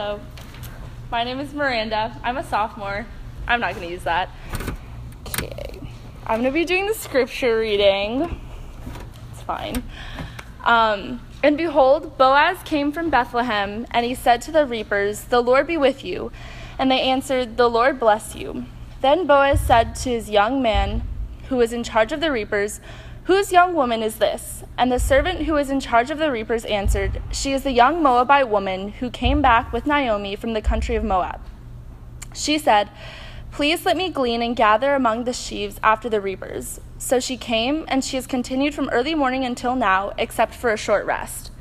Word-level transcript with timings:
Hello. 0.00 0.20
My 1.10 1.24
name 1.24 1.40
is 1.40 1.52
Miranda. 1.52 2.16
I'm 2.22 2.36
a 2.36 2.44
sophomore. 2.44 3.04
I'm 3.48 3.58
not 3.58 3.74
going 3.74 3.88
to 3.88 3.92
use 3.92 4.04
that. 4.04 4.30
Okay. 5.26 5.80
I'm 6.24 6.40
going 6.40 6.44
to 6.44 6.50
be 6.52 6.64
doing 6.64 6.86
the 6.86 6.94
scripture 6.94 7.58
reading. 7.58 8.40
It's 9.32 9.42
fine. 9.42 9.82
Um, 10.62 11.20
and 11.42 11.56
behold, 11.56 12.16
Boaz 12.16 12.58
came 12.64 12.92
from 12.92 13.10
Bethlehem, 13.10 13.88
and 13.90 14.06
he 14.06 14.14
said 14.14 14.40
to 14.42 14.52
the 14.52 14.64
reapers, 14.66 15.24
The 15.24 15.40
Lord 15.40 15.66
be 15.66 15.76
with 15.76 16.04
you. 16.04 16.30
And 16.78 16.92
they 16.92 17.00
answered, 17.00 17.56
The 17.56 17.68
Lord 17.68 17.98
bless 17.98 18.36
you. 18.36 18.66
Then 19.00 19.26
Boaz 19.26 19.58
said 19.58 19.96
to 19.96 20.10
his 20.10 20.30
young 20.30 20.62
man, 20.62 21.02
who 21.48 21.56
was 21.56 21.72
in 21.72 21.82
charge 21.82 22.12
of 22.12 22.20
the 22.20 22.30
reapers, 22.30 22.80
Whose 23.28 23.52
young 23.52 23.74
woman 23.74 24.02
is 24.02 24.16
this? 24.16 24.64
And 24.78 24.90
the 24.90 24.98
servant 24.98 25.42
who 25.42 25.52
was 25.52 25.68
in 25.68 25.80
charge 25.80 26.10
of 26.10 26.16
the 26.16 26.32
reapers 26.32 26.64
answered, 26.64 27.20
She 27.30 27.52
is 27.52 27.62
the 27.62 27.72
young 27.72 28.02
Moabite 28.02 28.48
woman 28.48 28.88
who 28.88 29.10
came 29.10 29.42
back 29.42 29.70
with 29.70 29.84
Naomi 29.84 30.34
from 30.34 30.54
the 30.54 30.62
country 30.62 30.96
of 30.96 31.04
Moab. 31.04 31.38
She 32.32 32.56
said, 32.56 32.88
Please 33.50 33.84
let 33.84 33.98
me 33.98 34.08
glean 34.08 34.40
and 34.40 34.56
gather 34.56 34.94
among 34.94 35.24
the 35.24 35.34
sheaves 35.34 35.78
after 35.82 36.08
the 36.08 36.22
reapers. 36.22 36.80
So 36.96 37.20
she 37.20 37.36
came, 37.36 37.84
and 37.88 38.02
she 38.02 38.16
has 38.16 38.26
continued 38.26 38.72
from 38.72 38.88
early 38.88 39.14
morning 39.14 39.44
until 39.44 39.76
now, 39.76 40.14
except 40.16 40.54
for 40.54 40.72
a 40.72 40.78
short 40.78 41.04
rest. 41.04 41.52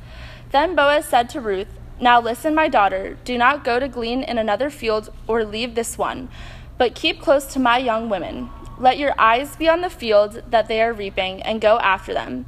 Then 0.51 0.73
Boaz 0.73 1.03
said 1.03 1.29
to 1.31 1.41
Ruth, 1.41 1.67
Now 1.99 2.21
listen, 2.21 2.55
my 2.55 2.69
daughter, 2.69 3.17
do 3.25 3.37
not 3.37 3.65
go 3.65 3.77
to 3.77 3.89
glean 3.89 4.23
in 4.23 4.37
another 4.37 4.69
field 4.69 5.11
or 5.27 5.43
leave 5.43 5.75
this 5.75 5.97
one, 5.97 6.29
but 6.77 6.95
keep 6.95 7.19
close 7.19 7.45
to 7.47 7.59
my 7.59 7.77
young 7.77 8.07
women. 8.07 8.51
Let 8.79 8.97
your 8.97 9.13
eyes 9.17 9.55
be 9.55 9.67
on 9.67 9.81
the 9.81 9.89
field 9.89 10.43
that 10.49 10.67
they 10.67 10.81
are 10.81 10.93
reaping, 10.93 11.41
and 11.41 11.59
go 11.59 11.79
after 11.79 12.13
them. 12.13 12.45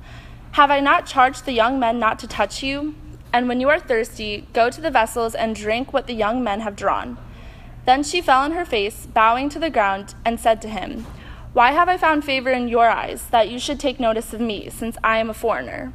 Have 0.52 0.69
I 0.69 0.80
not 0.80 1.05
charged 1.05 1.45
the 1.45 1.53
young 1.53 1.80
men 1.80 1.99
not 1.99 2.19
to 2.19 2.27
touch 2.27 2.61
you? 2.61 2.95
And 3.31 3.47
when 3.47 3.59
you 3.59 3.69
are 3.69 3.80
thirsty, 3.80 4.47
go 4.53 4.69
to 4.69 4.81
the 4.81 4.91
vessels 4.91 5.36
and 5.36 5.55
drink 5.55 5.94
what 5.94 6.08
the 6.08 6.13
young 6.13 6.44
men 6.44 6.61
have 6.61 6.75
drawn. 6.75 7.17
Then 7.86 8.03
she 8.03 8.21
fell 8.21 8.41
on 8.41 8.52
her 8.52 8.66
face, 8.66 9.05
bowing 9.05 9.49
to 9.49 9.59
the 9.59 9.69
ground, 9.69 10.13
and 10.23 10.39
said 10.39 10.61
to 10.61 10.69
him, 10.69 11.05
Why 11.53 11.71
have 11.71 11.89
I 11.89 11.97
found 11.97 12.23
favor 12.23 12.52
in 12.52 12.67
your 12.67 12.89
eyes, 12.89 13.27
that 13.30 13.49
you 13.49 13.58
should 13.58 13.80
take 13.80 13.99
notice 13.99 14.33
of 14.33 14.41
me, 14.41 14.69
since 14.69 14.97
I 15.03 15.17
am 15.17 15.30
a 15.30 15.33
foreigner? 15.33 15.93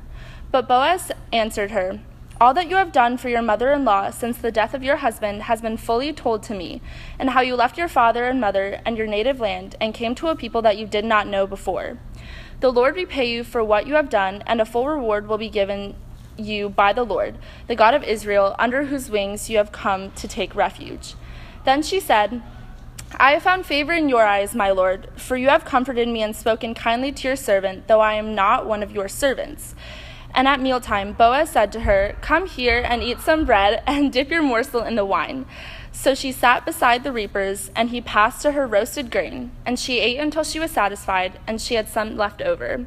But 0.50 0.66
Boaz 0.66 1.12
answered 1.32 1.70
her, 1.70 2.00
all 2.40 2.52
that 2.54 2.68
you 2.68 2.76
have 2.76 2.92
done 2.92 3.16
for 3.16 3.28
your 3.28 3.42
mother 3.42 3.72
in 3.72 3.84
law 3.84 4.10
since 4.10 4.38
the 4.38 4.52
death 4.52 4.74
of 4.74 4.82
your 4.82 4.96
husband 4.96 5.42
has 5.42 5.60
been 5.60 5.76
fully 5.76 6.12
told 6.12 6.42
to 6.44 6.54
me, 6.54 6.80
and 7.18 7.30
how 7.30 7.40
you 7.40 7.54
left 7.54 7.78
your 7.78 7.88
father 7.88 8.24
and 8.24 8.40
mother 8.40 8.80
and 8.84 8.96
your 8.96 9.06
native 9.06 9.40
land 9.40 9.76
and 9.80 9.94
came 9.94 10.14
to 10.14 10.28
a 10.28 10.36
people 10.36 10.62
that 10.62 10.76
you 10.76 10.86
did 10.86 11.04
not 11.04 11.26
know 11.26 11.46
before. 11.46 11.98
The 12.60 12.72
Lord 12.72 12.96
repay 12.96 13.30
you 13.30 13.44
for 13.44 13.62
what 13.62 13.86
you 13.86 13.94
have 13.94 14.08
done, 14.08 14.42
and 14.46 14.60
a 14.60 14.64
full 14.64 14.88
reward 14.88 15.28
will 15.28 15.38
be 15.38 15.48
given 15.48 15.94
you 16.36 16.68
by 16.68 16.92
the 16.92 17.04
Lord, 17.04 17.38
the 17.68 17.76
God 17.76 17.94
of 17.94 18.02
Israel, 18.02 18.56
under 18.58 18.84
whose 18.84 19.10
wings 19.10 19.48
you 19.48 19.58
have 19.58 19.70
come 19.70 20.10
to 20.12 20.26
take 20.26 20.54
refuge. 20.54 21.14
Then 21.64 21.82
she 21.82 22.00
said, 22.00 22.42
I 23.16 23.32
have 23.32 23.44
found 23.44 23.64
favor 23.64 23.92
in 23.92 24.08
your 24.08 24.24
eyes, 24.24 24.54
my 24.54 24.70
Lord, 24.70 25.08
for 25.16 25.36
you 25.36 25.48
have 25.48 25.64
comforted 25.64 26.08
me 26.08 26.22
and 26.22 26.34
spoken 26.34 26.74
kindly 26.74 27.12
to 27.12 27.28
your 27.28 27.36
servant, 27.36 27.86
though 27.86 28.00
I 28.00 28.14
am 28.14 28.34
not 28.34 28.66
one 28.66 28.82
of 28.82 28.90
your 28.90 29.08
servants. 29.08 29.76
And 30.34 30.48
at 30.48 30.60
mealtime, 30.60 31.12
Boaz 31.12 31.50
said 31.50 31.70
to 31.72 31.80
her, 31.80 32.16
Come 32.20 32.46
here 32.46 32.82
and 32.84 33.02
eat 33.02 33.20
some 33.20 33.44
bread 33.44 33.82
and 33.86 34.12
dip 34.12 34.30
your 34.30 34.42
morsel 34.42 34.82
in 34.82 34.96
the 34.96 35.04
wine. 35.04 35.46
So 35.92 36.14
she 36.14 36.32
sat 36.32 36.66
beside 36.66 37.04
the 37.04 37.12
reapers, 37.12 37.70
and 37.76 37.90
he 37.90 38.00
passed 38.00 38.42
to 38.42 38.52
her 38.52 38.66
roasted 38.66 39.12
grain, 39.12 39.52
and 39.64 39.78
she 39.78 40.00
ate 40.00 40.18
until 40.18 40.42
she 40.42 40.58
was 40.58 40.72
satisfied, 40.72 41.38
and 41.46 41.60
she 41.60 41.76
had 41.76 41.88
some 41.88 42.16
left 42.16 42.42
over. 42.42 42.86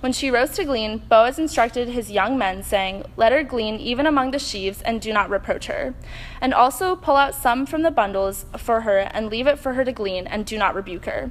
When 0.00 0.12
she 0.12 0.30
rose 0.30 0.50
to 0.52 0.64
glean, 0.64 1.02
Boaz 1.08 1.38
instructed 1.38 1.88
his 1.88 2.10
young 2.10 2.36
men, 2.36 2.62
saying, 2.62 3.04
Let 3.16 3.32
her 3.32 3.44
glean 3.44 3.76
even 3.76 4.06
among 4.06 4.30
the 4.30 4.38
sheaves, 4.38 4.80
and 4.82 5.00
do 5.00 5.12
not 5.12 5.30
reproach 5.30 5.66
her. 5.66 5.94
And 6.40 6.52
also 6.52 6.96
pull 6.96 7.16
out 7.16 7.34
some 7.34 7.66
from 7.66 7.82
the 7.82 7.90
bundles 7.90 8.46
for 8.56 8.80
her, 8.80 8.98
and 8.98 9.28
leave 9.28 9.46
it 9.46 9.58
for 9.58 9.74
her 9.74 9.84
to 9.84 9.92
glean, 9.92 10.26
and 10.26 10.44
do 10.44 10.58
not 10.58 10.74
rebuke 10.74 11.04
her. 11.04 11.30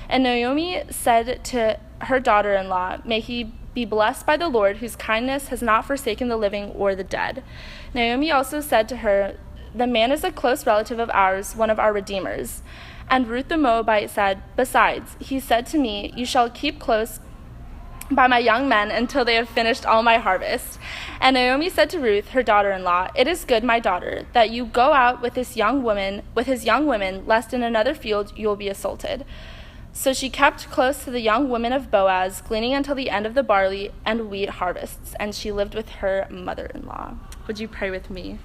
And 0.11 0.23
Naomi 0.23 0.83
said 0.89 1.43
to 1.45 1.79
her 2.01 2.19
daughter 2.19 2.53
in 2.53 2.67
law, 2.67 2.97
May 3.05 3.21
he 3.21 3.53
be 3.73 3.85
blessed 3.85 4.25
by 4.25 4.35
the 4.35 4.49
Lord, 4.49 4.77
whose 4.77 4.97
kindness 4.97 5.47
has 5.47 5.61
not 5.61 5.85
forsaken 5.85 6.27
the 6.27 6.35
living 6.35 6.71
or 6.71 6.95
the 6.95 7.03
dead. 7.03 7.43
Naomi 7.93 8.29
also 8.29 8.59
said 8.59 8.89
to 8.89 8.97
her, 8.97 9.37
The 9.73 9.87
man 9.87 10.11
is 10.11 10.25
a 10.25 10.31
close 10.31 10.67
relative 10.67 10.99
of 10.99 11.09
ours, 11.11 11.55
one 11.55 11.69
of 11.69 11.79
our 11.79 11.93
redeemers. 11.93 12.61
And 13.09 13.27
Ruth 13.27 13.47
the 13.47 13.57
Moabite 13.57 14.09
said, 14.09 14.43
Besides, 14.57 15.15
he 15.19 15.39
said 15.39 15.65
to 15.67 15.77
me, 15.77 16.13
You 16.17 16.25
shall 16.25 16.49
keep 16.49 16.77
close 16.77 17.21
by 18.09 18.27
my 18.27 18.39
young 18.39 18.67
men 18.67 18.91
until 18.91 19.23
they 19.23 19.35
have 19.35 19.47
finished 19.47 19.85
all 19.85 20.03
my 20.03 20.17
harvest. 20.17 20.77
And 21.21 21.35
Naomi 21.35 21.69
said 21.69 21.89
to 21.91 21.99
Ruth, 21.99 22.29
her 22.29 22.43
daughter 22.43 22.71
in 22.71 22.83
law, 22.83 23.07
It 23.15 23.27
is 23.29 23.45
good, 23.45 23.63
my 23.63 23.79
daughter, 23.79 24.25
that 24.33 24.49
you 24.49 24.65
go 24.65 24.91
out 24.91 25.21
with 25.21 25.35
this 25.35 25.55
young 25.55 25.83
woman, 25.83 26.23
with 26.35 26.47
his 26.47 26.65
young 26.65 26.85
women, 26.85 27.25
lest 27.25 27.53
in 27.53 27.63
another 27.63 27.93
field 27.93 28.33
you 28.35 28.49
will 28.49 28.57
be 28.57 28.67
assaulted. 28.67 29.23
So 29.93 30.13
she 30.13 30.29
kept 30.29 30.69
close 30.69 31.03
to 31.03 31.11
the 31.11 31.19
young 31.19 31.49
women 31.49 31.73
of 31.73 31.91
Boaz, 31.91 32.41
gleaning 32.41 32.73
until 32.73 32.95
the 32.95 33.09
end 33.09 33.25
of 33.25 33.33
the 33.33 33.43
barley 33.43 33.91
and 34.05 34.29
wheat 34.29 34.49
harvests, 34.49 35.13
and 35.19 35.35
she 35.35 35.51
lived 35.51 35.75
with 35.75 35.89
her 35.89 36.27
mother 36.29 36.71
in 36.73 36.85
law. 36.85 37.15
Would 37.47 37.59
you 37.59 37.67
pray 37.67 37.91
with 37.91 38.09
me? 38.09 38.39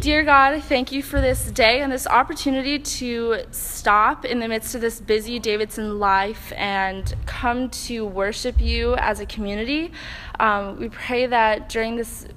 Dear 0.00 0.24
God, 0.24 0.62
thank 0.62 0.92
you 0.92 1.02
for 1.02 1.22
this 1.22 1.50
day 1.50 1.80
and 1.80 1.90
this 1.90 2.06
opportunity 2.06 2.78
to 2.78 3.38
stop 3.50 4.26
in 4.26 4.40
the 4.40 4.46
midst 4.46 4.74
of 4.74 4.82
this 4.82 5.00
busy 5.00 5.38
Davidson 5.38 5.98
life 5.98 6.52
and 6.54 7.14
come 7.24 7.70
to 7.70 8.04
worship 8.04 8.60
you 8.60 8.94
as 8.96 9.20
a 9.20 9.26
community. 9.26 9.90
Um, 10.38 10.78
we 10.78 10.90
pray 10.90 11.26
that 11.26 11.70
during 11.70 11.96
this 11.96 12.28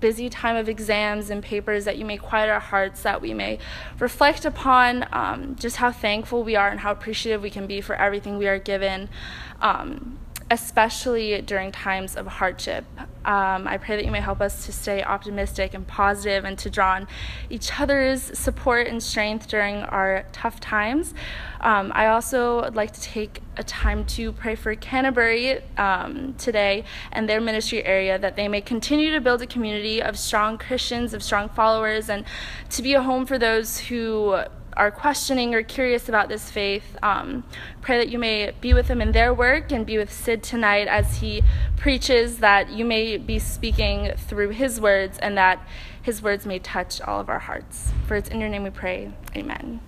busy 0.00 0.28
time 0.28 0.56
of 0.56 0.68
exams 0.68 1.30
and 1.30 1.42
papers 1.42 1.84
that 1.84 1.98
you 1.98 2.04
may 2.04 2.16
quiet 2.16 2.48
our 2.48 2.60
hearts, 2.60 3.02
that 3.02 3.20
we 3.20 3.34
may 3.34 3.58
reflect 3.98 4.44
upon 4.44 5.06
um, 5.12 5.56
just 5.56 5.76
how 5.76 5.92
thankful 5.92 6.42
we 6.42 6.56
are 6.56 6.68
and 6.68 6.80
how 6.80 6.92
appreciative 6.92 7.42
we 7.42 7.50
can 7.50 7.66
be 7.66 7.80
for 7.80 7.94
everything 7.96 8.38
we 8.38 8.46
are 8.46 8.58
given. 8.58 9.08
Um, 9.60 10.18
especially 10.52 11.40
during 11.40 11.72
times 11.72 12.14
of 12.14 12.26
hardship. 12.26 12.84
Um, 13.24 13.66
I 13.66 13.78
pray 13.78 13.96
that 13.96 14.04
you 14.04 14.10
may 14.10 14.20
help 14.20 14.42
us 14.42 14.66
to 14.66 14.72
stay 14.72 15.02
optimistic 15.02 15.72
and 15.72 15.86
positive 15.86 16.44
and 16.44 16.58
to 16.58 16.68
draw 16.68 16.92
on 16.96 17.08
each 17.48 17.80
other's 17.80 18.20
support 18.38 18.86
and 18.86 19.02
strength 19.02 19.48
during 19.48 19.76
our 19.76 20.26
tough 20.32 20.60
times. 20.60 21.14
Um, 21.62 21.90
I 21.94 22.08
also 22.08 22.60
would 22.64 22.76
like 22.76 22.92
to 22.92 23.00
take 23.00 23.40
a 23.56 23.64
time 23.64 24.04
to 24.16 24.32
pray 24.32 24.54
for 24.54 24.74
Canterbury 24.74 25.62
um, 25.78 26.34
today 26.34 26.84
and 27.12 27.26
their 27.26 27.40
ministry 27.40 27.82
area 27.82 28.18
that 28.18 28.36
they 28.36 28.46
may 28.46 28.60
continue 28.60 29.10
to 29.12 29.22
build 29.22 29.40
a 29.40 29.46
community 29.46 30.02
of 30.02 30.18
strong 30.18 30.58
Christians, 30.58 31.14
of 31.14 31.22
strong 31.22 31.48
followers, 31.48 32.10
and 32.10 32.26
to 32.68 32.82
be 32.82 32.92
a 32.92 33.02
home 33.02 33.24
for 33.24 33.38
those 33.38 33.78
who 33.78 34.42
are 34.76 34.90
questioning 34.90 35.54
or 35.54 35.62
curious 35.62 36.08
about 36.08 36.28
this 36.28 36.50
faith, 36.50 36.96
um, 37.02 37.44
pray 37.80 37.98
that 37.98 38.08
you 38.08 38.18
may 38.18 38.52
be 38.60 38.74
with 38.74 38.88
them 38.88 39.00
in 39.00 39.12
their 39.12 39.32
work 39.32 39.72
and 39.72 39.84
be 39.84 39.98
with 39.98 40.12
Sid 40.12 40.42
tonight 40.42 40.88
as 40.88 41.18
he 41.18 41.42
preaches, 41.76 42.38
that 42.38 42.70
you 42.70 42.84
may 42.84 43.16
be 43.16 43.38
speaking 43.38 44.12
through 44.16 44.50
his 44.50 44.80
words 44.80 45.18
and 45.18 45.36
that 45.36 45.66
his 46.00 46.22
words 46.22 46.46
may 46.46 46.58
touch 46.58 47.00
all 47.00 47.20
of 47.20 47.28
our 47.28 47.38
hearts. 47.38 47.92
For 48.06 48.16
it's 48.16 48.28
in 48.28 48.40
your 48.40 48.48
name 48.48 48.64
we 48.64 48.70
pray. 48.70 49.12
Amen. 49.36 49.80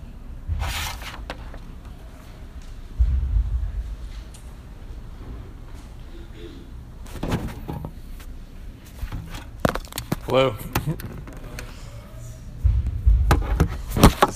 Hello. 10.27 10.55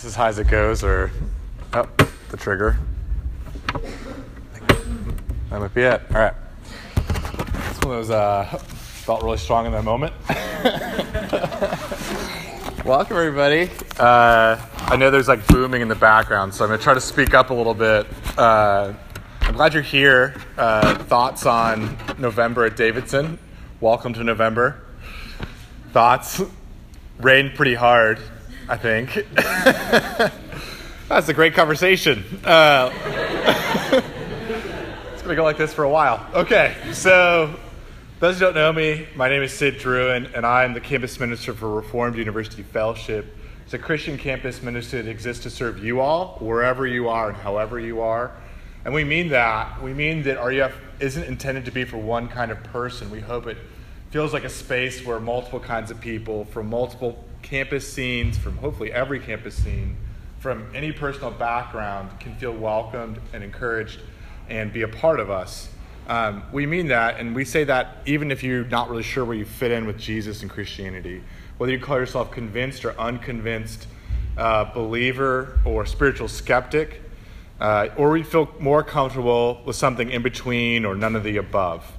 As 0.10 0.16
high 0.16 0.30
as 0.30 0.40
it 0.40 0.48
goes, 0.48 0.84
or 0.84 1.12
oh, 1.74 1.88
the 2.30 2.38
trigger. 2.38 2.80
That 5.52 5.60
might 5.60 5.72
be 5.76 5.84
it. 5.84 6.02
All 6.10 6.18
right. 6.18 6.34
This 6.96 7.80
one 7.82 7.98
was 8.00 8.10
uh, 8.10 8.46
felt 8.46 9.22
really 9.22 9.38
strong 9.38 9.68
in 9.68 9.72
that 9.72 9.84
moment. 9.84 10.12
Welcome 12.86 13.18
everybody. 13.18 13.70
Uh, 14.00 14.60
I 14.78 14.96
know 14.96 15.12
there's 15.12 15.28
like 15.28 15.46
booming 15.46 15.84
in 15.84 15.88
the 15.88 15.94
background, 15.94 16.56
so 16.56 16.64
I'm 16.64 16.72
gonna 16.72 16.82
try 16.82 16.96
to 16.96 17.02
speak 17.02 17.36
up 17.36 17.52
a 17.52 17.54
little 17.54 17.76
bit. 17.76 18.08
Uh, 18.36 18.94
I'm 19.42 19.54
glad 19.54 19.76
you're 19.76 19.84
here. 19.84 20.34
Uh, 20.58 20.96
thoughts 21.04 21.46
on 21.46 21.96
November 22.18 22.66
at 22.66 22.76
Davidson? 22.76 23.38
Welcome 23.80 24.14
to 24.16 24.24
November. 24.24 24.82
Thoughts? 25.94 26.42
Rained 27.20 27.54
pretty 27.54 27.76
hard 27.76 28.18
I 28.70 28.78
think. 28.78 29.26
That's 31.10 31.28
a 31.28 31.34
great 31.34 31.56
conversation. 31.56 32.24
Uh, 32.46 32.92
it's 35.12 35.24
going 35.24 35.30
to 35.30 35.36
go 35.36 35.44
like 35.44 35.58
this 35.58 35.74
for 35.74 35.84
a 35.84 35.90
while. 35.90 36.24
Okay, 36.36 36.76
so 36.94 37.56
those 38.20 38.36
who 38.36 38.42
don't 38.42 38.54
know 38.54 38.72
me, 38.72 39.08
my 39.16 39.28
name 39.28 39.42
is 39.42 39.54
Sid 39.54 39.80
Druin, 39.80 40.32
and 40.36 40.46
I'm 40.46 40.76
the 40.76 40.80
campus 40.80 41.20
minister 41.20 41.56
for 41.56 41.68
Reformed 41.68 42.16
University 42.16 42.62
Fellowship. 42.62 43.36
It's 43.66 43.74
a 43.74 43.80
Christian 43.80 44.20
campus 44.20 44.62
ministry 44.62 45.02
that 45.02 45.10
exists 45.10 45.42
to 45.44 45.50
serve 45.50 45.84
you 45.84 46.00
all, 46.00 46.38
wherever 46.40 46.86
you 46.86 47.10
are 47.10 47.30
and 47.30 47.38
however 47.38 47.80
you 47.80 48.02
are. 48.02 48.32
And 48.86 48.94
we 48.94 49.04
mean 49.04 49.30
that. 49.30 49.82
We 49.82 49.96
mean 49.96 50.22
that 50.24 50.38
RUF 50.38 50.76
isn't 51.00 51.24
intended 51.24 51.66
to 51.66 51.72
be 51.72 51.86
for 51.86 51.98
one 51.98 52.28
kind 52.28 52.52
of 52.52 52.64
person. 52.66 53.10
We 53.10 53.20
hope 53.20 53.48
it 53.48 53.58
feels 54.12 54.32
like 54.32 54.44
a 54.44 54.50
space 54.50 55.04
where 55.04 55.20
multiple 55.20 55.60
kinds 55.60 55.90
of 55.90 56.00
people 56.00 56.46
from 56.46 56.70
multiple 56.70 57.26
campus 57.50 57.92
scenes, 57.92 58.38
from 58.38 58.58
hopefully 58.58 58.92
every 58.92 59.20
campus 59.20 59.56
scene, 59.56 59.98
from 60.40 60.70
any 60.76 60.92
personal 60.92 61.32
background, 61.32 62.12
can 62.20 62.36
feel 62.36 62.54
welcomed 62.54 63.20
and 63.34 63.44
encouraged 63.44 64.00
and 64.50 64.72
be 64.72 64.84
a 64.84 64.88
part 64.88 65.20
of 65.20 65.32
us. 65.32 65.70
Um, 66.08 66.44
we 66.52 66.66
mean 66.66 66.88
that, 66.88 67.20
and 67.20 67.36
we 67.36 67.46
say 67.46 67.64
that 67.66 67.98
even 68.06 68.32
if 68.32 68.44
you're 68.44 68.66
not 68.66 68.90
really 68.90 69.04
sure 69.04 69.26
where 69.26 69.36
you 69.36 69.46
fit 69.46 69.72
in 69.72 69.86
with 69.86 69.98
Jesus 69.98 70.42
and 70.42 70.50
Christianity, 70.50 71.24
whether 71.58 71.72
you 71.72 71.80
call 71.80 71.98
yourself 71.98 72.32
convinced 72.32 72.86
or 72.86 73.00
unconvinced, 73.00 73.88
uh, 74.38 74.72
believer 74.74 75.60
or 75.66 75.86
spiritual 75.86 76.28
skeptic, 76.28 77.02
uh, 77.60 77.90
or 77.98 78.12
we 78.12 78.24
feel 78.24 78.50
more 78.60 78.84
comfortable 78.84 79.62
with 79.66 79.76
something 79.76 80.10
in 80.10 80.22
between 80.22 80.86
or 80.86 80.96
none 80.96 81.16
of 81.16 81.24
the 81.24 81.38
above. 81.38 81.92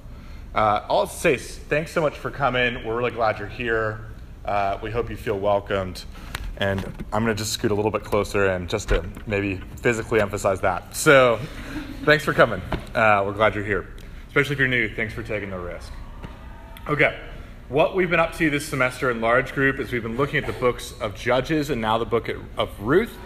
Uh, 0.55 0.81
I'll 0.89 1.07
say 1.07 1.37
thanks 1.37 1.91
so 1.91 2.01
much 2.01 2.17
for 2.17 2.31
coming. 2.31 2.85
We're 2.85 2.97
really 2.97 3.11
glad 3.11 3.39
you're 3.39 3.47
here. 3.47 4.10
Uh, 4.45 4.77
we 4.81 4.91
hope 4.91 5.09
you 5.09 5.17
feel 5.17 5.39
welcomed. 5.39 6.03
And 6.57 6.79
I'm 7.11 7.23
going 7.23 7.35
to 7.35 7.41
just 7.41 7.53
scoot 7.53 7.71
a 7.71 7.75
little 7.75 7.91
bit 7.91 8.03
closer 8.03 8.45
and 8.47 8.69
just 8.69 8.89
to 8.89 9.03
maybe 9.25 9.61
physically 9.77 10.21
emphasize 10.21 10.61
that. 10.61 10.95
So, 10.95 11.39
thanks 12.03 12.23
for 12.23 12.33
coming. 12.33 12.61
Uh, 12.93 13.23
we're 13.25 13.33
glad 13.33 13.55
you're 13.55 13.63
here. 13.63 13.87
Especially 14.27 14.53
if 14.53 14.59
you're 14.59 14.67
new, 14.67 14.87
thanks 14.87 15.13
for 15.13 15.23
taking 15.23 15.49
the 15.49 15.59
risk. 15.59 15.91
Okay, 16.87 17.19
what 17.69 17.95
we've 17.95 18.09
been 18.09 18.19
up 18.19 18.35
to 18.35 18.49
this 18.49 18.65
semester 18.65 19.09
in 19.11 19.21
large 19.21 19.53
group 19.53 19.79
is 19.79 19.91
we've 19.91 20.03
been 20.03 20.17
looking 20.17 20.37
at 20.37 20.45
the 20.45 20.59
books 20.59 20.93
of 20.99 21.15
Judges 21.15 21.69
and 21.69 21.81
now 21.81 21.97
the 21.97 22.05
book 22.05 22.29
of 22.57 22.69
Ruth. 22.79 23.17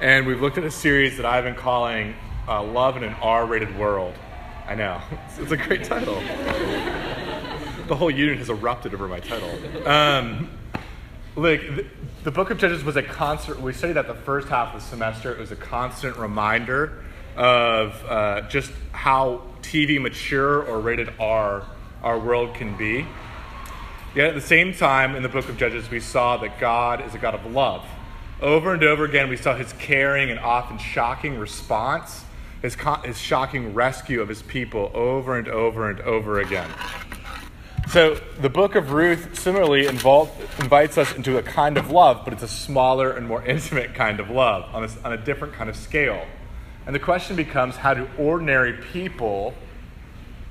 And 0.00 0.26
we've 0.26 0.40
looked 0.40 0.58
at 0.58 0.64
a 0.64 0.70
series 0.70 1.16
that 1.16 1.24
I've 1.24 1.44
been 1.44 1.54
calling 1.54 2.14
uh, 2.48 2.62
Love 2.62 2.96
in 2.96 3.04
an 3.04 3.14
R 3.22 3.46
rated 3.46 3.78
World. 3.78 4.14
I 4.66 4.74
know. 4.74 5.00
It's, 5.38 5.52
a 5.52 5.56
great 5.56 5.84
title. 5.84 6.16
the 7.86 7.96
whole 7.96 8.10
unit 8.10 8.38
has 8.38 8.50
erupted 8.50 8.92
over 8.94 9.08
my 9.08 9.20
title. 9.20 9.50
Um, 9.88 10.50
look, 11.36 11.60
the, 11.60 11.86
the, 12.24 12.30
book 12.30 12.50
of 12.50 12.58
Judges 12.58 12.84
was 12.84 12.96
a 12.96 13.02
constant, 13.02 13.60
we 13.60 13.72
studied 13.72 13.94
that 13.94 14.06
the 14.06 14.14
first 14.14 14.48
half 14.48 14.74
of 14.74 14.80
the 14.80 14.86
semester. 14.86 15.32
It 15.32 15.38
was 15.38 15.50
a 15.50 15.56
constant 15.56 16.16
reminder 16.16 17.04
of 17.36 18.04
uh, 18.08 18.42
just 18.48 18.72
how 18.92 19.42
TV 19.62 20.00
mature 20.00 20.62
or 20.62 20.80
rated 20.80 21.12
R 21.18 21.66
our 22.02 22.18
world 22.18 22.54
can 22.54 22.76
be. 22.76 23.06
Yet 24.14 24.28
at 24.28 24.34
the 24.34 24.40
same 24.40 24.74
time, 24.74 25.14
in 25.14 25.22
the 25.22 25.28
book 25.28 25.48
of 25.48 25.56
Judges, 25.56 25.88
we 25.88 26.00
saw 26.00 26.36
that 26.38 26.58
God 26.58 27.06
is 27.06 27.14
a 27.14 27.18
God 27.18 27.34
of 27.34 27.46
love. 27.46 27.86
Over 28.40 28.74
and 28.74 28.82
over 28.82 29.04
again, 29.04 29.28
we 29.30 29.36
saw 29.36 29.54
his 29.54 29.72
caring 29.74 30.30
and 30.30 30.40
often 30.40 30.78
shocking 30.78 31.38
response 31.38 32.24
his, 32.62 32.76
his 33.04 33.18
shocking 33.18 33.74
rescue 33.74 34.20
of 34.20 34.28
his 34.28 34.42
people 34.42 34.90
over 34.94 35.36
and 35.36 35.48
over 35.48 35.90
and 35.90 36.00
over 36.00 36.40
again. 36.40 36.70
So, 37.88 38.14
the 38.40 38.48
book 38.48 38.74
of 38.74 38.92
Ruth 38.92 39.38
similarly 39.38 39.86
involved, 39.86 40.40
invites 40.60 40.96
us 40.96 41.14
into 41.14 41.36
a 41.36 41.42
kind 41.42 41.76
of 41.76 41.90
love, 41.90 42.22
but 42.24 42.32
it's 42.32 42.42
a 42.42 42.48
smaller 42.48 43.12
and 43.12 43.26
more 43.26 43.42
intimate 43.46 43.94
kind 43.94 44.18
of 44.20 44.30
love 44.30 44.74
on 44.74 44.84
a, 44.84 44.88
on 45.04 45.12
a 45.12 45.16
different 45.16 45.54
kind 45.54 45.68
of 45.68 45.76
scale. 45.76 46.24
And 46.86 46.94
the 46.94 47.00
question 47.00 47.36
becomes 47.36 47.76
how 47.76 47.94
do 47.94 48.08
ordinary 48.18 48.72
people 48.72 49.54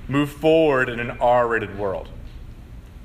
move 0.08 0.30
forward 0.30 0.90
in 0.90 1.00
an 1.00 1.12
R 1.20 1.48
rated 1.48 1.78
world? 1.80 2.10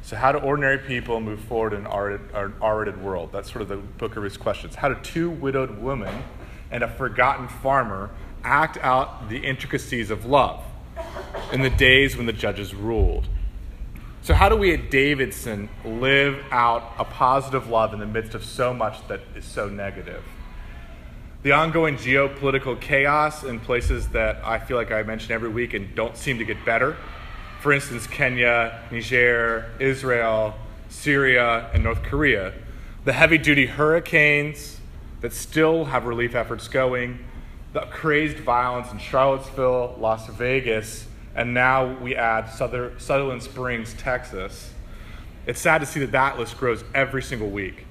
So, 0.02 0.16
how 0.16 0.32
do 0.32 0.38
ordinary 0.38 0.78
people 0.78 1.20
move 1.20 1.40
forward 1.40 1.72
in 1.72 1.86
an 1.86 2.52
R 2.60 2.78
rated 2.78 3.02
world? 3.02 3.30
That's 3.32 3.50
sort 3.50 3.62
of 3.62 3.68
the 3.68 3.76
book 3.76 4.16
of 4.16 4.22
Ruth's 4.22 4.36
questions. 4.36 4.74
How 4.74 4.88
do 4.88 5.00
two 5.02 5.30
widowed 5.30 5.78
women 5.78 6.24
and 6.70 6.82
a 6.82 6.88
forgotten 6.88 7.48
farmer 7.48 8.10
act 8.44 8.78
out 8.78 9.28
the 9.28 9.38
intricacies 9.38 10.10
of 10.10 10.24
love 10.24 10.62
in 11.52 11.62
the 11.62 11.70
days 11.70 12.16
when 12.16 12.26
the 12.26 12.32
judges 12.32 12.74
ruled. 12.74 13.28
So, 14.26 14.34
how 14.34 14.48
do 14.48 14.56
we 14.56 14.74
at 14.74 14.90
Davidson 14.90 15.68
live 15.84 16.42
out 16.50 16.94
a 16.98 17.04
positive 17.04 17.68
love 17.68 17.94
in 17.94 18.00
the 18.00 18.06
midst 18.06 18.34
of 18.34 18.44
so 18.44 18.74
much 18.74 19.06
that 19.06 19.20
is 19.36 19.44
so 19.44 19.68
negative? 19.68 20.24
The 21.44 21.52
ongoing 21.52 21.96
geopolitical 21.96 22.80
chaos 22.80 23.44
in 23.44 23.60
places 23.60 24.08
that 24.08 24.44
I 24.44 24.58
feel 24.58 24.76
like 24.76 24.90
I 24.90 25.04
mention 25.04 25.30
every 25.30 25.48
week 25.48 25.74
and 25.74 25.94
don't 25.94 26.16
seem 26.16 26.38
to 26.38 26.44
get 26.44 26.56
better. 26.64 26.96
For 27.60 27.72
instance, 27.72 28.08
Kenya, 28.08 28.80
Niger, 28.90 29.70
Israel, 29.78 30.56
Syria, 30.88 31.70
and 31.72 31.84
North 31.84 32.02
Korea. 32.02 32.52
The 33.04 33.12
heavy 33.12 33.38
duty 33.38 33.66
hurricanes 33.66 34.80
that 35.20 35.34
still 35.34 35.84
have 35.84 36.04
relief 36.04 36.34
efforts 36.34 36.66
going, 36.66 37.24
the 37.74 37.82
crazed 37.92 38.38
violence 38.38 38.90
in 38.90 38.98
Charlottesville, 38.98 39.94
Las 40.00 40.26
Vegas, 40.30 41.06
and 41.36 41.52
now 41.52 41.96
we 41.98 42.16
add 42.16 42.48
Sutherland 42.50 43.42
Springs, 43.42 43.94
Texas. 43.94 44.72
It's 45.46 45.60
sad 45.60 45.78
to 45.82 45.86
see 45.86 46.00
that 46.00 46.12
that 46.12 46.38
list 46.38 46.56
grows 46.56 46.82
every 46.94 47.22
single 47.22 47.50
week. 47.50 47.86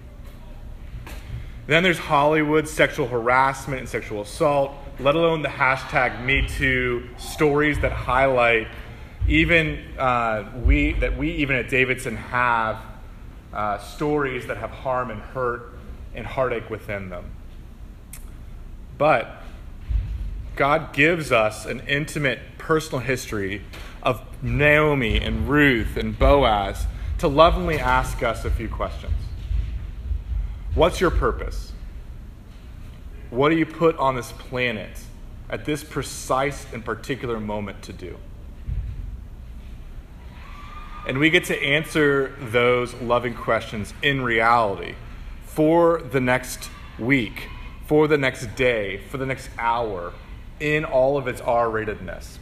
Then 1.68 1.84
there's 1.84 2.00
Hollywood 2.00 2.68
sexual 2.68 3.08
harassment 3.08 3.80
and 3.80 3.90
sexual 3.90 4.22
assault, 4.22 4.74
let 5.00 5.16
alone 5.16 5.44
the 5.44 5.50
hashtag 5.50 6.26
MeToo 6.26 7.20
stories 7.20 7.80
that 7.80 7.92
highlight 7.92 8.68
even 9.28 9.80
uh, 9.98 10.52
we 10.64 10.94
that 10.94 11.18
we 11.18 11.32
even 11.32 11.56
at 11.56 11.70
Davidson 11.70 12.16
have 12.16 12.80
uh, 13.54 13.78
stories 13.80 14.48
that 14.48 14.58
have 14.58 14.70
harm 14.70 15.10
and 15.12 15.22
hurt 15.22 15.74
and 16.14 16.26
heartache 16.26 16.70
within 16.70 17.10
them. 17.10 17.32
But 18.98 19.42
God 20.56 20.94
gives 20.94 21.32
us 21.32 21.66
an 21.66 21.82
intimate 21.88 22.40
personal 22.66 23.00
history 23.00 23.62
of 24.02 24.20
Naomi 24.42 25.22
and 25.22 25.48
Ruth 25.48 25.98
and 25.98 26.18
Boaz 26.18 26.88
to 27.20 27.28
lovingly 27.28 27.78
ask 27.78 28.24
us 28.24 28.44
a 28.44 28.50
few 28.50 28.68
questions. 28.68 29.14
What's 30.74 31.00
your 31.00 31.12
purpose? 31.12 31.74
What 33.30 33.50
do 33.50 33.56
you 33.56 33.68
put 33.68 33.96
on 33.98 34.16
this 34.16 34.32
planet 34.32 34.98
at 35.48 35.66
this 35.66 35.84
precise 35.84 36.66
and 36.74 36.84
particular 36.84 37.40
moment 37.40 37.84
to 37.84 37.94
do? 37.94 38.18
And 41.08 41.20
we 41.20 41.30
get 41.30 41.46
to 41.46 41.64
answer 41.64 42.36
those 42.40 42.96
loving 42.96 43.36
questions 43.36 43.94
in 44.02 44.22
reality 44.22 44.96
for 45.44 46.02
the 46.02 46.20
next 46.20 46.72
week, 46.98 47.48
for 47.86 48.08
the 48.08 48.18
next 48.18 48.56
day, 48.56 48.98
for 48.98 49.20
the 49.20 49.26
next 49.28 49.52
hour, 49.60 50.14
in 50.60 50.84
all 50.84 51.16
of 51.16 51.28
its 51.28 51.42
R 51.42 51.68
ratedness. 51.68 52.40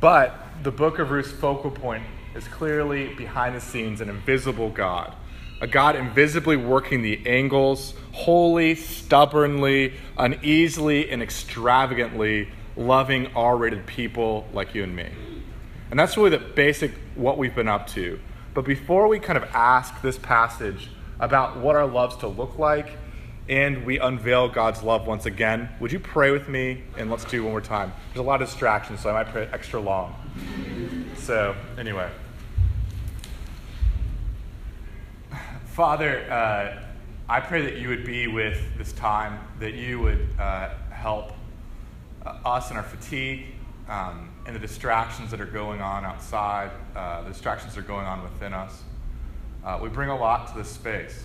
But 0.00 0.34
the 0.62 0.70
book 0.70 0.98
of 0.98 1.10
Ruth's 1.10 1.30
focal 1.30 1.70
point 1.70 2.02
is 2.34 2.48
clearly 2.48 3.14
behind 3.14 3.54
the 3.54 3.60
scenes 3.60 4.00
an 4.00 4.08
invisible 4.08 4.70
God, 4.70 5.14
a 5.60 5.66
God 5.66 5.94
invisibly 5.94 6.56
working 6.56 7.02
the 7.02 7.26
angles, 7.26 7.92
wholly, 8.12 8.74
stubbornly, 8.76 9.92
uneasily, 10.16 11.10
and 11.10 11.22
extravagantly 11.22 12.48
loving 12.76 13.26
R 13.34 13.58
rated 13.58 13.86
people 13.86 14.48
like 14.54 14.74
you 14.74 14.84
and 14.84 14.96
me. 14.96 15.10
And 15.90 16.00
that's 16.00 16.16
really 16.16 16.30
the 16.30 16.38
basic 16.38 16.92
what 17.14 17.36
we've 17.36 17.54
been 17.54 17.68
up 17.68 17.86
to. 17.88 18.18
But 18.54 18.64
before 18.64 19.06
we 19.06 19.18
kind 19.18 19.36
of 19.36 19.44
ask 19.54 20.00
this 20.00 20.16
passage 20.16 20.88
about 21.18 21.58
what 21.58 21.76
our 21.76 21.86
loves 21.86 22.16
to 22.18 22.28
look 22.28 22.58
like 22.58 22.96
and 23.48 23.84
we 23.84 23.98
unveil 23.98 24.48
God's 24.48 24.82
love 24.82 25.06
once 25.06 25.26
again. 25.26 25.68
Would 25.80 25.92
you 25.92 26.00
pray 26.00 26.30
with 26.30 26.48
me? 26.48 26.82
And 26.96 27.10
let's 27.10 27.24
do 27.24 27.42
one 27.42 27.52
more 27.52 27.60
time. 27.60 27.92
There's 28.08 28.20
a 28.20 28.28
lot 28.28 28.40
of 28.40 28.48
distractions, 28.48 29.00
so 29.00 29.10
I 29.10 29.12
might 29.12 29.32
pray 29.32 29.48
extra 29.52 29.80
long. 29.80 30.14
So, 31.16 31.54
anyway. 31.78 32.10
Father, 35.66 36.30
uh, 36.30 36.82
I 37.28 37.40
pray 37.40 37.62
that 37.62 37.76
you 37.76 37.88
would 37.88 38.04
be 38.04 38.26
with 38.26 38.60
this 38.76 38.92
time, 38.92 39.38
that 39.60 39.74
you 39.74 40.00
would 40.00 40.28
uh, 40.38 40.70
help 40.90 41.32
uh, 42.26 42.36
us 42.44 42.70
in 42.70 42.76
our 42.76 42.82
fatigue 42.82 43.46
um, 43.88 44.30
and 44.46 44.54
the 44.54 44.60
distractions 44.60 45.30
that 45.30 45.40
are 45.40 45.46
going 45.46 45.80
on 45.80 46.04
outside, 46.04 46.70
uh, 46.94 47.22
the 47.22 47.28
distractions 47.28 47.74
that 47.74 47.80
are 47.80 47.86
going 47.86 48.06
on 48.06 48.22
within 48.22 48.52
us. 48.52 48.82
Uh, 49.64 49.78
we 49.82 49.88
bring 49.88 50.08
a 50.08 50.16
lot 50.16 50.48
to 50.48 50.58
this 50.58 50.68
space. 50.68 51.24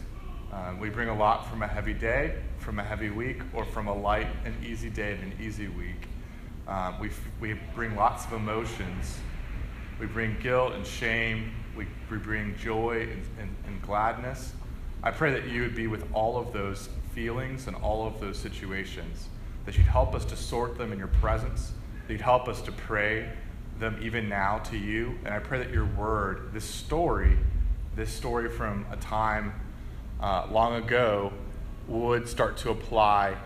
Um, 0.55 0.79
we 0.79 0.89
bring 0.89 1.09
a 1.09 1.15
lot 1.15 1.49
from 1.49 1.63
a 1.63 1.67
heavy 1.67 1.93
day, 1.93 2.33
from 2.59 2.79
a 2.79 2.83
heavy 2.83 3.09
week, 3.09 3.41
or 3.53 3.65
from 3.65 3.89
a 3.89 3.93
light 3.93 4.27
and 4.45 4.55
easy 4.63 4.89
day 4.89 5.11
and 5.11 5.33
an 5.33 5.33
easy 5.41 5.67
week. 5.67 6.07
Um, 6.65 6.97
we, 6.97 7.09
we 7.41 7.59
bring 7.75 7.93
lots 7.97 8.23
of 8.23 8.31
emotions. 8.31 9.17
We 9.99 10.05
bring 10.05 10.37
guilt 10.41 10.71
and 10.71 10.87
shame. 10.87 11.51
We, 11.75 11.87
we 12.09 12.17
bring 12.19 12.55
joy 12.55 13.01
and, 13.01 13.23
and, 13.37 13.55
and 13.67 13.81
gladness. 13.81 14.53
I 15.03 15.11
pray 15.11 15.33
that 15.33 15.49
you 15.49 15.61
would 15.61 15.75
be 15.75 15.87
with 15.87 16.07
all 16.13 16.37
of 16.37 16.53
those 16.53 16.87
feelings 17.13 17.67
and 17.67 17.75
all 17.75 18.07
of 18.07 18.21
those 18.21 18.37
situations, 18.37 19.27
that 19.65 19.77
you'd 19.77 19.87
help 19.87 20.15
us 20.15 20.23
to 20.23 20.37
sort 20.37 20.77
them 20.77 20.93
in 20.93 20.97
your 20.97 21.09
presence, 21.09 21.73
that 22.07 22.13
you'd 22.13 22.21
help 22.21 22.47
us 22.47 22.61
to 22.61 22.71
pray 22.71 23.29
them 23.77 23.99
even 24.01 24.29
now 24.29 24.59
to 24.59 24.77
you. 24.77 25.19
And 25.25 25.33
I 25.33 25.39
pray 25.39 25.57
that 25.57 25.71
your 25.71 25.85
word, 25.85 26.53
this 26.53 26.63
story, 26.63 27.37
this 27.97 28.09
story 28.09 28.49
from 28.49 28.85
a 28.89 28.95
time 28.95 29.51
uh, 30.21 30.47
long 30.51 30.75
ago, 30.75 31.31
would 31.87 32.27
start 32.27 32.57
to 32.57 32.69
apply 32.69 33.37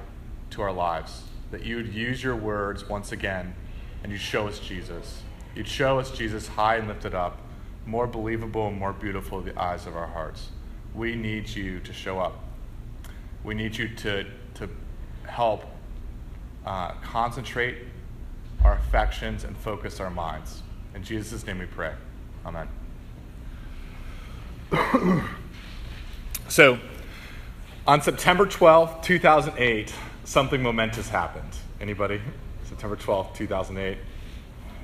to 0.51 0.61
our 0.61 0.71
lives. 0.71 1.23
That 1.51 1.65
you 1.65 1.77
would 1.77 1.93
use 1.93 2.23
your 2.23 2.35
words 2.35 2.87
once 2.87 3.11
again 3.11 3.55
and 4.03 4.11
you'd 4.11 4.21
show 4.21 4.47
us 4.47 4.59
Jesus. 4.59 5.21
You'd 5.55 5.67
show 5.67 5.99
us 5.99 6.11
Jesus 6.11 6.47
high 6.47 6.77
and 6.77 6.87
lifted 6.87 7.13
up, 7.13 7.37
more 7.85 8.07
believable 8.07 8.67
and 8.67 8.77
more 8.77 8.93
beautiful 8.93 9.41
to 9.41 9.51
the 9.51 9.59
eyes 9.59 9.87
of 9.87 9.95
our 9.95 10.07
hearts. 10.07 10.49
We 10.93 11.15
need 11.15 11.49
you 11.49 11.79
to 11.81 11.93
show 11.93 12.19
up. 12.19 12.43
We 13.43 13.55
need 13.55 13.77
you 13.77 13.89
to, 13.95 14.25
to 14.55 14.69
help 15.27 15.65
uh, 16.65 16.91
concentrate 17.01 17.79
our 18.63 18.73
affections 18.75 19.43
and 19.43 19.57
focus 19.57 19.99
our 19.99 20.09
minds. 20.09 20.61
In 20.93 21.03
Jesus' 21.03 21.45
name 21.45 21.59
we 21.59 21.65
pray. 21.65 21.93
Amen. 22.45 22.67
so, 26.49 26.79
on 27.87 28.01
September 28.01 28.45
12th, 28.45 29.03
2008, 29.03 29.93
something 30.23 30.61
momentous 30.61 31.09
happened. 31.09 31.55
Anybody? 31.79 32.19
September 32.65 32.95
12th, 32.95 33.35
2008. 33.35 33.97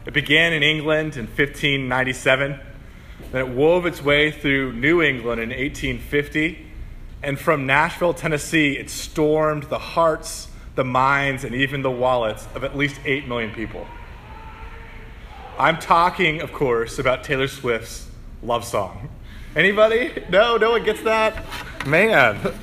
It 0.05 0.13
began 0.13 0.53
in 0.53 0.63
England 0.63 1.17
in 1.17 1.25
1597. 1.25 2.59
Then 3.31 3.41
it 3.41 3.55
wove 3.55 3.85
its 3.85 4.01
way 4.03 4.31
through 4.31 4.73
New 4.73 5.01
England 5.01 5.41
in 5.41 5.49
1850. 5.49 6.65
And 7.23 7.39
from 7.39 7.65
Nashville, 7.65 8.13
Tennessee, 8.13 8.77
it 8.77 8.89
stormed 8.89 9.63
the 9.63 9.79
hearts, 9.79 10.47
the 10.75 10.83
minds, 10.83 11.43
and 11.43 11.55
even 11.55 11.81
the 11.81 11.91
wallets 11.91 12.47
of 12.53 12.63
at 12.63 12.77
least 12.77 12.99
8 13.03 13.27
million 13.27 13.51
people. 13.51 13.87
I'm 15.57 15.79
talking, 15.79 16.41
of 16.41 16.53
course, 16.53 16.99
about 16.99 17.23
Taylor 17.23 17.47
Swift's 17.47 18.07
love 18.43 18.63
song. 18.65 19.09
Anybody? 19.55 20.11
No, 20.29 20.57
no 20.57 20.71
one 20.71 20.83
gets 20.83 21.01
that? 21.03 21.45
Man. 21.85 22.53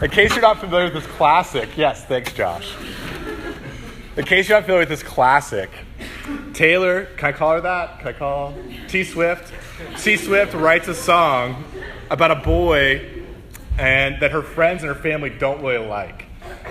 In 0.00 0.10
case 0.10 0.32
you're 0.32 0.42
not 0.42 0.58
familiar 0.58 0.86
with 0.86 0.94
this 0.94 1.12
classic, 1.12 1.68
yes, 1.76 2.04
thanks, 2.04 2.32
Josh. 2.32 2.74
In 4.16 4.24
case 4.24 4.48
you're 4.48 4.58
not 4.58 4.64
familiar 4.64 4.80
with 4.80 4.88
this 4.88 5.04
classic, 5.04 5.70
Taylor, 6.52 7.04
can 7.16 7.28
I 7.28 7.32
call 7.32 7.52
her 7.52 7.60
that? 7.60 8.00
Can 8.00 8.08
I 8.08 8.12
call 8.12 8.54
T 8.88 9.04
Swift? 9.04 9.52
T 10.02 10.16
Swift 10.16 10.54
writes 10.54 10.88
a 10.88 10.94
song 10.96 11.62
about 12.10 12.32
a 12.32 12.36
boy 12.36 13.22
and 13.78 14.20
that 14.20 14.32
her 14.32 14.42
friends 14.42 14.82
and 14.82 14.92
her 14.92 15.00
family 15.00 15.30
don't 15.30 15.62
really 15.62 15.86
like. 15.86 16.24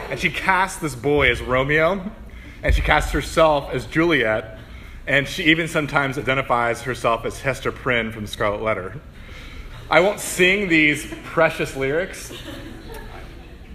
And 0.10 0.20
she 0.20 0.30
casts 0.30 0.82
this 0.82 0.96
boy 0.96 1.32
as 1.32 1.42
Romeo, 1.42 2.12
and 2.62 2.76
she 2.76 2.82
casts 2.82 3.14
herself 3.14 3.70
as 3.72 3.86
Juliet, 3.86 4.60
and 5.08 5.26
she 5.26 5.46
even 5.46 5.70
sometimes 5.70 6.18
identifies 6.18 6.82
herself 6.82 7.24
as 7.24 7.40
Hester 7.40 7.72
Prynne 7.72 8.12
from 8.12 8.28
Scarlet 8.28 8.62
Letter. 8.62 9.00
I 9.92 10.00
won't 10.00 10.22
sing 10.22 10.70
these 10.70 11.06
precious 11.26 11.76
lyrics, 11.76 12.32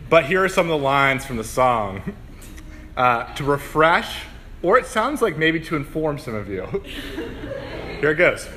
but 0.09 0.25
here 0.25 0.43
are 0.43 0.49
some 0.49 0.65
of 0.65 0.71
the 0.71 0.83
lines 0.83 1.27
from 1.27 1.37
the 1.37 1.45
song 1.45 2.15
uh, 2.97 3.35
to 3.35 3.45
refresh, 3.45 4.23
or 4.63 4.79
it 4.79 4.87
sounds 4.87 5.21
like 5.21 5.37
maybe 5.37 5.61
to 5.61 5.77
inform 5.77 6.19
some 6.19 6.35
of 6.35 6.49
you. 6.49 6.65
here 8.01 8.13
it 8.13 8.15
goes. 8.15 8.49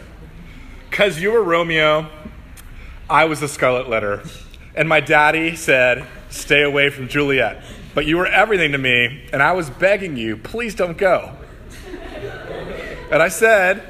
Because 0.89 1.21
you 1.21 1.33
were 1.33 1.43
Romeo, 1.43 2.07
I 3.09 3.25
was 3.25 3.41
the 3.41 3.49
Scarlet 3.49 3.89
Letter. 3.89 4.23
And 4.73 4.87
my 4.87 5.01
daddy 5.01 5.57
said, 5.57 6.07
Stay 6.29 6.63
away 6.63 6.89
from 6.89 7.09
Juliet. 7.09 7.61
But 7.93 8.05
you 8.05 8.15
were 8.15 8.27
everything 8.27 8.71
to 8.71 8.77
me, 8.77 9.27
and 9.33 9.43
I 9.43 9.51
was 9.51 9.69
begging 9.69 10.15
you, 10.15 10.37
please 10.37 10.75
don't 10.75 10.97
go. 10.97 11.35
And 13.11 13.21
I 13.21 13.27
said, 13.27 13.83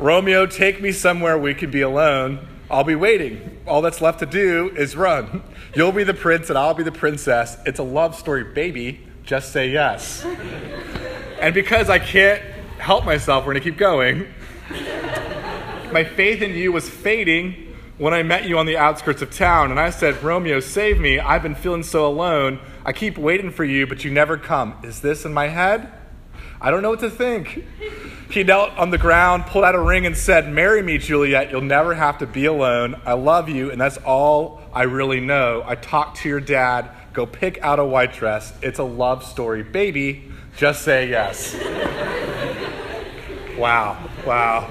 Romeo, 0.00 0.46
take 0.46 0.82
me 0.82 0.90
somewhere 0.90 1.38
we 1.38 1.54
could 1.54 1.70
be 1.70 1.82
alone. 1.82 2.48
I'll 2.70 2.84
be 2.84 2.94
waiting. 2.94 3.58
All 3.66 3.80
that's 3.80 4.00
left 4.00 4.18
to 4.20 4.26
do 4.26 4.70
is 4.76 4.96
run. 4.96 5.42
You'll 5.74 5.92
be 5.92 6.04
the 6.04 6.14
prince 6.14 6.48
and 6.48 6.58
I'll 6.58 6.74
be 6.74 6.82
the 6.82 6.92
princess. 6.92 7.56
It's 7.64 7.78
a 7.78 7.84
love 7.84 8.16
story, 8.16 8.44
baby. 8.44 9.06
Just 9.22 9.52
say 9.52 9.70
yes. 9.70 10.24
And 11.40 11.54
because 11.54 11.88
I 11.88 11.98
can't 11.98 12.42
help 12.78 13.04
myself, 13.04 13.44
we're 13.44 13.52
going 13.52 13.62
to 13.62 13.70
keep 13.70 13.78
going. 13.78 14.26
My 15.92 16.04
faith 16.04 16.42
in 16.42 16.52
you 16.54 16.72
was 16.72 16.88
fading 16.88 17.74
when 17.98 18.12
I 18.12 18.22
met 18.22 18.48
you 18.48 18.58
on 18.58 18.66
the 18.66 18.76
outskirts 18.76 19.22
of 19.22 19.34
town, 19.34 19.70
and 19.70 19.80
I 19.80 19.88
said, 19.88 20.22
Romeo, 20.22 20.60
save 20.60 21.00
me. 21.00 21.18
I've 21.18 21.42
been 21.42 21.54
feeling 21.54 21.82
so 21.82 22.06
alone. 22.06 22.60
I 22.84 22.92
keep 22.92 23.16
waiting 23.16 23.50
for 23.50 23.64
you, 23.64 23.86
but 23.86 24.04
you 24.04 24.10
never 24.10 24.36
come. 24.36 24.76
Is 24.82 25.00
this 25.00 25.24
in 25.24 25.32
my 25.32 25.48
head? 25.48 25.90
I 26.60 26.70
don't 26.70 26.82
know 26.82 26.90
what 26.90 27.00
to 27.00 27.10
think. 27.10 27.64
He 28.30 28.42
knelt 28.42 28.76
on 28.76 28.90
the 28.90 28.98
ground, 28.98 29.46
pulled 29.46 29.64
out 29.64 29.74
a 29.74 29.80
ring, 29.80 30.04
and 30.04 30.16
said, 30.16 30.52
Marry 30.52 30.82
me, 30.82 30.98
Juliet. 30.98 31.50
You'll 31.50 31.60
never 31.60 31.94
have 31.94 32.18
to 32.18 32.26
be 32.26 32.46
alone. 32.46 33.00
I 33.04 33.12
love 33.12 33.48
you, 33.48 33.70
and 33.70 33.80
that's 33.80 33.98
all 33.98 34.60
I 34.72 34.82
really 34.82 35.20
know. 35.20 35.62
I 35.64 35.76
talked 35.76 36.18
to 36.18 36.28
your 36.28 36.40
dad. 36.40 36.90
Go 37.12 37.24
pick 37.24 37.58
out 37.62 37.78
a 37.78 37.84
white 37.84 38.12
dress. 38.12 38.52
It's 38.62 38.78
a 38.78 38.84
love 38.84 39.24
story. 39.24 39.62
Baby, 39.62 40.30
just 40.56 40.82
say 40.82 41.08
yes. 41.08 41.54
wow, 43.56 43.96
wow. 44.26 44.68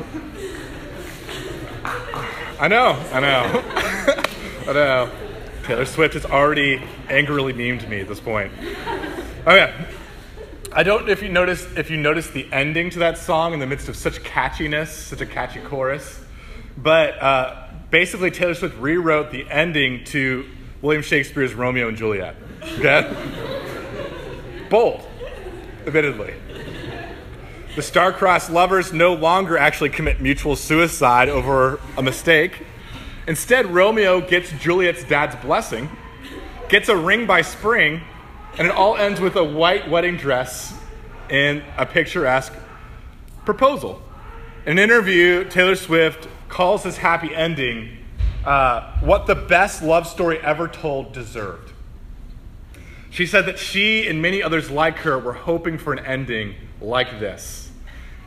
I 2.59 2.67
know, 2.67 3.01
I 3.11 3.19
know. 3.19 3.63
I 4.67 4.73
know. 4.73 5.11
Taylor 5.63 5.85
Swift 5.85 6.13
has 6.13 6.25
already 6.25 6.83
angrily 7.09 7.53
memed 7.53 7.87
me 7.89 8.01
at 8.01 8.07
this 8.07 8.19
point. 8.19 8.51
Okay. 9.47 9.73
I 10.77 10.83
don't 10.83 11.05
know 11.05 11.13
if 11.13 11.21
you 11.21 11.29
noticed 11.29 11.77
if 11.77 11.89
you 11.89 11.95
noticed 11.95 12.33
the 12.33 12.51
ending 12.51 12.89
to 12.89 12.99
that 12.99 13.17
song 13.17 13.53
in 13.53 13.59
the 13.59 13.65
midst 13.65 13.87
of 13.87 13.95
such 13.95 14.21
catchiness, 14.23 14.87
such 14.87 15.21
a 15.21 15.25
catchy 15.25 15.61
chorus. 15.61 16.19
But 16.77 17.17
uh, 17.23 17.67
basically, 17.91 18.29
Taylor 18.29 18.55
Swift 18.55 18.77
rewrote 18.77 19.31
the 19.31 19.49
ending 19.49 20.03
to 20.05 20.45
William 20.81 21.01
Shakespeare's 21.01 21.53
Romeo 21.53 21.87
and 21.87 21.95
Juliet. 21.95 22.35
Okay? 22.61 23.09
Bold, 24.69 25.07
admittedly. 25.87 26.33
The 27.77 27.81
star-crossed 27.81 28.49
lovers 28.49 28.91
no 28.91 29.13
longer 29.13 29.57
actually 29.57 29.91
commit 29.91 30.19
mutual 30.19 30.57
suicide 30.57 31.29
over 31.29 31.79
a 31.97 32.03
mistake. 32.03 32.65
Instead, 33.29 33.67
Romeo 33.67 34.19
gets 34.19 34.51
Juliet's 34.59 35.05
dad's 35.05 35.37
blessing, 35.37 35.89
gets 36.67 36.89
a 36.89 36.97
ring 36.97 37.25
by 37.25 37.43
spring, 37.43 38.01
and 38.57 38.67
it 38.67 38.73
all 38.73 38.95
ends 38.95 39.19
with 39.19 39.35
a 39.35 39.43
white 39.43 39.89
wedding 39.89 40.17
dress 40.17 40.73
and 41.29 41.63
a 41.77 41.85
picturesque 41.85 42.53
proposal. 43.43 44.01
In 44.65 44.73
an 44.73 44.79
interview, 44.79 45.43
Taylor 45.45 45.75
Swift 45.75 46.27
calls 46.49 46.83
this 46.83 46.97
happy 46.97 47.33
ending 47.35 47.97
uh, 48.45 48.99
what 48.99 49.27
the 49.27 49.35
best 49.35 49.81
love 49.81 50.07
story 50.07 50.39
ever 50.39 50.67
told 50.67 51.13
deserved. 51.13 51.73
She 53.09 53.25
said 53.25 53.45
that 53.45 53.59
she 53.59 54.07
and 54.07 54.21
many 54.21 54.43
others 54.43 54.69
like 54.69 54.97
her 54.99 55.17
were 55.17 55.33
hoping 55.33 55.77
for 55.77 55.93
an 55.93 55.99
ending 55.99 56.55
like 56.81 57.19
this. 57.19 57.71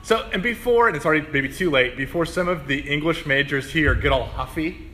So, 0.02 0.28
and 0.32 0.42
before, 0.42 0.88
and 0.88 0.96
it's 0.96 1.04
already 1.04 1.26
maybe 1.30 1.52
too 1.52 1.70
late, 1.70 1.96
before 1.96 2.24
some 2.24 2.48
of 2.48 2.66
the 2.66 2.78
English 2.80 3.26
majors 3.26 3.70
here 3.70 3.94
get 3.94 4.12
all 4.12 4.24
huffy 4.24 4.88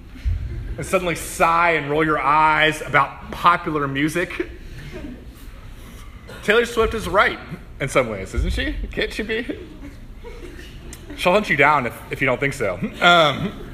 and 0.77 0.85
suddenly 0.85 1.15
sigh 1.15 1.73
and 1.73 1.89
roll 1.89 2.05
your 2.05 2.19
eyes 2.19 2.83
about 2.83 3.31
popular 3.31 3.87
music, 3.87 4.49
Taylor 6.45 6.67
Swift 6.67 6.93
is 6.93 7.09
right 7.09 7.39
in 7.81 7.89
some 7.89 8.11
ways, 8.11 8.35
isn't 8.35 8.53
she? 8.53 8.75
Can't 8.93 9.11
she 9.11 9.23
be? 9.23 9.47
She'll 11.17 11.33
hunt 11.33 11.49
you 11.49 11.57
down 11.57 11.87
if, 11.87 11.99
if 12.13 12.21
you 12.21 12.27
don't 12.27 12.39
think 12.39 12.53
so. 12.53 12.79
Um, 13.01 13.71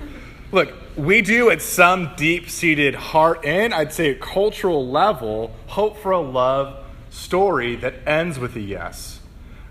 look, 0.52 0.72
we 0.96 1.20
do 1.20 1.50
at 1.50 1.62
some 1.62 2.14
deep 2.14 2.48
seated 2.48 2.94
heart 2.94 3.44
and 3.44 3.74
I'd 3.74 3.92
say 3.92 4.10
a 4.10 4.14
cultural 4.14 4.88
level 4.88 5.52
hope 5.66 5.98
for 5.98 6.12
a 6.12 6.20
love 6.20 6.84
story 7.10 7.74
that 7.74 8.06
ends 8.06 8.38
with 8.38 8.54
a 8.54 8.60
yes. 8.60 9.18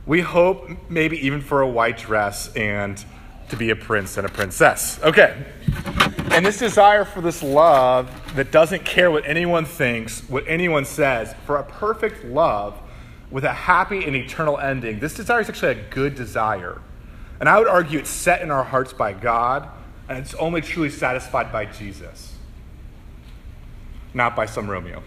We 0.05 0.19
hope 0.19 0.69
maybe 0.89 1.25
even 1.25 1.39
for 1.39 1.61
a 1.61 1.69
white 1.69 1.99
dress 1.99 2.53
and 2.53 3.01
to 3.47 3.55
be 3.55 3.69
a 3.69 3.77
prince 3.77 4.17
and 4.17 4.27
a 4.27 4.29
princess. 4.29 4.99
Okay. 5.03 5.41
And 6.31 6.45
this 6.45 6.59
desire 6.59 7.05
for 7.05 7.21
this 7.21 7.41
love 7.41 8.11
that 8.35 8.51
doesn't 8.51 8.83
care 8.83 9.09
what 9.09 9.25
anyone 9.25 9.63
thinks, 9.63 10.19
what 10.27 10.43
anyone 10.47 10.83
says, 10.83 11.33
for 11.45 11.55
a 11.55 11.63
perfect 11.63 12.25
love 12.25 12.77
with 13.31 13.43
a 13.43 13.53
happy 13.53 14.05
and 14.05 14.15
eternal 14.15 14.57
ending, 14.57 14.99
this 14.99 15.13
desire 15.13 15.41
is 15.41 15.49
actually 15.49 15.79
a 15.79 15.83
good 15.89 16.15
desire. 16.15 16.81
And 17.39 17.47
I 17.47 17.57
would 17.59 17.67
argue 17.67 17.99
it's 17.99 18.09
set 18.09 18.41
in 18.41 18.51
our 18.51 18.63
hearts 18.63 18.91
by 18.91 19.13
God, 19.13 19.69
and 20.07 20.17
it's 20.17 20.33
only 20.35 20.61
truly 20.61 20.89
satisfied 20.89 21.51
by 21.51 21.65
Jesus, 21.65 22.35
not 24.13 24.35
by 24.35 24.45
some 24.45 24.69
Romeo. 24.69 25.03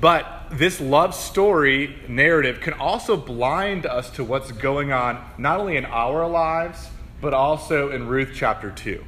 But 0.00 0.46
this 0.50 0.80
love 0.80 1.14
story 1.14 1.96
narrative 2.08 2.60
can 2.60 2.74
also 2.74 3.16
blind 3.16 3.86
us 3.86 4.10
to 4.10 4.24
what's 4.24 4.52
going 4.52 4.92
on, 4.92 5.24
not 5.38 5.60
only 5.60 5.76
in 5.76 5.86
our 5.86 6.28
lives, 6.28 6.88
but 7.20 7.32
also 7.32 7.90
in 7.90 8.06
Ruth 8.06 8.32
chapter 8.34 8.70
2. 8.70 9.02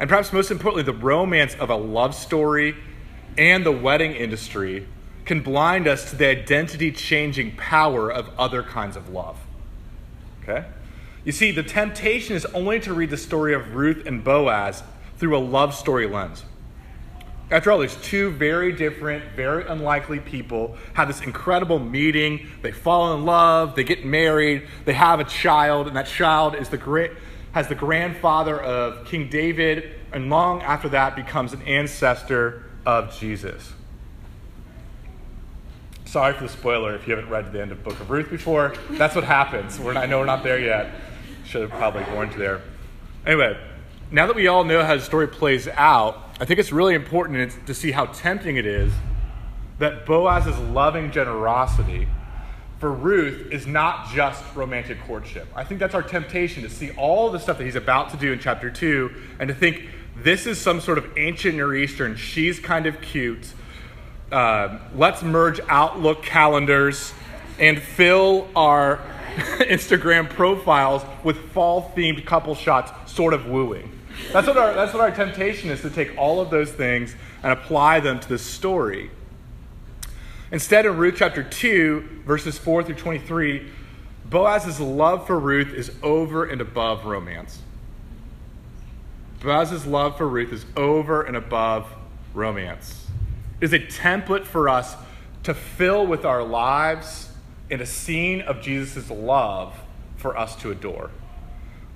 And 0.00 0.08
perhaps 0.08 0.32
most 0.32 0.50
importantly, 0.50 0.82
the 0.82 0.98
romance 0.98 1.54
of 1.54 1.70
a 1.70 1.76
love 1.76 2.14
story 2.14 2.74
and 3.38 3.64
the 3.64 3.72
wedding 3.72 4.12
industry 4.12 4.86
can 5.26 5.40
blind 5.40 5.86
us 5.86 6.10
to 6.10 6.16
the 6.16 6.28
identity 6.28 6.90
changing 6.92 7.56
power 7.56 8.10
of 8.10 8.30
other 8.38 8.62
kinds 8.62 8.96
of 8.96 9.08
love. 9.08 9.36
Okay? 10.42 10.64
You 11.24 11.32
see, 11.32 11.50
the 11.50 11.64
temptation 11.64 12.36
is 12.36 12.46
only 12.46 12.78
to 12.80 12.94
read 12.94 13.10
the 13.10 13.16
story 13.16 13.52
of 13.52 13.74
Ruth 13.74 14.06
and 14.06 14.22
Boaz 14.22 14.84
through 15.18 15.36
a 15.36 15.40
love 15.40 15.74
story 15.74 16.06
lens. 16.06 16.44
After 17.50 17.70
all, 17.70 17.78
these 17.78 17.96
two 17.96 18.30
very 18.30 18.72
different, 18.72 19.24
very 19.34 19.66
unlikely 19.66 20.20
people 20.20 20.76
have 20.94 21.08
this 21.08 21.20
incredible 21.20 21.78
meeting. 21.78 22.46
They 22.62 22.72
fall 22.72 23.14
in 23.14 23.24
love, 23.24 23.74
they 23.74 23.84
get 23.84 24.04
married, 24.04 24.66
they 24.84 24.94
have 24.94 25.20
a 25.20 25.24
child, 25.24 25.88
and 25.88 25.96
that 25.96 26.06
child 26.06 26.54
is 26.54 26.68
the 26.68 26.76
great, 26.76 27.12
has 27.52 27.68
the 27.68 27.74
grandfather 27.74 28.60
of 28.60 29.06
King 29.06 29.28
David, 29.28 29.92
and 30.12 30.30
long 30.30 30.62
after 30.62 30.88
that 30.90 31.14
becomes 31.14 31.52
an 31.52 31.62
ancestor 31.62 32.64
of 32.84 33.16
Jesus. 33.16 33.72
Sorry 36.16 36.32
for 36.32 36.44
the 36.44 36.48
spoiler 36.48 36.94
if 36.94 37.06
you 37.06 37.14
haven't 37.14 37.28
read 37.28 37.52
the 37.52 37.60
end 37.60 37.72
of 37.72 37.84
Book 37.84 38.00
of 38.00 38.08
Ruth 38.08 38.30
before. 38.30 38.72
That's 38.92 39.14
what 39.14 39.24
happens. 39.24 39.78
We're 39.78 39.92
not, 39.92 40.04
I 40.04 40.06
know 40.06 40.18
we're 40.18 40.24
not 40.24 40.42
there 40.42 40.58
yet. 40.58 40.90
Should 41.44 41.60
have 41.60 41.70
probably 41.72 42.04
warned 42.14 42.32
you 42.32 42.38
there. 42.38 42.62
Anyway, 43.26 43.54
now 44.10 44.26
that 44.26 44.34
we 44.34 44.46
all 44.48 44.64
know 44.64 44.82
how 44.82 44.94
the 44.96 45.02
story 45.02 45.28
plays 45.28 45.68
out, 45.68 46.16
I 46.40 46.46
think 46.46 46.58
it's 46.58 46.72
really 46.72 46.94
important 46.94 47.66
to 47.66 47.74
see 47.74 47.92
how 47.92 48.06
tempting 48.06 48.56
it 48.56 48.64
is 48.64 48.94
that 49.78 50.06
Boaz's 50.06 50.58
loving 50.58 51.10
generosity 51.10 52.08
for 52.78 52.90
Ruth 52.90 53.52
is 53.52 53.66
not 53.66 54.08
just 54.08 54.42
romantic 54.54 54.98
courtship. 55.02 55.46
I 55.54 55.64
think 55.64 55.80
that's 55.80 55.94
our 55.94 56.02
temptation 56.02 56.62
to 56.62 56.70
see 56.70 56.92
all 56.92 57.30
the 57.30 57.38
stuff 57.38 57.58
that 57.58 57.64
he's 57.64 57.76
about 57.76 58.08
to 58.12 58.16
do 58.16 58.32
in 58.32 58.38
chapter 58.38 58.70
2 58.70 59.10
and 59.38 59.48
to 59.48 59.54
think 59.54 59.82
this 60.16 60.46
is 60.46 60.58
some 60.58 60.80
sort 60.80 60.96
of 60.96 61.18
ancient 61.18 61.56
Near 61.56 61.74
Eastern, 61.74 62.16
she's 62.16 62.58
kind 62.58 62.86
of 62.86 63.02
cute. 63.02 63.52
Uh, 64.36 64.78
let's 64.94 65.22
merge 65.22 65.60
Outlook 65.66 66.22
calendars 66.22 67.14
and 67.58 67.80
fill 67.80 68.46
our 68.54 68.98
Instagram 69.60 70.28
profiles 70.28 71.00
with 71.24 71.38
fall 71.52 71.90
themed 71.96 72.22
couple 72.26 72.54
shots, 72.54 72.92
sort 73.10 73.32
of 73.32 73.46
wooing. 73.46 73.90
That's 74.34 74.46
what, 74.46 74.58
our, 74.58 74.74
that's 74.74 74.92
what 74.92 75.00
our 75.00 75.10
temptation 75.10 75.70
is 75.70 75.80
to 75.80 75.88
take 75.88 76.18
all 76.18 76.42
of 76.42 76.50
those 76.50 76.70
things 76.70 77.16
and 77.42 77.50
apply 77.50 78.00
them 78.00 78.20
to 78.20 78.28
this 78.28 78.42
story. 78.42 79.10
Instead, 80.52 80.84
in 80.84 80.98
Ruth 80.98 81.14
chapter 81.16 81.42
2, 81.42 82.24
verses 82.26 82.58
4 82.58 82.82
through 82.82 82.96
23, 82.96 83.70
Boaz's 84.26 84.78
love 84.78 85.26
for 85.26 85.40
Ruth 85.40 85.72
is 85.72 85.90
over 86.02 86.44
and 86.44 86.60
above 86.60 87.06
romance. 87.06 87.62
Boaz's 89.40 89.86
love 89.86 90.18
for 90.18 90.28
Ruth 90.28 90.52
is 90.52 90.66
over 90.76 91.22
and 91.22 91.38
above 91.38 91.90
romance. 92.34 93.05
Is 93.60 93.72
a 93.72 93.78
template 93.78 94.44
for 94.44 94.68
us 94.68 94.96
to 95.44 95.54
fill 95.54 96.06
with 96.06 96.24
our 96.24 96.42
lives 96.42 97.30
in 97.70 97.80
a 97.80 97.86
scene 97.86 98.42
of 98.42 98.60
Jesus' 98.60 99.10
love 99.10 99.74
for 100.16 100.36
us 100.36 100.56
to 100.56 100.70
adore. 100.70 101.10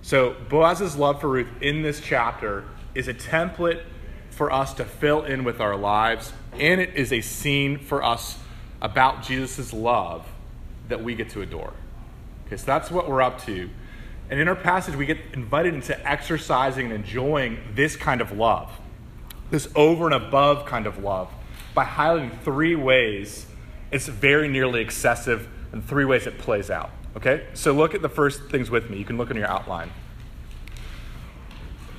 So, 0.03 0.35
Boaz's 0.49 0.97
love 0.97 1.21
for 1.21 1.29
Ruth 1.29 1.49
in 1.61 1.83
this 1.83 2.01
chapter 2.01 2.65
is 2.95 3.09
a 3.09 3.15
template 3.15 3.83
for 4.31 4.51
us 4.51 4.73
to 4.75 4.85
fill 4.85 5.25
in 5.25 5.45
with 5.45 5.61
our 5.61 5.77
lives, 5.77 6.33
and 6.55 6.81
it 6.81 6.95
is 6.95 7.13
a 7.13 7.21
scene 7.21 7.79
for 7.79 8.03
us 8.03 8.39
about 8.81 9.23
Jesus' 9.23 9.73
love 9.73 10.27
that 10.89 11.05
we 11.05 11.15
get 11.15 11.29
to 11.31 11.43
adore. 11.43 11.75
Okay, 12.47 12.57
so 12.57 12.65
that's 12.65 12.91
what 12.91 13.09
we're 13.09 13.21
up 13.21 13.45
to. 13.45 13.69
And 14.31 14.41
in 14.41 14.49
our 14.49 14.57
passage, 14.57 14.95
we 14.95 15.07
get 15.07 15.19
invited 15.35 15.75
into 15.75 16.09
exercising 16.09 16.87
and 16.87 16.95
enjoying 16.95 17.59
this 17.75 17.97
kind 17.97 18.21
of 18.21 18.33
love, 18.33 18.71
this 19.51 19.69
over 19.75 20.07
and 20.07 20.15
above 20.15 20.65
kind 20.67 20.87
of 20.87 20.99
love, 21.03 21.29
by 21.75 21.85
highlighting 21.85 22.39
three 22.43 22.75
ways 22.75 23.47
it's 23.91 24.07
very 24.07 24.49
nearly 24.49 24.81
excessive 24.81 25.49
and 25.73 25.85
three 25.85 26.05
ways 26.05 26.27
it 26.27 26.39
plays 26.39 26.71
out. 26.71 26.91
Okay? 27.17 27.47
So 27.55 27.73
look 27.73 27.95
at 27.95 28.03
the 28.03 28.09
first 28.09 28.45
things 28.45 28.71
with 28.71 28.89
me. 28.91 28.99
You 28.99 29.05
can 29.05 29.19
look 29.19 29.31
in 29.31 29.37
your 29.37 29.49
outline. 29.49 29.91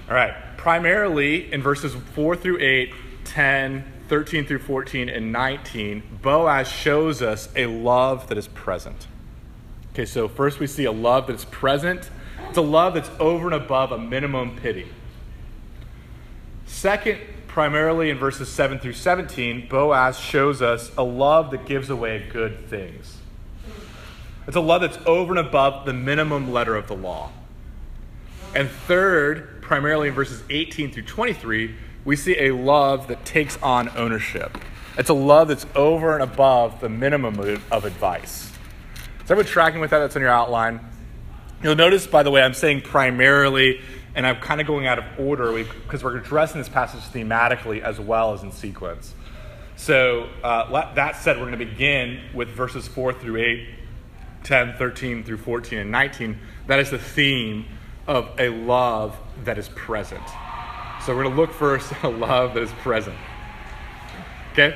All 0.10 0.16
right. 0.16 0.34
Primarily 0.58 1.52
in 1.52 1.62
verses 1.62 1.96
4 2.14 2.36
through 2.36 2.60
8, 2.60 2.94
10, 3.26 3.84
13 4.08 4.46
through 4.46 4.60
14, 4.60 5.10
and 5.10 5.32
19, 5.32 6.20
Boaz 6.22 6.68
shows 6.68 7.22
us 7.22 7.50
a 7.56 7.66
love 7.66 8.28
that 8.28 8.38
is 8.38 8.48
present. 8.48 9.08
Okay, 9.94 10.06
so 10.06 10.28
first 10.28 10.60
we 10.60 10.68
see 10.68 10.86
a 10.86 10.92
love 10.92 11.28
that's 11.28 11.46
present. 11.46 12.10
It's 12.48 12.58
a 12.58 12.62
love 12.62 12.94
that's 12.94 13.10
over 13.20 13.48
and 13.48 13.56
above 13.56 13.92
a 13.92 13.98
minimum 13.98 14.58
pity. 14.58 14.88
Second, 16.66 17.20
primarily 17.52 18.10
in 18.10 18.18
verses 18.18 18.48
7 18.48 18.80
through 18.80 18.94
17, 18.94 19.68
Boaz 19.68 20.18
shows 20.18 20.62
us 20.62 20.90
a 20.98 21.04
love 21.04 21.52
that 21.52 21.66
gives 21.66 21.90
away 21.90 22.26
good 22.32 22.66
things. 22.70 23.18
It's 24.48 24.56
a 24.56 24.62
love 24.62 24.82
that's 24.82 24.98
over 25.06 25.38
and 25.38 25.46
above 25.46 25.86
the 25.86 25.92
minimum 25.92 26.54
letter 26.54 26.78
of 26.78 26.88
the 26.88 26.96
law. 26.96 27.30
And 28.56 28.70
third, 28.70 29.62
primarily 29.62 30.08
in 30.08 30.14
verses 30.14 30.44
18 30.50 30.94
through 30.94 31.04
23, 31.04 31.76
we 32.06 32.16
see 32.16 32.40
a 32.40 32.52
love 32.52 33.10
that 33.10 33.26
takes 33.26 33.58
on 33.62 33.90
ownership. 33.98 34.58
It's 34.98 35.10
a 35.10 35.14
love 35.14 35.50
that's 35.50 35.66
over 35.76 36.14
and 36.14 36.24
above 36.24 36.80
the 36.80 36.90
minimum 36.90 37.38
of 37.70 37.84
advice. 37.84 38.50
Is 39.24 39.30
everyone 39.30 39.46
tracking 39.46 39.82
with 39.82 39.92
that? 39.92 40.00
That's 40.00 40.16
on 40.16 40.22
your 40.22 40.32
outline. 40.32 40.80
You'll 41.62 41.76
notice, 41.76 42.08
by 42.08 42.24
the 42.24 42.32
way, 42.32 42.42
I'm 42.42 42.54
saying 42.54 42.82
primarily, 42.82 43.82
and 44.16 44.28
I'm 44.28 44.38
kind 44.38 44.62
of 44.62 44.68
going 44.68 44.88
out 44.88 45.00
of 45.00 45.06
order 45.18 45.52
because 45.64 46.04
we're 46.04 46.18
addressing 46.18 46.60
this 46.60 46.70
passage 46.70 47.02
thematically 47.02 47.82
as 47.82 48.00
well 48.00 48.34
as 48.34 48.44
in 48.44 48.52
sequence. 48.52 49.14
So, 49.76 50.30
uh, 50.44 50.94
that 50.94 51.16
said, 51.16 51.38
we're 51.38 51.48
going 51.48 51.58
to 51.58 51.66
begin 51.66 52.20
with 52.34 52.50
verses 52.50 52.88
4 52.88 53.14
through 53.14 53.38
8 53.38 53.68
10, 54.44 54.76
13 54.78 55.24
through 55.24 55.38
14, 55.38 55.80
and 55.80 55.92
19, 55.92 56.38
that 56.68 56.80
is 56.80 56.90
the 56.90 56.98
theme 56.98 57.66
of 58.08 58.30
a 58.40 58.50
love 58.50 59.18
that 59.44 59.58
is 59.58 59.70
present. 59.70 60.24
So 61.06 61.16
we're 61.16 61.24
going 61.24 61.36
to 61.36 61.42
look 61.42 61.54
first 61.54 61.92
at 61.94 62.04
a 62.04 62.10
love 62.10 62.54
that 62.56 62.64
is 62.64 62.72
present. 62.74 63.16
Okay? 64.54 64.76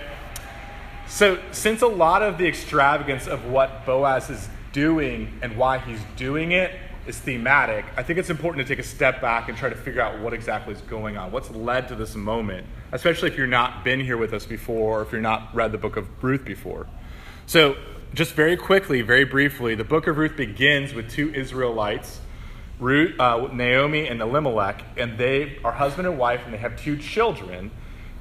So, 1.08 1.40
since 1.52 1.82
a 1.82 1.88
lot 1.88 2.24
of 2.24 2.38
the 2.38 2.48
extravagance 2.48 3.28
of 3.28 3.46
what 3.46 3.86
Boaz 3.86 4.30
is 4.30 4.50
doing 4.72 5.38
and 5.42 5.56
why 5.56 5.78
he's 5.78 6.00
doing 6.16 6.52
it 6.52 6.72
is 7.08 7.18
thematic, 7.18 7.86
I 7.98 8.04
think 8.04 8.20
it's 8.20 8.30
important 8.30 8.66
to 8.68 8.76
take 8.76 8.84
a 8.84 8.88
step 8.88 9.22
back 9.22 9.50
and 9.50 9.58
try 9.58 9.70
to 9.70 9.76
figure 9.76 10.02
out 10.02 10.20
what 10.20 10.34
exactly 10.34 10.74
is 10.74 10.82
going 10.82 11.18
on. 11.18 11.32
What's 11.32 11.52
led 11.52 11.88
to 11.90 11.96
this 11.96 12.16
moment, 12.16 12.66
especially 12.92 13.30
if 13.30 13.38
you're 13.38 13.48
not 13.48 13.84
been 13.84 14.00
here 14.00 14.18
with 14.18 14.34
us 14.34 14.46
before 14.46 15.00
or 15.00 15.02
if 15.04 15.12
you're 15.12 15.22
not 15.22 15.54
read 15.54 15.72
the 15.72 15.78
book 15.78 15.98
of 15.98 16.08
Ruth 16.24 16.44
before. 16.44 16.88
So, 17.46 17.78
just 18.14 18.34
very 18.34 18.56
quickly, 18.56 19.02
very 19.02 19.26
briefly, 19.26 19.76
the 19.76 19.84
book 19.84 20.08
of 20.08 20.18
Ruth 20.18 20.38
begins 20.38 20.94
with 20.94 21.12
two 21.12 21.34
Israelites, 21.34 22.22
Ruth, 22.80 23.20
uh, 23.20 23.50
Naomi 23.52 24.08
and 24.08 24.22
Elimelech, 24.22 24.84
and 24.98 25.18
they 25.18 25.60
are 25.64 25.74
husband 25.74 26.08
and 26.08 26.18
wife, 26.18 26.42
and 26.46 26.54
they 26.54 26.58
have 26.58 26.80
two 26.80 26.98
children, 26.98 27.72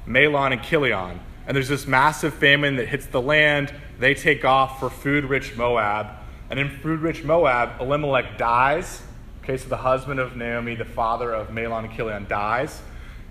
Mahlon 0.05 0.51
and 0.51 0.61
Chilion. 0.61 1.21
And 1.47 1.55
there's 1.55 1.69
this 1.69 1.87
massive 1.87 2.33
famine 2.33 2.75
that 2.75 2.87
hits 2.87 3.05
the 3.05 3.21
land. 3.21 3.73
They 3.99 4.15
take 4.15 4.43
off 4.43 4.79
for 4.79 4.89
food 4.89 5.25
rich 5.25 5.55
Moab. 5.55 6.07
And 6.49 6.59
in 6.59 6.69
food 6.69 6.99
rich 6.99 7.23
Moab, 7.23 7.81
Elimelech 7.81 8.37
dies. 8.37 9.01
Okay, 9.43 9.57
so 9.57 9.67
the 9.67 9.77
husband 9.77 10.19
of 10.19 10.35
Naomi, 10.35 10.75
the 10.75 10.85
father 10.85 11.31
of 11.33 11.49
Mahlon 11.49 11.85
and 11.85 11.93
Chilion, 11.93 12.27
dies. 12.27 12.81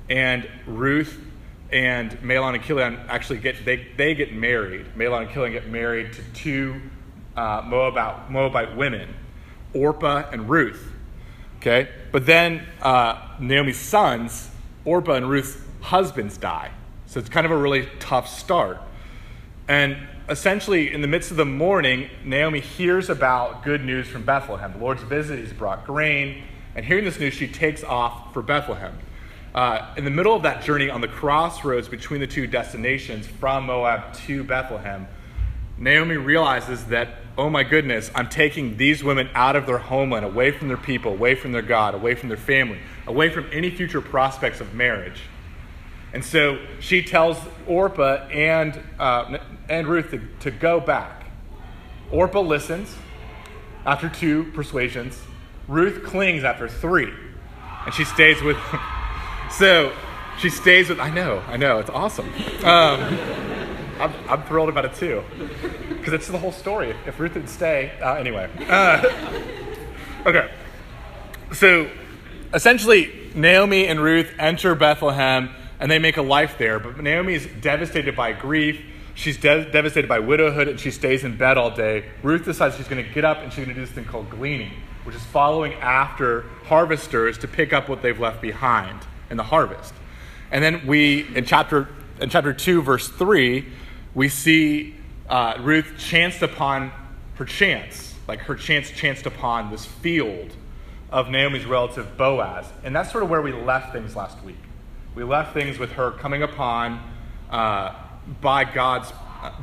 And 0.08 0.48
Ruth 0.66 1.18
and 1.72 2.12
Mahlon 2.22 2.54
and 2.54 2.62
Chilion 2.62 3.00
actually 3.08 3.38
get 3.38 3.64
they, 3.64 3.88
they 3.96 4.14
get 4.14 4.32
married. 4.32 4.86
Mahlon 4.96 5.22
and 5.22 5.30
Chilion 5.30 5.52
get 5.52 5.68
married 5.68 6.12
to 6.12 6.22
two 6.34 6.80
uh, 7.36 7.62
Moabite, 7.64 8.30
Moabite 8.30 8.76
women, 8.76 9.14
Orpah 9.72 10.28
and 10.30 10.48
Ruth. 10.48 10.92
Okay, 11.58 11.88
but 12.12 12.26
then 12.26 12.66
uh, 12.82 13.28
Naomi's 13.40 13.78
sons, 13.78 14.50
Orpah 14.84 15.14
and 15.14 15.28
Ruth's 15.28 15.56
husbands 15.80 16.36
die. 16.36 16.70
So 17.06 17.20
it's 17.20 17.28
kind 17.28 17.46
of 17.46 17.52
a 17.52 17.56
really 17.56 17.88
tough 18.00 18.28
start. 18.28 18.80
And 19.68 19.96
essentially, 20.28 20.92
in 20.92 21.00
the 21.00 21.08
midst 21.08 21.30
of 21.30 21.36
the 21.36 21.44
mourning, 21.44 22.10
Naomi 22.24 22.60
hears 22.60 23.08
about 23.08 23.64
good 23.64 23.84
news 23.84 24.06
from 24.06 24.24
Bethlehem. 24.24 24.72
The 24.72 24.78
Lord's 24.78 25.02
visit, 25.02 25.38
he's 25.38 25.52
brought 25.52 25.86
grain. 25.86 26.42
And 26.74 26.84
hearing 26.84 27.04
this 27.04 27.18
news, 27.18 27.34
she 27.34 27.48
takes 27.48 27.84
off 27.84 28.32
for 28.32 28.42
Bethlehem. 28.42 28.98
Uh, 29.54 29.94
in 29.96 30.04
the 30.04 30.10
middle 30.10 30.34
of 30.34 30.42
that 30.42 30.62
journey, 30.64 30.90
on 30.90 31.00
the 31.00 31.08
crossroads 31.08 31.88
between 31.88 32.20
the 32.20 32.26
two 32.26 32.46
destinations 32.46 33.26
from 33.26 33.66
Moab 33.66 34.12
to 34.12 34.42
Bethlehem, 34.42 35.06
Naomi 35.78 36.16
realizes 36.16 36.84
that, 36.86 37.08
oh 37.38 37.48
my 37.48 37.62
goodness, 37.62 38.10
I'm 38.14 38.28
taking 38.28 38.76
these 38.76 39.02
women 39.02 39.28
out 39.34 39.56
of 39.56 39.66
their 39.66 39.78
homeland, 39.78 40.24
away 40.24 40.50
from 40.50 40.68
their 40.68 40.76
people, 40.76 41.12
away 41.12 41.34
from 41.34 41.52
their 41.52 41.62
God, 41.62 41.94
away 41.94 42.14
from 42.14 42.28
their 42.28 42.38
family, 42.38 42.78
away 43.06 43.30
from 43.30 43.46
any 43.52 43.70
future 43.70 44.00
prospects 44.00 44.60
of 44.60 44.74
marriage. 44.74 45.20
And 46.14 46.24
so 46.24 46.64
she 46.78 47.02
tells 47.02 47.36
Orpah 47.66 48.28
and, 48.28 48.80
uh, 48.98 49.38
and 49.68 49.86
Ruth 49.86 50.12
to, 50.12 50.20
to 50.40 50.50
go 50.52 50.78
back. 50.78 51.26
Orpah 52.12 52.40
listens 52.40 52.94
after 53.84 54.08
two 54.08 54.44
persuasions. 54.52 55.20
Ruth 55.66 56.04
clings 56.04 56.44
after 56.44 56.68
three, 56.68 57.12
and 57.84 57.92
she 57.92 58.04
stays 58.04 58.40
with 58.42 58.56
so 59.50 59.92
She 60.38 60.50
stays 60.50 60.88
with. 60.88 61.00
I 61.00 61.10
know, 61.10 61.42
I 61.46 61.56
know, 61.56 61.78
it's 61.78 61.90
awesome. 61.90 62.28
Um, 62.64 63.18
I'm, 64.00 64.12
I'm 64.28 64.42
thrilled 64.44 64.68
about 64.68 64.84
it 64.84 64.94
too, 64.94 65.22
because 65.88 66.12
it's 66.12 66.28
the 66.28 66.38
whole 66.38 66.52
story. 66.52 66.94
If 67.06 67.18
Ruth 67.20 67.34
would 67.34 67.48
stay, 67.48 67.92
uh, 68.00 68.14
anyway. 68.14 68.50
Uh, 68.68 69.02
okay, 70.26 70.50
so 71.52 71.88
essentially, 72.52 73.30
Naomi 73.34 73.86
and 73.86 74.00
Ruth 74.00 74.32
enter 74.38 74.74
Bethlehem 74.74 75.50
and 75.84 75.90
they 75.90 75.98
make 75.98 76.16
a 76.16 76.22
life 76.22 76.56
there. 76.56 76.78
But 76.78 76.98
Naomi 76.98 77.34
is 77.34 77.46
devastated 77.60 78.16
by 78.16 78.32
grief. 78.32 78.80
She's 79.14 79.36
de- 79.36 79.70
devastated 79.70 80.08
by 80.08 80.18
widowhood 80.18 80.66
and 80.66 80.80
she 80.80 80.90
stays 80.90 81.24
in 81.24 81.36
bed 81.36 81.58
all 81.58 81.70
day. 81.70 82.06
Ruth 82.22 82.46
decides 82.46 82.78
she's 82.78 82.88
going 82.88 83.04
to 83.04 83.10
get 83.12 83.22
up 83.22 83.40
and 83.40 83.52
she's 83.52 83.66
going 83.66 83.68
to 83.68 83.74
do 83.74 83.82
this 83.82 83.90
thing 83.90 84.06
called 84.06 84.30
gleaning, 84.30 84.70
which 85.02 85.14
is 85.14 85.22
following 85.24 85.74
after 85.74 86.46
harvesters 86.64 87.36
to 87.36 87.46
pick 87.46 87.74
up 87.74 87.90
what 87.90 88.00
they've 88.00 88.18
left 88.18 88.40
behind 88.40 88.98
in 89.28 89.36
the 89.36 89.42
harvest. 89.42 89.92
And 90.50 90.64
then 90.64 90.86
we, 90.86 91.26
in 91.36 91.44
chapter, 91.44 91.90
in 92.18 92.30
chapter 92.30 92.54
2, 92.54 92.80
verse 92.80 93.08
3, 93.08 93.66
we 94.14 94.30
see 94.30 94.96
uh, 95.28 95.58
Ruth 95.60 95.96
chanced 95.98 96.40
upon 96.40 96.92
her 97.34 97.44
chance, 97.44 98.14
like 98.26 98.38
her 98.38 98.54
chance 98.54 98.90
chanced 98.90 99.26
upon 99.26 99.70
this 99.70 99.84
field 99.84 100.50
of 101.10 101.28
Naomi's 101.28 101.66
relative 101.66 102.16
Boaz. 102.16 102.64
And 102.84 102.96
that's 102.96 103.12
sort 103.12 103.22
of 103.22 103.28
where 103.28 103.42
we 103.42 103.52
left 103.52 103.92
things 103.92 104.16
last 104.16 104.42
week. 104.42 104.56
We 105.14 105.22
left 105.22 105.54
things 105.54 105.78
with 105.78 105.92
her 105.92 106.10
coming 106.10 106.42
upon, 106.42 107.00
uh, 107.48 107.94
by, 108.40 108.64
God's, 108.64 109.12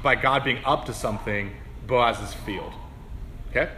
by 0.02 0.16
God 0.16 0.46
being 0.46 0.64
up 0.64 0.86
to 0.86 0.94
something, 0.94 1.52
Boaz's 1.86 2.34
field. 2.34 2.72
Okay? 3.50 3.70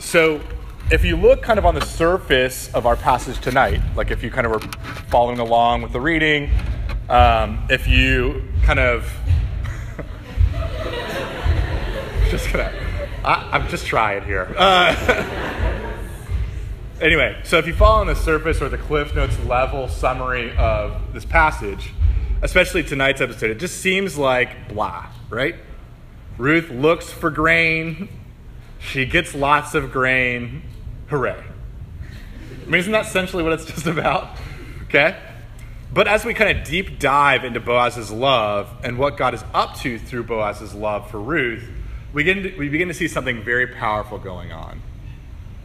So 0.00 0.40
if 0.90 1.04
you 1.04 1.16
look 1.16 1.42
kind 1.42 1.58
of 1.58 1.66
on 1.66 1.76
the 1.76 1.86
surface 1.86 2.72
of 2.74 2.84
our 2.84 2.96
passage 2.96 3.38
tonight, 3.38 3.80
like 3.94 4.10
if 4.10 4.24
you 4.24 4.30
kind 4.30 4.44
of 4.44 4.52
were 4.52 4.58
following 5.08 5.38
along 5.38 5.82
with 5.82 5.92
the 5.92 6.00
reading, 6.00 6.50
um, 7.08 7.64
if 7.70 7.86
you 7.86 8.42
kind 8.64 8.80
of 8.80 9.08
just 12.30 12.52
gonna, 12.52 12.72
I, 13.24 13.56
am 13.56 13.68
just 13.68 13.86
trying 13.86 14.24
here. 14.24 14.52
Uh, 14.56 14.96
anyway, 17.00 17.40
so 17.44 17.58
if 17.58 17.66
you 17.66 17.74
follow 17.74 18.00
on 18.00 18.06
the 18.06 18.14
surface 18.14 18.60
or 18.60 18.68
the 18.68 18.78
Cliff 18.78 19.14
Notes 19.14 19.38
level 19.44 19.88
summary 19.88 20.56
of 20.56 21.12
this 21.12 21.24
passage, 21.24 21.92
especially 22.42 22.82
tonight's 22.82 23.20
episode, 23.20 23.50
it 23.50 23.58
just 23.58 23.80
seems 23.80 24.16
like 24.16 24.68
blah, 24.68 25.06
right? 25.28 25.56
Ruth 26.38 26.70
looks 26.70 27.10
for 27.10 27.30
grain. 27.30 28.08
She 28.78 29.04
gets 29.04 29.34
lots 29.34 29.74
of 29.74 29.92
grain. 29.92 30.62
Hooray. 31.08 31.42
I 31.42 32.64
mean, 32.64 32.80
isn't 32.80 32.92
that 32.92 33.06
essentially 33.06 33.42
what 33.42 33.52
it's 33.52 33.64
just 33.74 33.86
about? 33.86 34.36
Okay? 34.84 35.16
But 35.92 36.06
as 36.06 36.24
we 36.24 36.34
kind 36.34 36.56
of 36.56 36.64
deep 36.64 36.98
dive 36.98 37.44
into 37.44 37.60
Boaz's 37.60 38.12
love 38.12 38.70
and 38.84 38.96
what 38.96 39.16
God 39.16 39.34
is 39.34 39.42
up 39.52 39.76
to 39.78 39.98
through 39.98 40.24
Boaz's 40.24 40.72
love 40.72 41.10
for 41.10 41.20
Ruth, 41.20 41.68
we 42.12 42.22
begin 42.24 42.56
we 42.58 42.68
begin 42.68 42.88
to 42.88 42.94
see 42.94 43.08
something 43.08 43.42
very 43.42 43.66
powerful 43.66 44.18
going 44.18 44.52
on. 44.52 44.80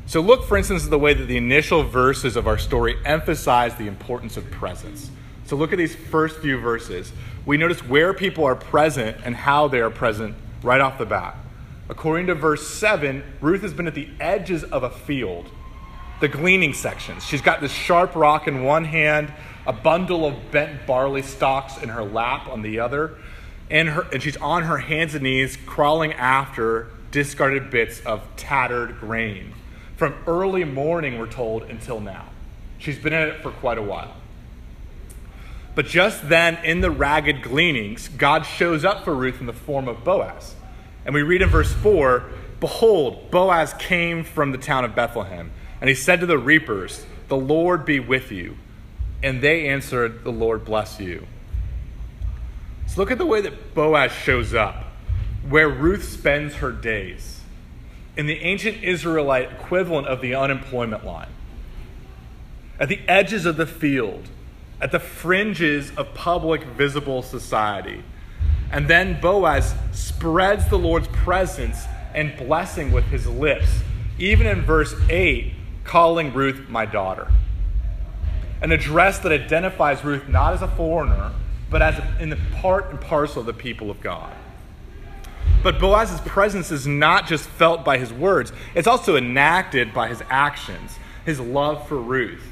So, 0.08 0.22
look, 0.22 0.46
for 0.46 0.56
instance, 0.56 0.84
at 0.86 0.92
the 0.92 1.00
way 1.00 1.16
that 1.16 1.26
the 1.26 1.38
initial 1.38 1.84
verses 1.84 2.36
of 2.36 2.48
our 2.48 2.60
story 2.60 2.96
emphasize 3.06 3.76
the 3.76 3.88
importance 3.88 4.38
of 4.38 4.50
presence. 4.52 5.10
So, 5.46 5.56
look 5.56 5.72
at 5.72 5.78
these 5.78 5.96
first 5.96 6.38
few 6.38 6.60
verses. 6.60 7.12
We 7.46 7.58
notice 7.58 7.84
where 7.84 8.14
people 8.14 8.46
are 8.46 8.56
present 8.56 9.18
and 9.26 9.36
how 9.36 9.68
they 9.68 9.80
are 9.80 9.90
present 9.90 10.36
right 10.62 10.80
off 10.80 11.00
the 11.00 11.06
bat. 11.06 11.36
According 11.90 12.28
to 12.28 12.36
verse 12.36 12.68
7, 12.68 13.24
Ruth 13.42 13.62
has 13.62 13.74
been 13.74 13.88
at 13.88 13.96
the 13.96 14.10
edges 14.20 14.64
of 14.64 14.84
a 14.84 14.90
field, 14.90 15.50
the 16.20 16.28
gleaning 16.28 16.74
sections. 16.74 17.24
She's 17.24 17.42
got 17.42 17.62
this 17.62 17.72
sharp 17.72 18.16
rock 18.16 18.48
in 18.48 18.64
one 18.64 18.86
hand, 18.86 19.32
a 19.68 19.74
bundle 19.74 20.26
of 20.26 20.52
bent 20.52 20.86
barley 20.86 21.22
stalks 21.24 21.82
in 21.82 21.90
her 21.90 22.04
lap 22.04 22.48
on 22.48 22.62
the 22.62 22.80
other, 22.80 23.18
and, 23.70 23.90
her, 23.90 24.08
and 24.14 24.22
she's 24.22 24.38
on 24.38 24.64
her 24.64 24.78
hands 24.78 25.16
and 25.16 25.24
knees 25.24 25.58
crawling 25.66 26.14
after 26.14 26.90
discarded 27.12 27.70
bits 27.70 28.00
of 28.02 28.24
tattered 28.36 29.00
grain. 29.00 29.54
From 29.98 30.16
early 30.28 30.64
morning, 30.64 31.18
we're 31.18 31.28
told, 31.28 31.64
until 31.64 32.00
now. 32.00 32.26
She's 32.78 33.00
been 33.00 33.14
at 33.14 33.30
it 33.30 33.42
for 33.42 33.52
quite 33.52 33.78
a 33.78 33.82
while. 33.82 34.14
But 35.76 35.86
just 35.88 36.30
then, 36.30 36.58
in 36.64 36.82
the 36.82 36.92
ragged 36.92 37.42
gleanings, 37.42 38.08
God 38.08 38.46
shows 38.46 38.86
up 38.86 39.04
for 39.04 39.14
Ruth 39.14 39.40
in 39.40 39.46
the 39.46 39.54
form 39.54 39.88
of 39.88 40.04
Boaz. 40.04 40.56
And 41.06 41.14
we 41.14 41.22
read 41.22 41.42
in 41.42 41.50
verse 41.50 41.74
4 41.74 42.24
Behold, 42.60 43.30
Boaz 43.32 43.74
came 43.74 44.24
from 44.24 44.52
the 44.52 44.58
town 44.58 44.86
of 44.86 44.96
Bethlehem, 44.96 45.52
and 45.82 45.90
he 45.90 45.96
said 45.96 46.22
to 46.22 46.26
the 46.26 46.38
reapers, 46.38 47.06
The 47.28 47.36
Lord 47.38 47.86
be 47.86 48.00
with 48.00 48.32
you. 48.32 48.58
And 49.22 49.42
they 49.42 49.68
answered, 49.68 50.24
The 50.24 50.32
Lord 50.32 50.64
bless 50.66 51.00
you. 51.00 51.28
So 52.88 53.02
look 53.02 53.12
at 53.12 53.18
the 53.18 53.26
way 53.26 53.42
that 53.42 53.76
Boaz 53.76 54.12
shows 54.12 54.54
up, 54.54 54.86
where 55.48 55.70
Ruth 55.70 56.06
spends 56.06 56.56
her 56.56 56.72
days, 56.72 57.35
in 58.18 58.28
the 58.28 58.40
ancient 58.42 58.84
Israelite 58.84 59.52
equivalent 59.52 60.08
of 60.08 60.22
the 60.22 60.36
unemployment 60.36 61.06
line, 61.06 61.30
at 62.80 62.90
the 62.90 63.00
edges 63.08 63.46
of 63.46 63.58
the 63.58 63.66
field, 63.66 64.30
at 64.82 64.92
the 64.92 65.00
fringes 65.00 65.92
of 65.96 66.14
public 66.14 66.64
visible 66.64 67.22
society 67.22 68.04
and 68.72 68.88
then 68.88 69.20
Boaz 69.22 69.74
spreads 69.94 70.68
the 70.70 70.78
Lord's 70.78 71.08
presence 71.08 71.86
and 72.14 72.36
blessing 72.38 72.92
with 72.92 73.06
his 73.06 73.28
lips, 73.28 73.70
even 74.18 74.48
in 74.48 74.62
verse 74.64 74.94
8, 75.10 75.54
calling 75.84 76.34
Ruth 76.34 76.68
my 76.70 76.86
daughter. 76.86 77.30
An 78.62 78.72
address 78.72 79.20
that 79.20 79.32
identifies 79.32 80.04
Ruth 80.04 80.28
not 80.28 80.54
as 80.54 80.62
a 80.62 80.68
foreigner, 80.68 81.32
but 81.70 81.82
as 81.82 82.02
in 82.20 82.30
the 82.30 82.38
part 82.60 82.90
and 82.90 83.00
parcel 83.00 83.42
of 83.42 83.46
the 83.46 83.54
people 83.54 83.92
of 83.92 84.02
God. 84.02 84.34
But 85.64 85.80
Boaz's 85.80 86.22
presence 86.22 86.72
is 86.72 86.86
not 86.86 87.28
just 87.28 87.50
felt 87.50 87.84
by 87.84 87.98
his 87.98 88.14
words, 88.14 88.52
it's 88.76 88.88
also 88.88 89.16
enacted 89.16 89.94
by 89.94 90.10
his 90.10 90.22
actions, 90.30 90.98
his 91.26 91.40
love 91.40 91.88
for 91.88 91.98
Ruth. 91.98 92.44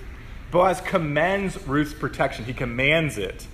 Boaz 0.52 0.82
commends 0.82 1.68
Ruth's 1.68 1.94
protection, 1.94 2.46
he 2.46 2.54
commands 2.54 3.18
it 3.18 3.48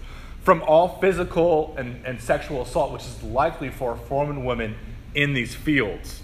from 0.44 0.64
all 0.64 1.00
physical 1.00 1.76
and, 1.78 2.06
and 2.06 2.22
sexual 2.22 2.62
assault, 2.62 2.92
which 2.92 3.04
is 3.04 3.22
likely 3.22 3.70
for 3.70 3.94
a 3.94 3.98
foreman 3.98 4.46
woman 4.46 4.76
in 5.14 5.34
these 5.34 5.54
fields. 5.54 6.22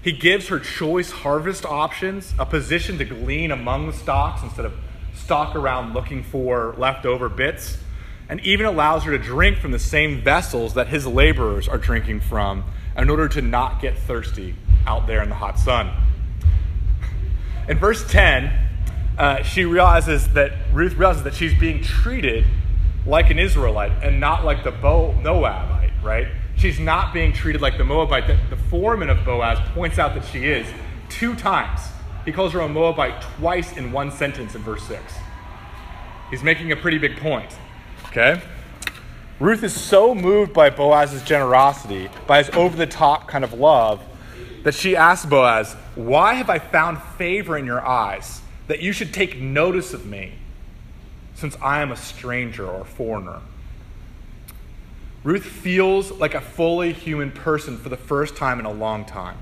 He 0.00 0.12
gives 0.12 0.48
her 0.48 0.60
choice 0.60 1.10
harvest 1.10 1.66
options, 1.66 2.32
a 2.38 2.46
position 2.46 2.98
to 2.98 3.04
glean 3.04 3.50
among 3.50 3.86
the 3.86 3.92
stalks 3.92 4.42
instead 4.42 4.64
of 4.64 4.74
stalk 5.14 5.56
around 5.56 5.94
looking 5.94 6.22
for 6.22 6.74
leftover 6.78 7.28
bits, 7.28 7.78
and 8.28 8.40
even 8.40 8.66
allows 8.66 9.04
her 9.04 9.10
to 9.10 9.18
drink 9.18 9.58
from 9.58 9.70
the 9.70 9.78
same 9.78 10.22
vessels 10.22 10.74
that 10.74 10.88
his 10.88 11.06
laborers 11.06 11.68
are 11.68 11.78
drinking 11.78 12.20
from 12.20 12.64
in 12.96 13.08
order 13.08 13.28
to 13.28 13.40
not 13.40 13.80
get 13.80 13.96
thirsty 13.96 14.54
out 14.86 15.06
there 15.06 15.22
in 15.22 15.28
the 15.28 15.34
hot 15.34 15.58
sun. 15.58 15.90
In 17.68 17.78
verse 17.78 18.06
10, 18.10 18.50
uh, 19.18 19.42
she 19.42 19.64
realizes 19.64 20.28
that 20.34 20.52
Ruth 20.72 20.94
realizes 20.94 21.24
that 21.24 21.34
she's 21.34 21.54
being 21.58 21.82
treated 21.82 22.44
like 23.06 23.30
an 23.30 23.38
Israelite 23.38 23.92
and 24.02 24.20
not 24.20 24.44
like 24.44 24.64
the 24.64 24.70
Bo- 24.70 25.12
Moabite, 25.12 25.92
right? 26.02 26.28
She's 26.56 26.78
not 26.78 27.14
being 27.14 27.32
treated 27.32 27.62
like 27.62 27.78
the 27.78 27.84
Moabite 27.84 28.26
that 28.26 28.50
the 28.50 28.56
foreman 28.56 29.10
of 29.10 29.24
Boaz 29.24 29.58
points 29.74 29.98
out 29.98 30.14
that 30.14 30.24
she 30.24 30.46
is 30.46 30.66
two 31.08 31.34
times. 31.34 31.80
He 32.24 32.32
calls 32.32 32.52
her 32.52 32.60
a 32.60 32.68
Moabite 32.68 33.22
twice 33.22 33.76
in 33.76 33.92
one 33.92 34.10
sentence 34.10 34.54
in 34.54 34.62
verse 34.62 34.82
6. 34.84 35.00
He's 36.30 36.42
making 36.42 36.72
a 36.72 36.76
pretty 36.76 36.98
big 36.98 37.16
point, 37.16 37.56
okay? 38.10 38.40
Ruth 39.40 39.62
is 39.62 39.78
so 39.78 40.14
moved 40.14 40.52
by 40.52 40.70
Boaz's 40.70 41.22
generosity, 41.22 42.10
by 42.26 42.42
his 42.42 42.54
over 42.54 42.76
the 42.76 42.86
top 42.86 43.28
kind 43.28 43.44
of 43.44 43.52
love, 43.52 44.02
that 44.64 44.74
she 44.74 44.96
asks 44.96 45.26
Boaz, 45.26 45.74
Why 45.94 46.34
have 46.34 46.50
I 46.50 46.58
found 46.58 47.00
favor 47.00 47.56
in 47.56 47.64
your 47.64 47.86
eyes 47.86 48.42
that 48.66 48.80
you 48.80 48.92
should 48.92 49.14
take 49.14 49.38
notice 49.38 49.94
of 49.94 50.04
me? 50.04 50.34
since 51.38 51.56
I 51.62 51.82
am 51.82 51.92
a 51.92 51.96
stranger 51.96 52.66
or 52.66 52.80
a 52.80 52.84
foreigner. 52.84 53.38
Ruth 55.22 55.44
feels 55.44 56.10
like 56.10 56.34
a 56.34 56.40
fully 56.40 56.92
human 56.92 57.30
person 57.30 57.78
for 57.78 57.88
the 57.88 57.96
first 57.96 58.34
time 58.34 58.58
in 58.58 58.66
a 58.66 58.72
long 58.72 59.04
time. 59.04 59.36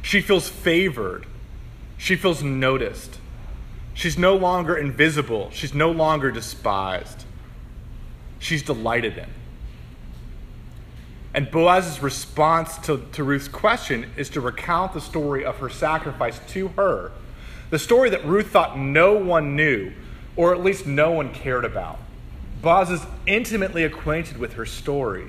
She 0.00 0.22
feels 0.22 0.48
favored. 0.48 1.26
She 1.98 2.16
feels 2.16 2.42
noticed. 2.42 3.18
She's 3.92 4.16
no 4.16 4.34
longer 4.34 4.74
invisible. 4.74 5.50
She's 5.52 5.74
no 5.74 5.90
longer 5.90 6.30
despised. 6.30 7.26
She's 8.44 8.62
delighted 8.62 9.16
in. 9.16 9.28
And 11.32 11.50
Boaz's 11.50 12.02
response 12.02 12.76
to, 12.80 12.98
to 13.12 13.24
Ruth's 13.24 13.48
question 13.48 14.10
is 14.18 14.28
to 14.30 14.42
recount 14.42 14.92
the 14.92 15.00
story 15.00 15.46
of 15.46 15.56
her 15.60 15.70
sacrifice 15.70 16.38
to 16.48 16.68
her, 16.76 17.10
the 17.70 17.78
story 17.78 18.10
that 18.10 18.22
Ruth 18.26 18.48
thought 18.48 18.78
no 18.78 19.14
one 19.14 19.56
knew, 19.56 19.92
or 20.36 20.52
at 20.54 20.62
least 20.62 20.86
no 20.86 21.10
one 21.10 21.32
cared 21.32 21.64
about. 21.64 21.98
Boaz 22.60 22.90
is 22.90 23.06
intimately 23.26 23.82
acquainted 23.82 24.36
with 24.36 24.52
her 24.52 24.66
story. 24.66 25.28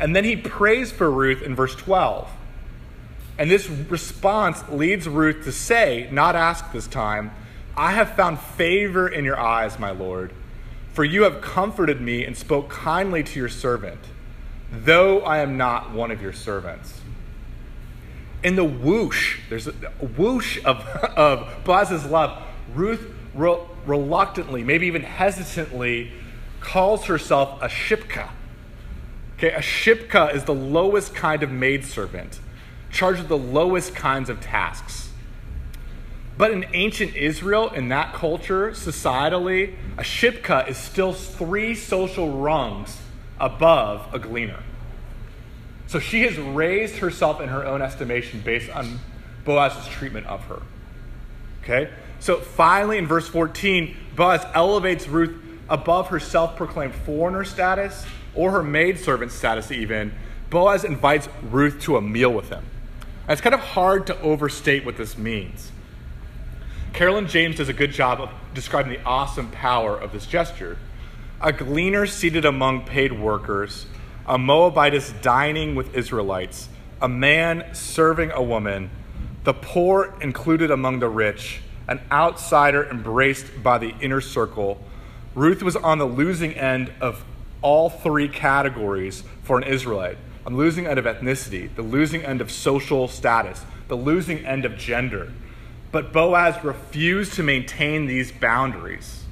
And 0.00 0.16
then 0.16 0.24
he 0.24 0.34
prays 0.34 0.90
for 0.90 1.10
Ruth 1.10 1.42
in 1.42 1.54
verse 1.54 1.74
12. 1.74 2.30
And 3.36 3.50
this 3.50 3.68
response 3.68 4.66
leads 4.70 5.06
Ruth 5.06 5.44
to 5.44 5.52
say, 5.52 6.08
not 6.10 6.34
ask 6.34 6.72
this 6.72 6.86
time, 6.86 7.30
I 7.76 7.92
have 7.92 8.16
found 8.16 8.40
favor 8.40 9.06
in 9.06 9.26
your 9.26 9.38
eyes, 9.38 9.78
my 9.78 9.90
Lord, 9.90 10.32
for 10.98 11.04
you 11.04 11.22
have 11.22 11.40
comforted 11.40 12.00
me 12.00 12.24
and 12.24 12.36
spoke 12.36 12.68
kindly 12.68 13.22
to 13.22 13.38
your 13.38 13.48
servant, 13.48 14.00
though 14.72 15.20
I 15.20 15.38
am 15.38 15.56
not 15.56 15.92
one 15.92 16.10
of 16.10 16.20
your 16.20 16.32
servants. 16.32 17.00
In 18.42 18.56
the 18.56 18.64
whoosh, 18.64 19.38
there's 19.48 19.68
a 19.68 19.70
whoosh 20.16 20.58
of, 20.64 20.80
of 21.16 21.62
Boaz's 21.62 22.04
love. 22.04 22.42
Ruth 22.74 23.14
re- 23.32 23.60
reluctantly, 23.86 24.64
maybe 24.64 24.88
even 24.88 25.02
hesitantly, 25.02 26.10
calls 26.58 27.04
herself 27.04 27.62
a 27.62 27.68
shipka. 27.68 28.30
Okay, 29.36 29.52
a 29.52 29.60
shipka 29.60 30.34
is 30.34 30.42
the 30.42 30.54
lowest 30.54 31.14
kind 31.14 31.44
of 31.44 31.52
maidservant, 31.52 32.40
charged 32.90 33.20
with 33.20 33.28
the 33.28 33.38
lowest 33.38 33.94
kinds 33.94 34.28
of 34.28 34.40
tasks. 34.40 35.07
But 36.38 36.52
in 36.52 36.66
ancient 36.72 37.16
Israel, 37.16 37.68
in 37.70 37.88
that 37.88 38.14
culture, 38.14 38.70
societally, 38.70 39.74
a 39.98 40.02
shipka 40.02 40.68
is 40.68 40.76
still 40.76 41.12
three 41.12 41.74
social 41.74 42.30
rungs 42.38 42.96
above 43.40 44.14
a 44.14 44.20
gleaner. 44.20 44.62
So 45.88 45.98
she 45.98 46.22
has 46.22 46.38
raised 46.38 46.98
herself 46.98 47.40
in 47.40 47.48
her 47.48 47.66
own 47.66 47.82
estimation 47.82 48.40
based 48.40 48.70
on 48.70 49.00
Boaz's 49.44 49.88
treatment 49.88 50.26
of 50.26 50.44
her. 50.44 50.62
Okay? 51.64 51.90
So 52.20 52.36
finally, 52.36 52.98
in 52.98 53.06
verse 53.08 53.26
14, 53.26 53.96
Boaz 54.14 54.46
elevates 54.54 55.08
Ruth 55.08 55.34
above 55.68 56.08
her 56.08 56.20
self 56.20 56.56
proclaimed 56.56 56.94
foreigner 56.94 57.44
status 57.44 58.06
or 58.34 58.52
her 58.52 58.62
maidservant 58.62 59.32
status, 59.32 59.72
even. 59.72 60.14
Boaz 60.50 60.84
invites 60.84 61.28
Ruth 61.42 61.80
to 61.82 61.96
a 61.96 62.00
meal 62.00 62.32
with 62.32 62.48
him. 62.48 62.64
And 63.22 63.32
it's 63.32 63.40
kind 63.40 63.54
of 63.54 63.60
hard 63.60 64.06
to 64.06 64.20
overstate 64.20 64.84
what 64.84 64.96
this 64.96 65.18
means. 65.18 65.72
Carolyn 66.92 67.28
James 67.28 67.56
does 67.56 67.68
a 67.68 67.72
good 67.72 67.92
job 67.92 68.20
of 68.20 68.30
describing 68.54 68.92
the 68.92 69.02
awesome 69.04 69.50
power 69.50 69.96
of 69.96 70.12
this 70.12 70.26
gesture. 70.26 70.78
A 71.40 71.52
gleaner 71.52 72.06
seated 72.06 72.44
among 72.44 72.84
paid 72.84 73.12
workers, 73.12 73.86
a 74.26 74.36
Moabitess 74.36 75.12
dining 75.22 75.74
with 75.74 75.94
Israelites, 75.94 76.68
a 77.00 77.08
man 77.08 77.64
serving 77.72 78.32
a 78.32 78.42
woman, 78.42 78.90
the 79.44 79.54
poor 79.54 80.14
included 80.20 80.70
among 80.70 80.98
the 80.98 81.08
rich, 81.08 81.60
an 81.86 82.00
outsider 82.10 82.84
embraced 82.90 83.62
by 83.62 83.78
the 83.78 83.94
inner 84.00 84.20
circle. 84.20 84.82
Ruth 85.34 85.62
was 85.62 85.76
on 85.76 85.98
the 85.98 86.06
losing 86.06 86.54
end 86.54 86.92
of 87.00 87.24
all 87.62 87.88
three 87.88 88.28
categories 88.28 89.22
for 89.42 89.56
an 89.56 89.64
Israelite 89.64 90.18
on 90.44 90.54
the 90.54 90.58
losing 90.58 90.86
end 90.86 90.98
of 90.98 91.04
ethnicity, 91.04 91.74
the 91.74 91.82
losing 91.82 92.24
end 92.24 92.40
of 92.40 92.50
social 92.50 93.06
status, 93.06 93.64
the 93.88 93.96
losing 93.96 94.44
end 94.44 94.64
of 94.64 94.76
gender. 94.76 95.32
But 95.90 96.12
Boaz 96.12 96.62
refused 96.62 97.34
to 97.34 97.42
maintain 97.42 98.06
these 98.06 98.30
boundaries. 98.30 99.24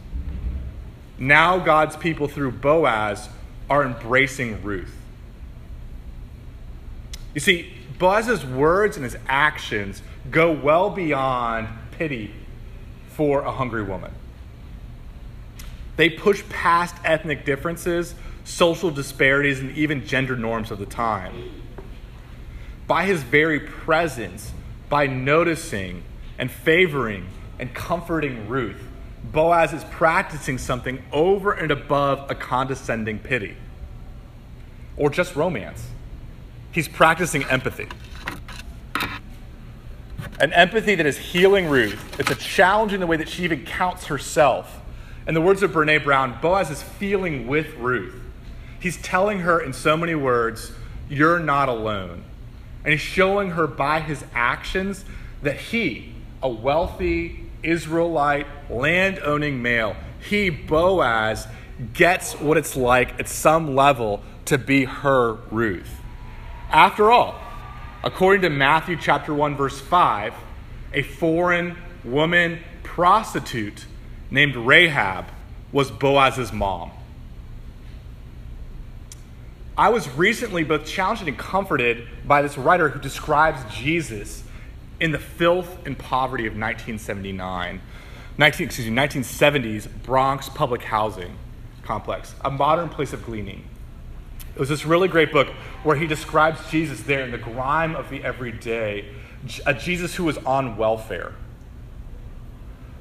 Now, 1.19 1.59
God's 1.59 1.97
people, 1.97 2.29
through 2.29 2.53
Boaz, 2.53 3.29
are 3.69 3.85
embracing 3.85 4.63
Ruth. 4.63 4.95
You 7.35 7.41
see, 7.41 7.73
Boaz's 7.99 8.45
words 8.45 8.97
and 8.97 9.05
his 9.05 9.17
actions 9.29 10.03
go 10.31 10.53
well 10.53 10.91
beyond 10.91 11.69
pity 11.93 12.33
for 13.09 13.43
a 13.43 13.53
hungry 13.53 13.83
woman. 13.83 14.13
They 15.97 16.11
push 16.11 16.43
past 16.49 16.95
ethnic 17.05 17.45
differences, 17.45 18.15
social 18.45 18.91
disparities, 18.91 19.61
and 19.61 19.77
even 19.77 20.07
gender 20.07 20.37
norms 20.37 20.71
of 20.71 20.79
the 20.79 20.87
time. 20.87 21.63
By 22.87 23.07
his 23.07 23.23
very 23.23 23.61
presence, 23.61 24.53
by 24.89 25.07
noticing 25.07 26.03
and 26.39 26.51
favoring 26.51 27.27
and 27.59 27.73
comforting 27.75 28.49
Ruth, 28.49 28.83
Boaz 29.25 29.73
is 29.73 29.85
practicing 29.85 30.59
something 30.59 31.03
over 31.13 31.53
and 31.53 31.71
above 31.71 32.31
a 32.31 32.35
condescending 32.35 33.19
pity 33.19 33.57
or 34.97 35.11
just 35.11 35.35
romance. 35.37 35.87
He's 36.73 36.89
practicing 36.89 37.45
empathy 37.45 37.89
an 40.41 40.53
empathy 40.53 40.95
that 40.95 41.07
is 41.07 41.17
healing 41.17 41.69
Ruth. 41.69 42.21
It's 42.21 42.31
a 42.31 42.35
challenge 42.35 42.93
in 42.93 43.01
the 43.01 43.07
way 43.07 43.17
that 43.17 43.29
she 43.29 43.45
even 43.45 43.65
counts 43.65 44.07
herself. 44.07 44.81
In 45.27 45.35
the 45.35 45.41
words 45.41 45.63
of 45.63 45.73
Brene 45.73 46.05
Brown, 46.05 46.39
Boaz 46.41 46.71
is 46.71 46.83
feeling 46.83 47.47
with 47.47 47.75
Ruth. 47.77 48.15
He's 48.79 49.01
telling 49.01 49.41
her 49.41 49.61
in 49.61 49.73
so 49.73 49.97
many 49.97 50.15
words, 50.15 50.73
You're 51.09 51.39
not 51.39 51.69
alone. 51.69 52.25
And 52.85 52.93
he's 52.93 53.01
showing 53.01 53.53
her 53.53 53.67
by 53.67 54.01
his 54.01 54.25
actions 54.35 55.05
that 55.43 55.57
he, 55.57 56.15
a 56.43 56.49
wealthy 56.49 57.41
Israelite, 57.63 58.47
land 58.71 59.21
owning 59.25 59.63
male, 59.63 59.97
he, 60.21 60.51
Boaz, 60.51 61.47
gets 61.93 62.35
what 62.35 62.57
it's 62.57 62.77
like 62.77 63.19
at 63.21 63.29
some 63.29 63.75
level 63.75 64.23
to 64.47 64.59
be 64.59 64.85
her 64.85 65.35
Ruth. 65.51 66.01
After 66.71 67.11
all, 67.11 67.41
According 68.07 68.43
to 68.43 68.51
Matthew 68.51 68.97
chapter 68.97 69.35
1 69.35 69.57
verse 69.57 69.81
5, 69.81 70.33
a 70.93 71.03
foreign 71.03 71.77
woman 72.05 72.61
prostitute 72.85 73.85
named 74.31 74.55
Rahab 74.55 75.25
was 75.73 75.91
Boaz's 75.91 76.53
mom. 76.53 76.93
I 79.77 79.89
was 79.89 80.09
recently 80.11 80.63
both 80.63 80.87
challenged 80.87 81.27
and 81.27 81.37
comforted 81.37 82.07
by 82.25 82.43
this 82.43 82.57
writer 82.57 82.89
who 82.91 83.01
describes 83.01 83.61
Jesus 83.75 84.45
in 85.01 85.13
the 85.13 85.19
filth 85.19 85.87
and 85.87 85.99
poverty 85.99 86.47
of 86.47 86.53
1979, 86.53 87.81
19, 88.39 88.67
excuse 88.67 88.89
me, 88.89 88.97
1970s 88.97 89.89
Bronx 90.03 90.49
public 90.49 90.83
housing 90.83 91.37
complex, 91.83 92.35
a 92.45 92.51
modern 92.51 92.89
place 92.89 93.13
of 93.13 93.25
gleaning. 93.25 93.65
It 94.55 94.61
was 94.61 94.69
this 94.69 94.85
really 94.85 95.09
great 95.09 95.33
book 95.33 95.49
where 95.83 95.97
he 95.97 96.07
describes 96.07 96.59
Jesus 96.71 97.01
there 97.03 97.21
in 97.21 97.31
the 97.31 97.39
grime 97.39 97.95
of 97.95 98.11
the 98.11 98.25
everyday, 98.25 99.05
a 99.65 99.75
Jesus 99.75 100.15
who 100.15 100.25
was 100.25 100.39
on 100.39 100.77
welfare. 100.77 101.35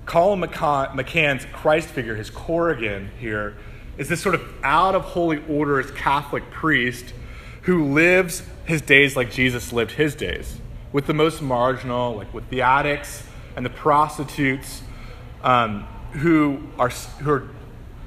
Colum 0.06 0.42
McCann's 0.42 1.46
Christ 1.52 1.90
figure, 1.90 2.16
his 2.16 2.30
Corrigan 2.30 3.10
here, 3.20 3.56
is 3.98 4.10
this 4.10 4.22
sort 4.22 4.36
of 4.36 4.42
out 4.64 4.94
of 4.94 5.04
holy 5.04 5.42
orders 5.48 5.90
Catholic 5.92 6.52
priest 6.52 7.14
who 7.64 7.86
lives 7.94 8.44
his 8.66 8.82
days 8.82 9.16
like 9.16 9.32
Jesus 9.32 9.74
lived 9.74 9.92
his 9.92 10.14
days, 10.14 10.60
with 10.96 11.08
the 11.08 11.14
most 11.14 11.42
marginal, 11.42 12.16
like 12.16 12.34
with 12.34 12.50
the 12.50 12.62
addicts 12.62 13.22
and 13.58 13.66
the 13.66 13.70
prostitutes 13.70 14.82
um, 15.44 15.82
who, 16.14 16.58
are, 16.80 16.88
who 16.88 17.32
are 17.32 17.50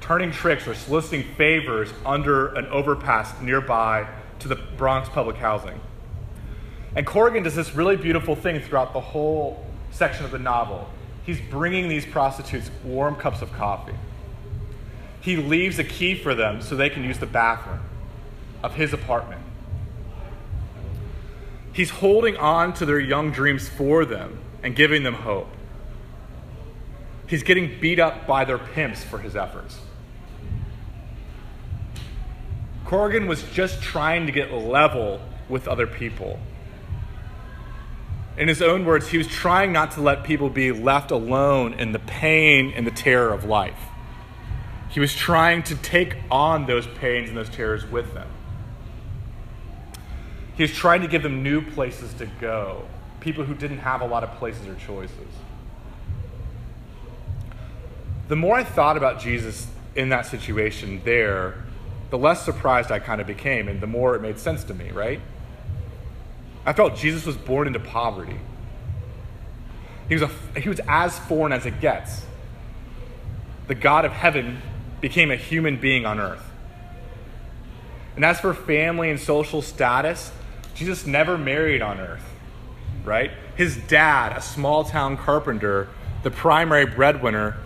turning 0.01 0.31
tricks 0.31 0.67
or 0.67 0.73
soliciting 0.73 1.23
favors 1.35 1.93
under 2.03 2.47
an 2.55 2.65
overpass 2.65 3.39
nearby 3.41 4.07
to 4.39 4.47
the 4.47 4.55
Bronx 4.55 5.07
public 5.07 5.35
housing. 5.35 5.79
And 6.95 7.05
Corrigan 7.05 7.43
does 7.43 7.53
this 7.53 7.75
really 7.75 7.95
beautiful 7.95 8.35
thing 8.35 8.59
throughout 8.59 8.93
the 8.93 9.01
whole 9.01 9.63
section 9.91 10.25
of 10.25 10.31
the 10.31 10.39
novel. 10.39 10.89
He's 11.23 11.39
bringing 11.39 11.89
these 11.89 12.07
prostitutes 12.07 12.71
warm 12.83 13.17
cups 13.17 13.43
of 13.43 13.53
coffee. 13.53 13.93
He 15.21 15.37
leaves 15.37 15.77
a 15.77 15.83
key 15.83 16.15
for 16.15 16.33
them 16.33 16.59
so 16.63 16.75
they 16.75 16.89
can 16.89 17.03
use 17.03 17.19
the 17.19 17.27
bathroom 17.27 17.81
of 18.63 18.73
his 18.73 18.93
apartment. 18.93 19.43
He's 21.79 21.91
holding 21.91 22.35
on 22.35 22.73
to 22.73 22.85
their 22.85 22.99
young 22.99 23.31
dreams 23.31 23.69
for 23.69 24.03
them 24.03 24.37
and 24.63 24.75
giving 24.75 25.03
them 25.03 25.13
hope. 25.13 25.47
He's 27.25 27.41
getting 27.41 27.79
beat 27.79 28.01
up 28.01 28.27
by 28.27 28.43
their 28.43 28.57
pimps 28.57 29.01
for 29.01 29.17
his 29.17 29.33
efforts. 29.33 29.79
Corrigan 32.83 33.27
was 33.27 33.43
just 33.43 33.81
trying 33.81 34.25
to 34.25 34.33
get 34.33 34.51
level 34.51 35.21
with 35.47 35.69
other 35.69 35.87
people. 35.87 36.41
In 38.35 38.49
his 38.49 38.61
own 38.61 38.83
words, 38.83 39.07
he 39.07 39.17
was 39.17 39.27
trying 39.27 39.71
not 39.71 39.91
to 39.91 40.01
let 40.01 40.25
people 40.25 40.49
be 40.49 40.73
left 40.73 41.11
alone 41.11 41.71
in 41.75 41.93
the 41.93 41.99
pain 41.99 42.73
and 42.75 42.85
the 42.85 42.91
terror 42.91 43.33
of 43.33 43.45
life. 43.45 43.79
He 44.89 44.99
was 44.99 45.15
trying 45.15 45.63
to 45.63 45.75
take 45.75 46.17
on 46.29 46.65
those 46.65 46.87
pains 46.87 47.29
and 47.29 47.37
those 47.37 47.49
terrors 47.49 47.85
with 47.85 48.13
them. 48.13 48.27
He 50.59 50.63
was 50.63 50.73
trying 50.73 51.03
to 51.03 51.07
give 51.07 51.23
them 51.23 51.41
new 51.41 51.61
places 51.61 52.13
to 52.15 52.25
go, 52.25 52.83
people 53.21 53.45
who 53.45 53.55
didn't 53.55 53.77
have 53.77 54.01
a 54.01 54.05
lot 54.05 54.25
of 54.25 54.35
places 54.39 54.67
or 54.67 54.75
choices. 54.75 55.15
The 58.27 58.35
more 58.35 58.57
I 58.57 58.65
thought 58.65 58.97
about 58.97 59.21
Jesus 59.21 59.67
in 59.95 60.09
that 60.09 60.25
situation 60.25 61.01
there, 61.05 61.63
the 62.09 62.17
less 62.17 62.43
surprised 62.43 62.91
I 62.91 62.99
kind 62.99 63.21
of 63.21 63.27
became, 63.27 63.69
and 63.69 63.79
the 63.79 63.87
more 63.87 64.17
it 64.17 64.21
made 64.21 64.37
sense 64.37 64.65
to 64.65 64.73
me, 64.73 64.91
right? 64.91 65.21
I 66.65 66.73
felt 66.73 66.97
Jesus 66.97 67.25
was 67.25 67.37
born 67.37 67.65
into 67.65 67.79
poverty. 67.79 68.41
He 70.09 70.15
was, 70.15 70.23
a, 70.23 70.59
he 70.59 70.67
was 70.67 70.81
as 70.89 71.17
foreign 71.19 71.53
as 71.53 71.65
it 71.65 71.79
gets. 71.79 72.25
The 73.67 73.75
God 73.75 74.03
of 74.03 74.11
heaven 74.11 74.61
became 74.99 75.31
a 75.31 75.37
human 75.37 75.79
being 75.79 76.05
on 76.05 76.19
earth. 76.19 76.43
And 78.17 78.25
as 78.25 78.41
for 78.41 78.53
family 78.53 79.09
and 79.09 79.17
social 79.17 79.61
status, 79.61 80.33
Jesus 80.75 81.05
never 81.05 81.37
married 81.37 81.81
on 81.81 81.99
earth, 81.99 82.23
right? 83.03 83.31
His 83.55 83.77
dad, 83.77 84.37
a 84.37 84.41
small 84.41 84.83
town 84.83 85.17
carpenter, 85.17 85.89
the 86.23 86.31
primary 86.31 86.85
breadwinner, 86.85 87.57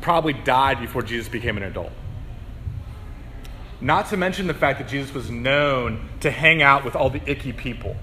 probably 0.00 0.32
died 0.32 0.80
before 0.80 1.02
Jesus 1.02 1.28
became 1.28 1.56
an 1.56 1.62
adult. 1.62 1.92
Not 3.80 4.08
to 4.08 4.16
mention 4.16 4.46
the 4.46 4.54
fact 4.54 4.80
that 4.80 4.88
Jesus 4.88 5.14
was 5.14 5.30
known 5.30 6.08
to 6.20 6.30
hang 6.30 6.62
out 6.62 6.84
with 6.84 6.96
all 6.96 7.10
the 7.10 7.22
icky 7.30 7.52
people. 7.52 7.96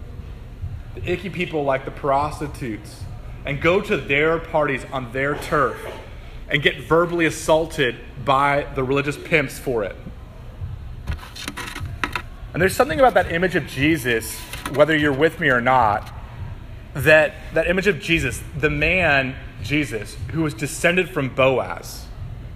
The 0.95 1.11
icky 1.11 1.29
people 1.29 1.63
like 1.63 1.83
the 1.83 1.91
prostitutes, 1.91 3.01
and 3.45 3.61
go 3.61 3.79
to 3.79 3.97
their 3.97 4.39
parties 4.39 4.85
on 4.91 5.11
their 5.11 5.35
turf 5.35 5.77
and 6.49 6.61
get 6.61 6.81
verbally 6.83 7.25
assaulted 7.25 7.95
by 8.23 8.67
the 8.75 8.83
religious 8.83 9.17
pimps 9.17 9.59
for 9.59 9.83
it. 9.83 9.95
And 12.55 12.61
there's 12.61 12.73
something 12.73 12.99
about 12.99 13.15
that 13.15 13.33
image 13.33 13.55
of 13.55 13.67
Jesus, 13.67 14.39
whether 14.75 14.95
you're 14.95 15.11
with 15.11 15.41
me 15.41 15.49
or 15.49 15.59
not, 15.59 16.09
that 16.93 17.33
that 17.53 17.67
image 17.67 17.85
of 17.85 17.99
Jesus, 17.99 18.41
the 18.57 18.69
man 18.69 19.35
Jesus, 19.61 20.15
who 20.31 20.43
was 20.43 20.53
descended 20.53 21.09
from 21.09 21.35
Boaz. 21.35 22.05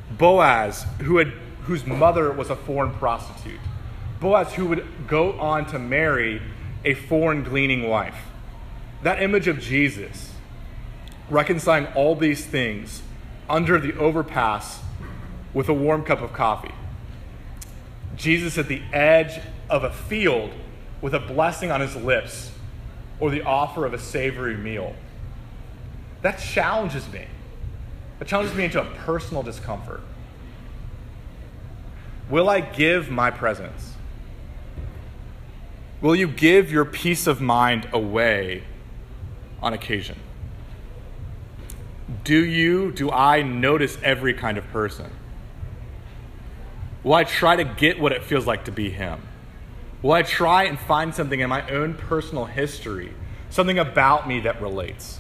Boaz, 0.10 0.86
who 1.02 1.18
had 1.18 1.34
whose 1.64 1.86
mother 1.86 2.32
was 2.32 2.50
a 2.50 2.56
foreign 2.56 2.94
prostitute. 2.94 3.60
Boaz, 4.22 4.54
who 4.54 4.68
would 4.68 4.88
go 5.06 5.34
on 5.34 5.66
to 5.66 5.78
marry 5.78 6.42
a 6.86 6.94
foreign 6.94 7.44
gleaning 7.44 7.90
wife. 7.90 8.16
That 9.04 9.22
image 9.22 9.50
of 9.50 9.60
Jesus, 9.60 10.32
reconciling 11.30 11.88
all 11.88 12.16
these 12.16 12.46
things 12.46 13.02
under 13.50 13.78
the 13.78 13.94
overpass 13.98 14.80
with 15.54 15.68
a 15.68 15.74
warm 15.74 16.06
cup 16.06 16.22
of 16.22 16.32
coffee. 16.32 16.74
Jesus 18.16 18.58
at 18.58 18.70
the 18.70 18.82
edge 18.94 19.42
of 19.70 19.84
a 19.84 19.92
field 19.92 20.52
with 21.02 21.14
a 21.14 21.20
blessing 21.20 21.72
on 21.72 21.82
his 21.82 21.96
lips 21.96 22.52
or 23.20 23.30
the 23.30 23.42
offer 23.42 23.86
of 23.86 23.94
a 23.94 24.00
savory 24.00 24.58
meal. 24.58 24.96
That 26.22 26.40
challenges 26.40 27.12
me. 27.12 27.26
That 28.20 28.28
challenges 28.28 28.56
me 28.56 28.66
into 28.66 28.82
a 28.82 28.86
personal 28.86 29.44
discomfort. 29.44 30.02
Will 32.30 32.50
I 32.50 32.60
give 32.62 33.10
my 33.10 33.32
presence? 33.32 33.94
Will 36.02 36.16
you 36.16 36.28
give 36.28 36.72
your 36.72 36.86
peace 36.86 37.28
of 37.28 37.42
mind 37.42 37.88
away 37.92 38.64
on 39.62 39.74
occasion? 39.74 40.18
Do 42.24 42.44
you, 42.44 42.92
do 42.92 43.12
I 43.12 43.42
notice 43.42 43.98
every 44.02 44.34
kind 44.34 44.58
of 44.58 44.68
person? 44.70 45.12
Will 47.04 47.14
I 47.14 47.24
try 47.24 47.56
to 47.56 47.64
get 47.64 48.00
what 48.00 48.12
it 48.12 48.24
feels 48.24 48.46
like 48.46 48.66
to 48.66 48.72
be 48.72 48.90
him? 48.90 49.22
Will 50.02 50.14
I 50.14 50.22
try 50.22 50.64
and 50.64 50.80
find 50.80 51.14
something 51.14 51.42
in 51.42 51.50
my 51.50 51.70
own 51.70 51.94
personal 51.94 52.46
history, 52.46 53.14
something 53.50 53.78
about 53.78 54.28
me 54.28 54.40
that 54.42 54.62
relates? 54.62 55.20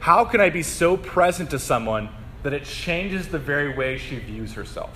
How 0.00 0.24
can 0.24 0.40
I 0.40 0.50
be 0.50 0.62
so 0.62 0.96
present 0.96 1.50
to 1.50 1.58
someone 1.58 2.08
that 2.42 2.52
it 2.52 2.64
changes 2.64 3.28
the 3.28 3.38
very 3.38 3.76
way 3.76 3.96
she 3.98 4.18
views 4.18 4.54
herself? 4.54 4.90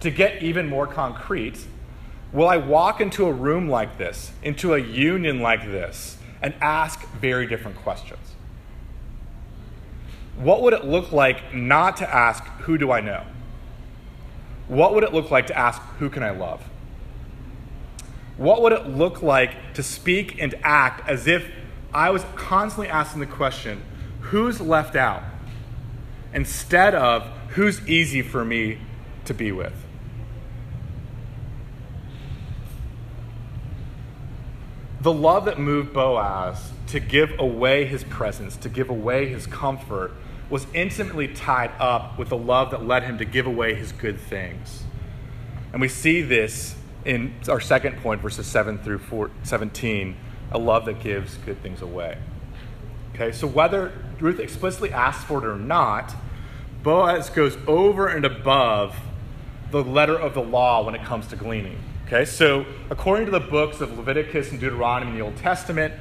To 0.00 0.10
get 0.10 0.42
even 0.42 0.68
more 0.68 0.86
concrete, 0.86 1.66
will 2.32 2.48
I 2.48 2.58
walk 2.58 3.00
into 3.00 3.26
a 3.26 3.32
room 3.32 3.68
like 3.68 3.96
this, 3.96 4.32
into 4.42 4.74
a 4.74 4.78
union 4.78 5.40
like 5.40 5.62
this, 5.62 6.18
and 6.42 6.54
ask 6.60 7.06
very 7.12 7.46
different 7.46 7.78
questions? 7.78 8.34
What 10.36 10.62
would 10.62 10.74
it 10.74 10.84
look 10.84 11.12
like 11.12 11.54
not 11.54 11.96
to 11.98 12.14
ask, 12.14 12.44
Who 12.62 12.76
do 12.76 12.90
I 12.90 13.00
know? 13.00 13.24
What 14.74 14.94
would 14.94 15.04
it 15.04 15.14
look 15.14 15.30
like 15.30 15.46
to 15.46 15.56
ask, 15.56 15.80
Who 15.98 16.10
can 16.10 16.24
I 16.24 16.30
love? 16.30 16.62
What 18.36 18.60
would 18.62 18.72
it 18.72 18.88
look 18.88 19.22
like 19.22 19.74
to 19.74 19.82
speak 19.84 20.40
and 20.42 20.52
act 20.64 21.08
as 21.08 21.28
if 21.28 21.48
I 21.92 22.10
was 22.10 22.24
constantly 22.34 22.88
asking 22.88 23.20
the 23.20 23.26
question, 23.26 23.82
Who's 24.20 24.60
left 24.60 24.96
out? 24.96 25.22
instead 26.32 26.96
of 26.96 27.22
who's 27.50 27.88
easy 27.88 28.20
for 28.20 28.44
me 28.44 28.78
to 29.24 29.32
be 29.32 29.52
with? 29.52 29.72
The 35.00 35.12
love 35.12 35.44
that 35.44 35.60
moved 35.60 35.92
Boaz 35.92 36.72
to 36.88 36.98
give 36.98 37.38
away 37.38 37.84
his 37.84 38.02
presence, 38.04 38.56
to 38.56 38.68
give 38.68 38.90
away 38.90 39.28
his 39.28 39.46
comfort, 39.46 40.12
was 40.50 40.66
intimately 40.74 41.28
tied 41.28 41.72
up 41.78 42.18
with 42.18 42.28
the 42.28 42.36
love 42.36 42.70
that 42.70 42.84
led 42.84 43.04
him 43.04 43.18
to 43.18 43.24
give 43.24 43.46
away 43.46 43.74
his 43.74 43.92
good 43.92 44.18
things. 44.18 44.84
And 45.72 45.80
we 45.80 45.88
see 45.88 46.22
this 46.22 46.76
in 47.04 47.34
our 47.48 47.60
second 47.60 47.98
point, 47.98 48.20
verses 48.20 48.46
7 48.46 48.78
through 48.78 48.98
4, 48.98 49.30
17 49.42 50.16
a 50.52 50.58
love 50.58 50.84
that 50.84 51.00
gives 51.00 51.36
good 51.38 51.60
things 51.62 51.82
away. 51.82 52.16
Okay, 53.14 53.32
so 53.32 53.46
whether 53.46 53.92
Ruth 54.20 54.38
explicitly 54.38 54.92
asks 54.92 55.24
for 55.24 55.44
it 55.44 55.48
or 55.48 55.56
not, 55.56 56.14
Boaz 56.82 57.30
goes 57.30 57.56
over 57.66 58.08
and 58.08 58.24
above 58.24 58.96
the 59.70 59.82
letter 59.82 60.16
of 60.16 60.34
the 60.34 60.42
law 60.42 60.84
when 60.84 60.94
it 60.94 61.02
comes 61.02 61.26
to 61.28 61.36
gleaning. 61.36 61.78
Okay, 62.06 62.24
so 62.24 62.66
according 62.90 63.24
to 63.26 63.32
the 63.32 63.40
books 63.40 63.80
of 63.80 63.96
Leviticus 63.96 64.50
and 64.50 64.60
Deuteronomy 64.60 65.12
in 65.12 65.18
the 65.18 65.24
Old 65.24 65.36
Testament, 65.36 65.94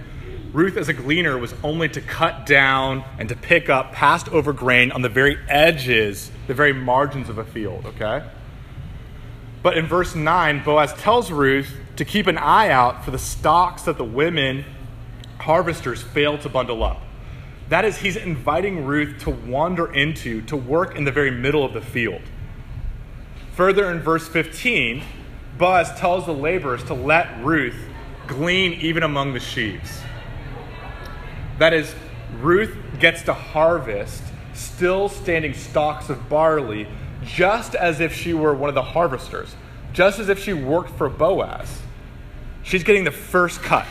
Ruth, 0.53 0.77
as 0.77 0.87
a 0.87 0.93
gleaner, 0.93 1.35
was 1.35 1.55
only 1.63 1.89
to 1.89 1.99
cut 1.99 2.45
down 2.45 3.03
and 3.17 3.27
to 3.29 3.35
pick 3.35 3.69
up 3.69 3.91
passed 3.91 4.29
over 4.29 4.53
grain 4.53 4.91
on 4.91 5.01
the 5.01 5.09
very 5.09 5.35
edges, 5.49 6.31
the 6.45 6.53
very 6.53 6.73
margins 6.73 7.27
of 7.27 7.39
a 7.39 7.43
field, 7.43 7.87
okay? 7.87 8.23
But 9.63 9.77
in 9.77 9.87
verse 9.87 10.13
9, 10.13 10.63
Boaz 10.63 10.93
tells 10.93 11.31
Ruth 11.31 11.75
to 11.95 12.05
keep 12.05 12.27
an 12.27 12.37
eye 12.37 12.69
out 12.69 13.03
for 13.03 13.09
the 13.09 13.17
stalks 13.17 13.83
that 13.83 13.97
the 13.97 14.03
women 14.03 14.63
harvesters 15.39 16.03
fail 16.03 16.37
to 16.37 16.49
bundle 16.49 16.83
up. 16.83 17.01
That 17.69 17.83
is, 17.83 17.97
he's 17.97 18.15
inviting 18.15 18.85
Ruth 18.85 19.21
to 19.23 19.31
wander 19.31 19.91
into, 19.91 20.41
to 20.43 20.55
work 20.55 20.95
in 20.95 21.03
the 21.03 21.11
very 21.11 21.31
middle 21.31 21.65
of 21.65 21.73
the 21.73 21.81
field. 21.81 22.21
Further 23.55 23.89
in 23.89 24.01
verse 24.01 24.27
15, 24.27 25.01
Boaz 25.57 25.91
tells 25.99 26.27
the 26.27 26.33
laborers 26.33 26.83
to 26.83 26.93
let 26.93 27.43
Ruth 27.43 27.77
glean 28.27 28.73
even 28.73 29.01
among 29.01 29.33
the 29.33 29.39
sheaves. 29.39 30.01
That 31.59 31.73
is, 31.73 31.93
Ruth 32.39 32.75
gets 32.99 33.21
to 33.23 33.33
harvest 33.33 34.23
still 34.53 35.09
standing 35.09 35.53
stalks 35.53 36.09
of 36.09 36.29
barley 36.29 36.87
just 37.23 37.75
as 37.75 37.99
if 37.99 38.13
she 38.13 38.33
were 38.33 38.53
one 38.53 38.69
of 38.69 38.75
the 38.75 38.81
harvesters, 38.81 39.55
just 39.93 40.19
as 40.19 40.29
if 40.29 40.39
she 40.39 40.53
worked 40.53 40.91
for 40.91 41.09
Boaz. 41.09 41.81
She's 42.63 42.83
getting 42.83 43.03
the 43.03 43.11
first 43.11 43.61
cut. 43.61 43.87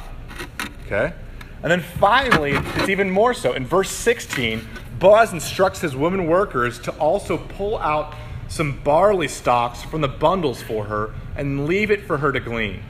Okay? 0.87 1.15
And 1.63 1.71
then 1.71 1.81
finally, 1.81 2.53
it's 2.53 2.89
even 2.89 3.11
more 3.11 3.35
so. 3.35 3.53
In 3.53 3.67
verse 3.67 3.91
16, 3.91 4.67
Boaz 4.99 5.33
instructs 5.33 5.81
his 5.81 5.95
women 5.95 6.27
workers 6.27 6.79
to 6.81 6.91
also 6.93 7.39
pull 7.39 7.79
out 7.79 8.15
some 8.49 8.81
barley 8.83 9.29
stalks 9.29 9.83
from 9.83 10.01
the 10.01 10.09
bundles 10.09 10.63
for 10.63 10.85
her 10.85 11.15
and 11.37 11.67
leave 11.67 11.91
it 11.91 12.05
for 12.05 12.19
her 12.19 12.33
to 12.33 12.41
glean. 12.41 12.83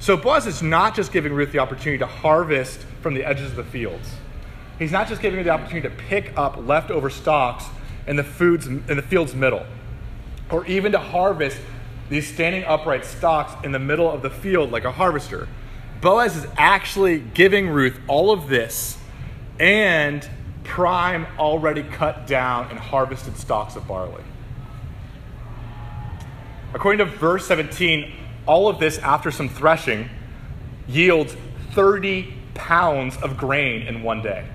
So 0.00 0.16
Boaz 0.16 0.46
is 0.46 0.62
not 0.62 0.94
just 0.94 1.12
giving 1.12 1.32
Ruth 1.32 1.52
the 1.52 1.58
opportunity 1.58 1.98
to 1.98 2.06
harvest 2.06 2.80
from 3.02 3.14
the 3.14 3.24
edges 3.24 3.50
of 3.50 3.56
the 3.56 3.64
fields. 3.64 4.08
He's 4.78 4.92
not 4.92 5.08
just 5.08 5.20
giving 5.20 5.38
her 5.38 5.44
the 5.44 5.50
opportunity 5.50 5.88
to 5.88 5.94
pick 5.94 6.32
up 6.36 6.56
leftover 6.56 7.10
stalks 7.10 7.64
in 8.06 8.16
the, 8.16 8.24
foods, 8.24 8.66
in 8.66 8.86
the 8.86 9.02
field's 9.02 9.34
middle, 9.34 9.66
or 10.50 10.64
even 10.66 10.92
to 10.92 10.98
harvest 10.98 11.58
these 12.08 12.32
standing 12.32 12.64
upright 12.64 13.04
stalks 13.04 13.52
in 13.64 13.72
the 13.72 13.78
middle 13.78 14.10
of 14.10 14.22
the 14.22 14.30
field 14.30 14.70
like 14.70 14.84
a 14.84 14.92
harvester. 14.92 15.48
Boaz 16.00 16.36
is 16.36 16.46
actually 16.56 17.18
giving 17.18 17.68
Ruth 17.68 17.98
all 18.06 18.30
of 18.30 18.48
this 18.48 18.96
and 19.58 20.26
prime, 20.62 21.26
already 21.38 21.82
cut 21.82 22.26
down 22.26 22.70
and 22.70 22.78
harvested 22.78 23.36
stalks 23.36 23.74
of 23.74 23.88
barley. 23.88 24.22
According 26.72 26.98
to 26.98 27.06
verse 27.06 27.46
17, 27.46 28.12
all 28.48 28.68
of 28.68 28.80
this, 28.80 28.98
after 28.98 29.30
some 29.30 29.48
threshing, 29.48 30.08
yields 30.88 31.36
30 31.72 32.34
pounds 32.54 33.16
of 33.18 33.36
grain 33.36 33.82
in 33.82 34.02
one 34.02 34.22
day. 34.22 34.48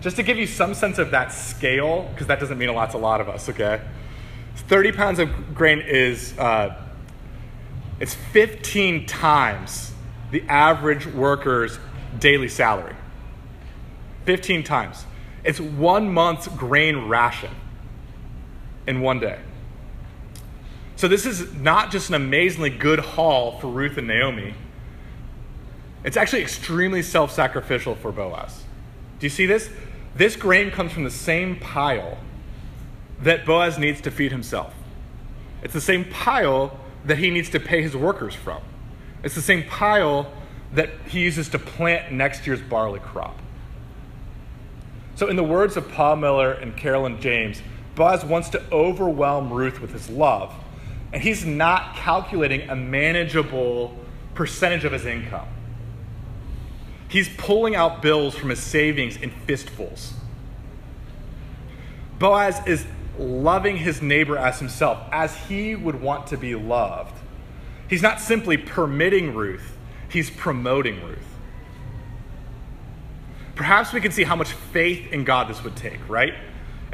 Just 0.00 0.16
to 0.16 0.22
give 0.22 0.38
you 0.38 0.46
some 0.46 0.72
sense 0.72 0.98
of 0.98 1.10
that 1.10 1.32
scale, 1.32 2.08
because 2.12 2.28
that 2.28 2.38
doesn't 2.40 2.56
mean 2.56 2.68
a 2.68 2.72
lot 2.72 2.92
to 2.92 2.96
a 2.96 2.98
lot 2.98 3.20
of 3.20 3.28
us, 3.28 3.48
okay? 3.48 3.82
30 4.56 4.92
pounds 4.92 5.18
of 5.18 5.54
grain 5.54 5.80
is 5.80 6.38
uh, 6.38 6.80
it's 8.00 8.14
15 8.14 9.06
times 9.06 9.92
the 10.30 10.42
average 10.48 11.06
worker's 11.06 11.78
daily 12.18 12.48
salary. 12.48 12.94
15 14.26 14.62
times. 14.62 15.04
It's 15.44 15.60
one 15.60 16.12
month's 16.12 16.48
grain 16.48 17.08
ration 17.08 17.50
in 18.86 19.00
one 19.00 19.20
day. 19.20 19.38
So 20.96 21.08
this 21.08 21.26
is 21.26 21.52
not 21.54 21.90
just 21.90 22.08
an 22.08 22.14
amazingly 22.14 22.70
good 22.70 23.00
haul 23.00 23.58
for 23.58 23.66
Ruth 23.68 23.98
and 23.98 24.06
Naomi. 24.06 24.54
It's 26.04 26.16
actually 26.16 26.42
extremely 26.42 27.02
self 27.02 27.32
sacrificial 27.32 27.94
for 27.94 28.12
Boaz. 28.12 28.62
Do 29.18 29.26
you 29.26 29.30
see 29.30 29.46
this? 29.46 29.70
This 30.14 30.36
grain 30.36 30.70
comes 30.70 30.92
from 30.92 31.04
the 31.04 31.10
same 31.10 31.58
pile 31.58 32.18
that 33.20 33.44
Boaz 33.44 33.78
needs 33.78 34.00
to 34.02 34.10
feed 34.10 34.30
himself. 34.30 34.74
It's 35.62 35.74
the 35.74 35.80
same 35.80 36.04
pile 36.04 36.78
that 37.04 37.18
he 37.18 37.30
needs 37.30 37.50
to 37.50 37.60
pay 37.60 37.82
his 37.82 37.96
workers 37.96 38.34
from. 38.34 38.62
It's 39.22 39.34
the 39.34 39.42
same 39.42 39.64
pile 39.64 40.30
that 40.74 40.90
he 41.08 41.20
uses 41.20 41.48
to 41.50 41.58
plant 41.58 42.12
next 42.12 42.46
year's 42.46 42.60
barley 42.60 43.00
crop. 43.00 43.38
So, 45.16 45.28
in 45.28 45.36
the 45.36 45.44
words 45.44 45.76
of 45.76 45.90
Paul 45.90 46.16
Miller 46.16 46.52
and 46.52 46.76
Carolyn 46.76 47.20
James, 47.20 47.62
Boaz 47.94 48.24
wants 48.24 48.48
to 48.50 48.62
overwhelm 48.72 49.52
Ruth 49.52 49.80
with 49.80 49.92
his 49.92 50.10
love, 50.10 50.52
and 51.14 51.22
he's 51.22 51.46
not 51.46 51.94
calculating 51.94 52.68
a 52.68 52.74
manageable 52.74 53.96
percentage 54.34 54.84
of 54.84 54.90
his 54.90 55.06
income. 55.06 55.46
He's 57.06 57.28
pulling 57.28 57.76
out 57.76 58.02
bills 58.02 58.34
from 58.34 58.50
his 58.50 58.58
savings 58.58 59.16
in 59.16 59.30
fistfuls. 59.30 60.12
Boaz 62.18 62.60
is 62.66 62.84
loving 63.16 63.76
his 63.76 64.02
neighbor 64.02 64.36
as 64.36 64.58
himself, 64.58 64.98
as 65.12 65.36
he 65.46 65.76
would 65.76 66.02
want 66.02 66.26
to 66.26 66.36
be 66.36 66.56
loved. 66.56 67.14
He's 67.88 68.02
not 68.02 68.20
simply 68.20 68.56
permitting 68.56 69.34
Ruth, 69.34 69.76
he's 70.08 70.30
promoting 70.30 71.00
Ruth. 71.00 71.18
Perhaps 73.54 73.92
we 73.92 74.00
can 74.00 74.10
see 74.10 74.24
how 74.24 74.34
much 74.34 74.50
faith 74.50 75.12
in 75.12 75.22
God 75.22 75.46
this 75.46 75.62
would 75.62 75.76
take, 75.76 76.08
right? 76.08 76.34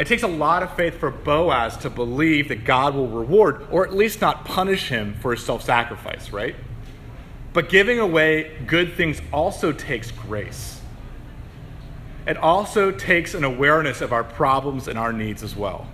It 0.00 0.06
takes 0.06 0.22
a 0.22 0.28
lot 0.28 0.62
of 0.62 0.74
faith 0.76 0.94
for 0.94 1.10
Boaz 1.10 1.76
to 1.78 1.90
believe 1.90 2.48
that 2.48 2.64
God 2.64 2.94
will 2.94 3.06
reward, 3.06 3.66
or 3.70 3.86
at 3.86 3.92
least 3.92 4.22
not 4.22 4.46
punish 4.46 4.88
him 4.88 5.14
for 5.20 5.32
his 5.32 5.44
self 5.44 5.62
sacrifice, 5.62 6.30
right? 6.30 6.56
But 7.52 7.68
giving 7.68 7.98
away 7.98 8.56
good 8.66 8.94
things 8.94 9.20
also 9.30 9.72
takes 9.72 10.10
grace. 10.10 10.80
It 12.26 12.38
also 12.38 12.90
takes 12.90 13.34
an 13.34 13.44
awareness 13.44 14.00
of 14.00 14.10
our 14.10 14.24
problems 14.24 14.88
and 14.88 14.98
our 14.98 15.12
needs 15.12 15.42
as 15.42 15.54
well. 15.54 15.86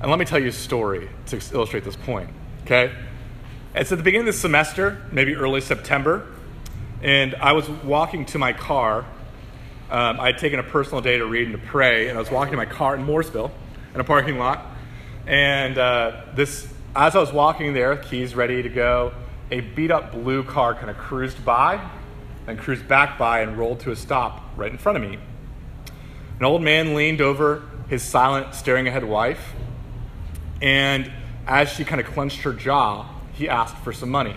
And 0.00 0.08
let 0.08 0.20
me 0.20 0.24
tell 0.24 0.38
you 0.38 0.48
a 0.48 0.52
story 0.52 1.10
to 1.26 1.40
illustrate 1.52 1.82
this 1.82 1.96
point, 1.96 2.30
okay? 2.62 2.92
It's 3.74 3.90
at 3.90 3.98
the 3.98 4.04
beginning 4.04 4.28
of 4.28 4.34
the 4.34 4.40
semester, 4.40 5.02
maybe 5.10 5.34
early 5.34 5.60
September, 5.60 6.28
and 7.02 7.34
I 7.36 7.54
was 7.54 7.68
walking 7.68 8.24
to 8.26 8.38
my 8.38 8.52
car. 8.52 9.04
Um, 9.94 10.18
I 10.18 10.26
had 10.26 10.38
taken 10.38 10.58
a 10.58 10.64
personal 10.64 11.00
day 11.00 11.18
to 11.18 11.24
read 11.24 11.46
and 11.46 11.52
to 11.52 11.66
pray, 11.68 12.08
and 12.08 12.18
I 12.18 12.20
was 12.20 12.28
walking 12.28 12.50
to 12.50 12.56
my 12.56 12.66
car 12.66 12.96
in 12.96 13.06
Mooresville 13.06 13.52
in 13.94 14.00
a 14.00 14.02
parking 14.02 14.38
lot. 14.38 14.66
And 15.24 15.78
uh, 15.78 16.22
this, 16.34 16.66
as 16.96 17.14
I 17.14 17.20
was 17.20 17.32
walking 17.32 17.74
there, 17.74 17.96
keys 17.96 18.34
ready 18.34 18.60
to 18.60 18.68
go, 18.68 19.14
a 19.52 19.60
beat 19.60 19.92
up 19.92 20.10
blue 20.10 20.42
car 20.42 20.74
kind 20.74 20.90
of 20.90 20.98
cruised 20.98 21.44
by 21.44 21.80
and 22.48 22.58
cruised 22.58 22.88
back 22.88 23.18
by 23.18 23.42
and 23.42 23.56
rolled 23.56 23.78
to 23.80 23.92
a 23.92 23.96
stop 23.96 24.42
right 24.56 24.72
in 24.72 24.78
front 24.78 24.98
of 24.98 25.08
me. 25.08 25.16
An 26.40 26.44
old 26.44 26.60
man 26.60 26.96
leaned 26.96 27.20
over 27.20 27.62
his 27.88 28.02
silent, 28.02 28.52
staring 28.56 28.88
ahead 28.88 29.04
wife, 29.04 29.54
and 30.60 31.08
as 31.46 31.68
she 31.68 31.84
kind 31.84 32.00
of 32.00 32.08
clenched 32.08 32.42
her 32.42 32.52
jaw, 32.52 33.08
he 33.34 33.48
asked 33.48 33.76
for 33.76 33.92
some 33.92 34.10
money. 34.10 34.34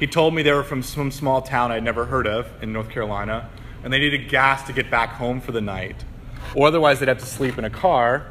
He 0.00 0.08
told 0.08 0.34
me 0.34 0.42
they 0.42 0.52
were 0.52 0.64
from 0.64 0.82
some 0.82 1.12
small 1.12 1.42
town 1.42 1.70
I'd 1.70 1.84
never 1.84 2.06
heard 2.06 2.26
of 2.26 2.50
in 2.60 2.72
North 2.72 2.90
Carolina, 2.90 3.48
and 3.82 3.92
they 3.92 3.98
needed 3.98 4.28
gas 4.28 4.66
to 4.66 4.72
get 4.72 4.90
back 4.90 5.10
home 5.10 5.40
for 5.40 5.52
the 5.52 5.60
night, 5.60 6.04
or 6.54 6.66
otherwise 6.66 7.00
they'd 7.00 7.08
have 7.08 7.18
to 7.18 7.26
sleep 7.26 7.58
in 7.58 7.64
a 7.64 7.70
car, 7.70 8.26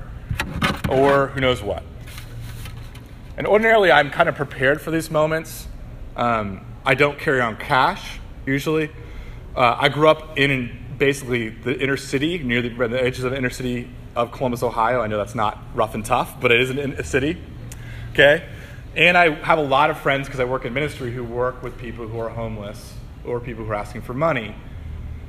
or 0.90 1.28
who 1.28 1.42
knows 1.42 1.62
what. 1.62 1.84
And 3.38 3.46
ordinarily, 3.46 3.92
I'm 3.92 4.10
kind 4.10 4.28
of 4.28 4.36
prepared 4.36 4.82
for 4.82 4.92
these 4.92 5.12
moments. 5.12 5.68
Um, 6.16 6.66
I 6.86 6.96
don't 6.96 7.20
carry 7.20 7.42
on 7.42 7.58
cash 7.58 8.20
usually. 8.48 8.90
Uh, 9.56 9.76
I 9.78 9.90
grew 9.90 10.08
up 10.08 10.38
in 10.38 10.86
basically 10.98 11.50
the 11.50 11.80
inner 11.80 11.98
city, 11.98 12.40
near 12.40 12.62
the, 12.62 12.70
the, 12.70 13.02
edges 13.02 13.24
of 13.24 13.32
the 13.32 13.38
inner 13.38 13.50
city 13.50 13.90
of 14.16 14.32
Columbus, 14.32 14.64
Ohio. 14.64 15.02
I 15.02 15.08
know 15.08 15.18
that's 15.18 15.36
not 15.36 15.60
rough 15.76 15.94
and 15.94 16.04
tough, 16.04 16.40
but 16.40 16.52
it 16.52 16.62
is 16.62 16.72
a 16.72 17.04
city. 17.04 17.42
Okay? 18.14 18.48
And 18.96 19.16
I 19.16 19.32
have 19.44 19.60
a 19.60 19.64
lot 19.64 19.92
of 19.92 20.00
friends 20.00 20.28
because 20.28 20.40
I 20.40 20.46
work 20.46 20.66
in 20.66 20.74
ministry 20.74 21.12
who 21.12 21.24
work 21.24 21.62
with 21.62 21.78
people 21.78 22.08
who 22.08 22.20
are 22.20 22.30
homeless 22.30 22.96
or 23.26 23.40
people 23.40 23.64
who 23.64 23.72
are 23.72 23.76
asking 23.76 24.02
for 24.02 24.16
money. 24.16 24.56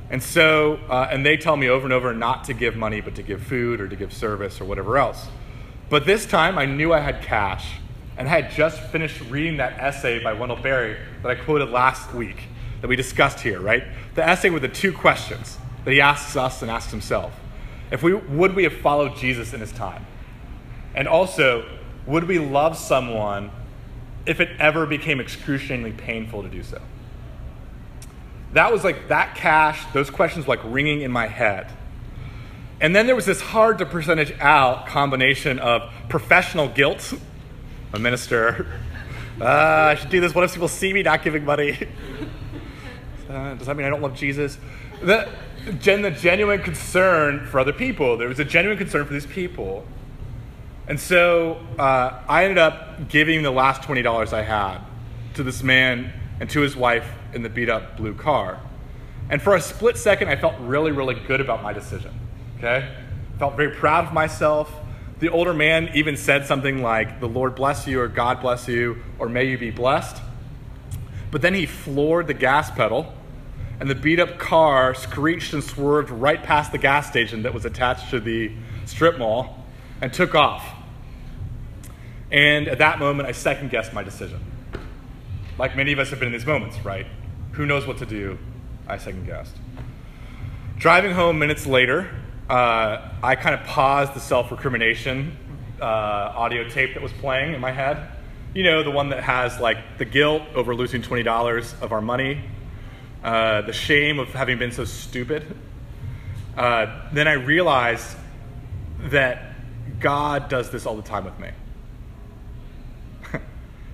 And 0.09 0.23
so, 0.23 0.79
uh, 0.89 1.07
and 1.11 1.25
they 1.25 1.37
tell 1.37 1.55
me 1.55 1.69
over 1.69 1.85
and 1.85 1.93
over 1.93 2.13
not 2.13 2.45
to 2.45 2.53
give 2.53 2.75
money, 2.75 2.99
but 2.99 3.15
to 3.15 3.23
give 3.23 3.43
food 3.43 3.79
or 3.79 3.87
to 3.87 3.95
give 3.95 4.11
service 4.11 4.59
or 4.59 4.65
whatever 4.65 4.97
else. 4.97 5.27
But 5.89 6.05
this 6.05 6.25
time 6.25 6.57
I 6.57 6.65
knew 6.65 6.93
I 6.93 6.99
had 6.99 7.21
cash 7.21 7.73
and 8.17 8.27
I 8.27 8.41
had 8.41 8.51
just 8.51 8.79
finished 8.91 9.21
reading 9.29 9.57
that 9.57 9.79
essay 9.79 10.21
by 10.21 10.33
Wendell 10.33 10.57
Berry 10.57 10.97
that 11.21 11.29
I 11.31 11.35
quoted 11.35 11.69
last 11.69 12.13
week 12.13 12.43
that 12.81 12.87
we 12.87 12.95
discussed 12.95 13.39
here, 13.39 13.59
right? 13.59 13.83
The 14.15 14.27
essay 14.27 14.49
with 14.49 14.61
the 14.61 14.67
two 14.67 14.91
questions 14.91 15.57
that 15.85 15.91
he 15.91 16.01
asks 16.01 16.35
us 16.35 16.61
and 16.61 16.69
asks 16.69 16.91
himself. 16.91 17.33
If 17.91 18.03
we 18.03 18.13
would 18.13 18.55
we 18.55 18.63
have 18.63 18.73
followed 18.73 19.15
Jesus 19.15 19.53
in 19.53 19.61
his 19.61 19.71
time? 19.71 20.05
And 20.93 21.07
also, 21.07 21.65
would 22.05 22.25
we 22.25 22.39
love 22.39 22.77
someone 22.77 23.51
if 24.25 24.39
it 24.39 24.49
ever 24.59 24.85
became 24.85 25.19
excruciatingly 25.19 25.93
painful 25.93 26.43
to 26.43 26.49
do 26.49 26.61
so? 26.61 26.81
That 28.53 28.71
was 28.71 28.83
like 28.83 29.09
that 29.09 29.35
cash, 29.35 29.85
those 29.93 30.09
questions 30.09 30.47
were 30.47 30.55
like 30.55 30.65
ringing 30.65 31.01
in 31.01 31.11
my 31.11 31.27
head. 31.27 31.71
And 32.81 32.95
then 32.95 33.07
there 33.07 33.15
was 33.15 33.25
this 33.25 33.41
hard 33.41 33.77
to 33.79 33.85
percentage 33.85 34.33
out 34.39 34.87
combination 34.87 35.59
of 35.59 35.91
professional 36.07 36.67
guilt 36.69 37.13
a 37.93 37.99
minister. 37.99 38.67
Uh, 39.39 39.45
I 39.45 39.95
should 39.95 40.09
do 40.09 40.21
this. 40.21 40.33
What 40.33 40.43
if 40.43 40.53
people 40.53 40.67
see 40.67 40.93
me 40.93 41.03
not 41.03 41.23
giving 41.23 41.45
money? 41.45 41.77
Uh, 43.29 43.53
does 43.53 43.67
that 43.67 43.77
mean 43.77 43.85
I 43.85 43.91
don't 43.91 44.01
love 44.01 44.15
Jesus? 44.15 44.57
The, 45.03 45.29
gen, 45.79 46.01
the 46.01 46.09
genuine 46.09 46.63
concern 46.63 47.45
for 47.45 47.59
other 47.59 47.71
people. 47.71 48.17
There 48.17 48.27
was 48.27 48.39
a 48.39 48.43
genuine 48.43 48.75
concern 48.75 49.05
for 49.05 49.13
these 49.13 49.27
people. 49.27 49.85
And 50.87 50.99
so 50.99 51.63
uh, 51.77 52.23
I 52.27 52.45
ended 52.45 52.57
up 52.57 53.07
giving 53.07 53.43
the 53.43 53.51
last 53.51 53.83
$20 53.83 54.33
I 54.33 54.41
had 54.41 54.79
to 55.35 55.43
this 55.43 55.61
man 55.61 56.11
and 56.39 56.49
to 56.49 56.61
his 56.61 56.75
wife 56.75 57.09
in 57.33 57.43
the 57.43 57.49
beat 57.49 57.69
up 57.69 57.97
blue 57.97 58.13
car. 58.13 58.59
And 59.29 59.41
for 59.41 59.55
a 59.55 59.61
split 59.61 59.97
second, 59.97 60.29
I 60.29 60.35
felt 60.35 60.55
really, 60.59 60.91
really 60.91 61.15
good 61.15 61.41
about 61.41 61.61
my 61.61 61.73
decision. 61.73 62.11
Okay? 62.57 62.89
Felt 63.37 63.55
very 63.55 63.75
proud 63.75 64.07
of 64.07 64.13
myself. 64.13 64.73
The 65.19 65.29
older 65.29 65.53
man 65.53 65.91
even 65.93 66.17
said 66.17 66.45
something 66.45 66.81
like, 66.81 67.19
The 67.19 67.27
Lord 67.27 67.55
bless 67.55 67.85
you, 67.85 67.99
or 67.99 68.07
God 68.07 68.41
bless 68.41 68.67
you, 68.67 68.97
or 69.19 69.29
may 69.29 69.45
you 69.45 69.57
be 69.57 69.69
blessed. 69.69 70.21
But 71.29 71.41
then 71.41 71.53
he 71.53 71.65
floored 71.65 72.27
the 72.27 72.33
gas 72.33 72.71
pedal, 72.71 73.13
and 73.79 73.89
the 73.89 73.95
beat 73.95 74.19
up 74.19 74.39
car 74.39 74.95
screeched 74.95 75.53
and 75.53 75.63
swerved 75.63 76.09
right 76.09 76.41
past 76.41 76.71
the 76.71 76.77
gas 76.77 77.07
station 77.07 77.43
that 77.43 77.53
was 77.53 77.65
attached 77.65 78.09
to 78.09 78.19
the 78.19 78.51
strip 78.85 79.19
mall 79.19 79.65
and 80.01 80.11
took 80.11 80.33
off. 80.33 80.67
And 82.31 82.67
at 82.67 82.79
that 82.79 82.99
moment, 82.99 83.27
I 83.27 83.31
second 83.31 83.69
guessed 83.69 83.93
my 83.93 84.03
decision. 84.03 84.39
Like 85.59 85.75
many 85.75 85.91
of 85.91 85.99
us 85.99 86.09
have 86.11 86.19
been 86.19 86.27
in 86.27 86.31
these 86.31 86.45
moments, 86.45 86.79
right? 86.85 87.05
Who 87.51 87.65
knows 87.65 87.85
what 87.85 87.97
to 87.97 88.05
do? 88.05 88.39
I 88.87 88.97
second 88.97 89.25
guessed. 89.25 89.57
Driving 90.77 91.11
home 91.11 91.37
minutes 91.37 91.67
later, 91.67 92.09
uh, 92.49 93.09
I 93.21 93.35
kind 93.35 93.53
of 93.53 93.65
paused 93.65 94.13
the 94.13 94.21
self 94.21 94.51
recrimination 94.51 95.35
uh, 95.81 95.83
audio 95.83 96.67
tape 96.69 96.93
that 96.93 97.03
was 97.03 97.11
playing 97.11 97.53
in 97.55 97.59
my 97.59 97.73
head. 97.73 98.09
You 98.53 98.63
know, 98.63 98.83
the 98.83 98.91
one 98.91 99.09
that 99.09 99.21
has 99.21 99.59
like 99.59 99.97
the 99.97 100.05
guilt 100.05 100.43
over 100.55 100.73
losing 100.73 101.01
$20 101.01 101.81
of 101.81 101.91
our 101.91 102.01
money, 102.01 102.41
uh, 103.21 103.61
the 103.63 103.73
shame 103.73 104.17
of 104.17 104.29
having 104.29 104.59
been 104.59 104.71
so 104.71 104.85
stupid. 104.85 105.45
Uh, 106.55 107.09
then 107.11 107.27
I 107.27 107.33
realized 107.33 108.15
that 109.09 109.55
God 109.99 110.47
does 110.47 110.69
this 110.69 110.85
all 110.85 110.95
the 110.95 111.01
time 111.01 111.25
with 111.25 111.37
me. 111.37 111.49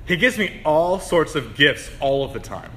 He 0.05 0.15
gives 0.17 0.37
me 0.37 0.61
all 0.63 0.99
sorts 0.99 1.35
of 1.35 1.55
gifts 1.55 1.89
all 1.99 2.23
of 2.23 2.33
the 2.33 2.39
time. 2.39 2.71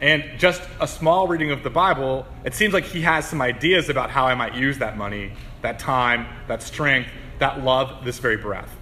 And 0.00 0.24
just 0.38 0.62
a 0.80 0.88
small 0.88 1.28
reading 1.28 1.52
of 1.52 1.62
the 1.62 1.70
Bible, 1.70 2.26
it 2.44 2.54
seems 2.54 2.74
like 2.74 2.84
he 2.84 3.02
has 3.02 3.28
some 3.28 3.40
ideas 3.40 3.88
about 3.88 4.10
how 4.10 4.26
I 4.26 4.34
might 4.34 4.54
use 4.54 4.78
that 4.78 4.96
money, 4.96 5.32
that 5.60 5.78
time, 5.78 6.26
that 6.48 6.62
strength, 6.62 7.08
that 7.38 7.62
love, 7.62 8.04
this 8.04 8.18
very 8.18 8.36
breath. 8.36 8.74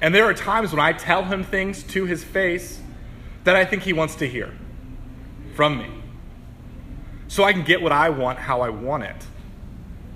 And 0.00 0.14
there 0.14 0.24
are 0.24 0.34
times 0.34 0.72
when 0.72 0.80
I 0.80 0.92
tell 0.92 1.24
him 1.24 1.44
things 1.44 1.82
to 1.84 2.06
his 2.06 2.24
face 2.24 2.80
that 3.44 3.56
I 3.56 3.64
think 3.64 3.82
he 3.82 3.92
wants 3.92 4.16
to 4.16 4.28
hear 4.28 4.54
from 5.54 5.78
me. 5.78 5.90
So 7.26 7.44
I 7.44 7.52
can 7.52 7.62
get 7.62 7.82
what 7.82 7.92
I 7.92 8.08
want 8.08 8.38
how 8.38 8.62
I 8.62 8.70
want 8.70 9.02
it. 9.02 9.26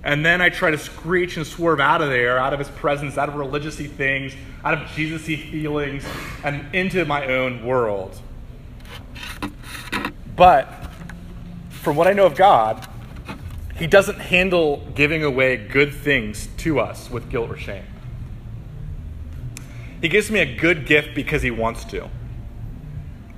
And 0.05 0.27
then 0.27 0.41
I 0.41 0.49
try 0.49 0.73
to 0.73 0.79
screech 0.79 1.37
and 1.37 1.47
swerve 1.47 1.79
out 1.79 2.03
of 2.03 2.09
there, 2.09 2.39
out 2.39 2.53
of 2.53 2.59
his 2.59 2.69
presence, 2.69 3.17
out 3.17 3.29
of 3.29 3.37
religious 3.37 3.77
things, 3.77 4.35
out 4.65 4.75
of 4.75 4.89
Jesus 4.91 5.23
feelings, 5.23 6.05
and 6.43 6.75
into 6.75 7.05
my 7.05 7.27
own 7.27 7.65
world. 7.65 8.21
But 10.35 10.91
from 11.71 11.97
what 11.97 12.07
I 12.07 12.13
know 12.13 12.27
of 12.27 12.35
God, 12.35 12.87
He 13.77 13.87
doesn't 13.87 14.19
handle 14.19 14.89
giving 14.95 15.23
away 15.23 15.57
good 15.57 15.95
things 15.95 16.49
to 16.59 16.81
us 16.81 17.11
with 17.11 17.29
guilt 17.29 17.51
or 17.51 17.57
shame. 17.57 17.85
He 20.01 20.09
gives 20.09 20.31
me 20.31 20.41
a 20.41 20.57
good 20.57 20.87
gift 20.87 21.15
because 21.15 21.43
He 21.43 21.51
wants 21.53 21.85
to, 21.87 22.09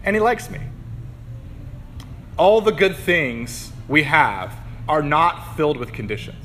and 0.02 0.16
He 0.16 0.20
likes 0.20 0.48
me. 0.48 0.60
All 2.38 2.60
the 2.60 2.72
good 2.72 2.96
things 2.96 3.70
we 3.86 4.04
have 4.04 4.54
are 4.88 5.02
not 5.02 5.56
filled 5.56 5.76
with 5.76 5.92
conditions. 5.92 6.43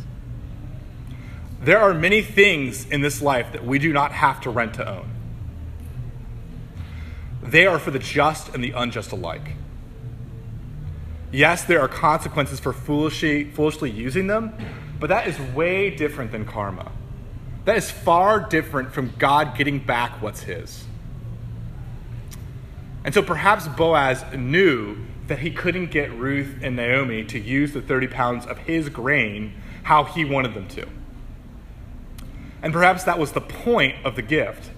There 1.61 1.79
are 1.79 1.93
many 1.93 2.21
things 2.21 2.87
in 2.89 3.01
this 3.01 3.21
life 3.21 3.51
that 3.51 3.65
we 3.65 3.79
do 3.79 3.91
not 3.91 4.13
have 4.13 4.39
to 4.41 4.49
rent 4.49 4.75
to 4.75 4.87
own. 4.87 5.09
They 7.43 7.65
are 7.65 7.79
for 7.79 7.91
the 7.91 7.99
just 7.99 8.53
and 8.53 8.63
the 8.63 8.71
unjust 8.71 9.11
alike. 9.11 9.55
Yes, 11.31 11.63
there 11.63 11.81
are 11.81 11.87
consequences 11.87 12.59
for 12.59 12.73
foolishly, 12.73 13.51
foolishly 13.51 13.91
using 13.91 14.27
them, 14.27 14.53
but 14.99 15.09
that 15.09 15.27
is 15.27 15.39
way 15.53 15.89
different 15.89 16.31
than 16.31 16.45
karma. 16.45 16.91
That 17.65 17.75
is 17.77 17.91
far 17.91 18.39
different 18.39 18.93
from 18.93 19.13
God 19.19 19.57
getting 19.57 19.79
back 19.79 20.21
what's 20.21 20.41
his. 20.41 20.85
And 23.03 23.13
so 23.13 23.21
perhaps 23.21 23.67
Boaz 23.67 24.23
knew 24.33 24.97
that 25.27 25.39
he 25.39 25.51
couldn't 25.51 25.91
get 25.91 26.11
Ruth 26.13 26.59
and 26.61 26.75
Naomi 26.75 27.23
to 27.25 27.39
use 27.39 27.73
the 27.73 27.81
30 27.81 28.07
pounds 28.07 28.45
of 28.45 28.57
his 28.59 28.89
grain 28.89 29.53
how 29.83 30.03
he 30.03 30.25
wanted 30.25 30.53
them 30.53 30.67
to. 30.69 30.87
And 32.61 32.73
perhaps 32.73 33.03
that 33.05 33.17
was 33.17 33.31
the 33.31 33.41
point 33.41 33.95
of 34.03 34.15
the 34.15 34.21
gift. 34.21 34.71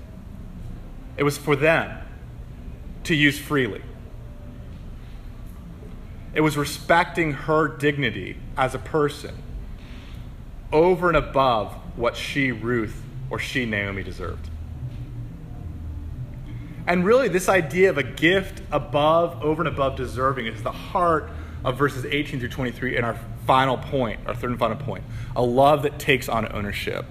It 1.18 1.24
was 1.24 1.38
for 1.38 1.56
them 1.56 1.98
to 3.04 3.16
use 3.16 3.40
freely. 3.40 3.82
It 6.34 6.42
was 6.42 6.56
respecting 6.56 7.34
her 7.34 7.68
dignity 7.68 8.38
as 8.58 8.74
a 8.74 8.80
person 8.80 9.36
over 10.72 11.10
and 11.10 11.18
above 11.18 11.74
what 11.98 12.16
she, 12.16 12.52
Ruth, 12.52 13.02
or 13.30 13.40
she, 13.40 13.66
Naomi, 13.66 14.04
deserved. 14.04 14.50
And 16.88 17.06
really, 17.06 17.28
this 17.28 17.50
idea 17.50 17.90
of 17.90 17.98
a 17.98 18.04
gift 18.04 18.62
above, 18.72 19.42
over 19.44 19.62
and 19.62 19.68
above 19.68 19.98
deserving 19.98 20.48
is 20.48 20.64
the 20.64 20.72
heart 20.72 21.30
of 21.64 21.78
verses 21.78 22.06
18 22.06 22.40
through 22.40 22.50
23 22.50 22.98
in 22.98 23.04
our 23.04 23.20
final 23.46 23.78
point, 23.78 24.20
our 24.26 24.34
third 24.34 24.52
and 24.52 24.60
final 24.60 24.78
point 24.78 25.04
a 25.36 25.42
love 25.42 25.84
that 25.84 26.00
takes 26.00 26.28
on 26.30 26.52
ownership. 26.54 27.06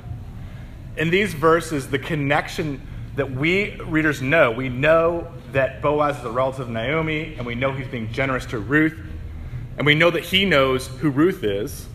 In 0.97 1.11
these 1.11 1.35
verses, 1.35 1.89
the 1.89 1.99
connection 1.99 2.87
that 3.17 3.31
we 3.31 3.81
readers 3.83 4.23
know, 4.23 4.51
we 4.51 4.69
know 4.69 5.33
that 5.53 5.83
Boaz 5.83 6.19
is 6.19 6.25
a 6.25 6.31
relative 6.31 6.61
of 6.61 6.71
Naomi, 6.71 7.35
and 7.37 7.47
we 7.47 7.55
know 7.55 7.73
he's 7.73 7.89
being 7.89 8.13
generous 8.13 8.47
to 8.47 8.59
Ruth, 8.59 8.99
and 9.77 9.87
we 9.87 9.95
know 9.95 10.11
that 10.11 10.25
he 10.25 10.45
knows 10.45 10.87
who 10.87 11.11
Ruth 11.11 11.45
is. 11.45 11.87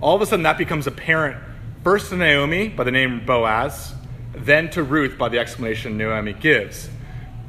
All 0.00 0.14
of 0.14 0.22
a 0.22 0.26
sudden, 0.26 0.42
that 0.44 0.58
becomes 0.58 0.86
apparent 0.86 1.42
first 1.84 2.10
to 2.10 2.16
Naomi 2.16 2.68
by 2.68 2.84
the 2.84 2.90
name 2.90 3.24
Boaz, 3.24 3.94
then 4.34 4.70
to 4.70 4.82
Ruth 4.82 5.18
by 5.18 5.28
the 5.28 5.38
explanation 5.38 5.96
Naomi 5.96 6.32
gives. 6.32 6.88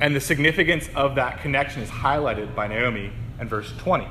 And 0.01 0.15
the 0.15 0.21
significance 0.21 0.89
of 0.95 1.15
that 1.15 1.41
connection 1.41 1.81
is 1.81 1.89
highlighted 1.89 2.55
by 2.55 2.67
Naomi 2.67 3.11
in 3.39 3.47
verse 3.49 3.71
20. 3.79 4.07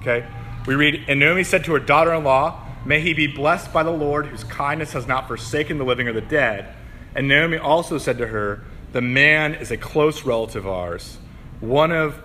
Okay? 0.00 0.26
We 0.66 0.74
read, 0.76 1.04
And 1.08 1.18
Naomi 1.18 1.44
said 1.44 1.64
to 1.64 1.72
her 1.72 1.80
daughter 1.80 2.14
in 2.14 2.24
law, 2.24 2.64
May 2.84 3.00
he 3.00 3.14
be 3.14 3.26
blessed 3.26 3.72
by 3.72 3.82
the 3.82 3.90
Lord, 3.90 4.26
whose 4.26 4.44
kindness 4.44 4.92
has 4.92 5.06
not 5.06 5.28
forsaken 5.28 5.78
the 5.78 5.84
living 5.84 6.08
or 6.08 6.12
the 6.12 6.20
dead. 6.20 6.74
And 7.14 7.28
Naomi 7.28 7.58
also 7.58 7.98
said 7.98 8.18
to 8.18 8.26
her, 8.26 8.64
The 8.92 9.00
man 9.00 9.54
is 9.54 9.70
a 9.70 9.76
close 9.76 10.24
relative 10.24 10.66
of 10.66 10.72
ours, 10.72 11.18
one 11.60 11.92
of 11.92 12.20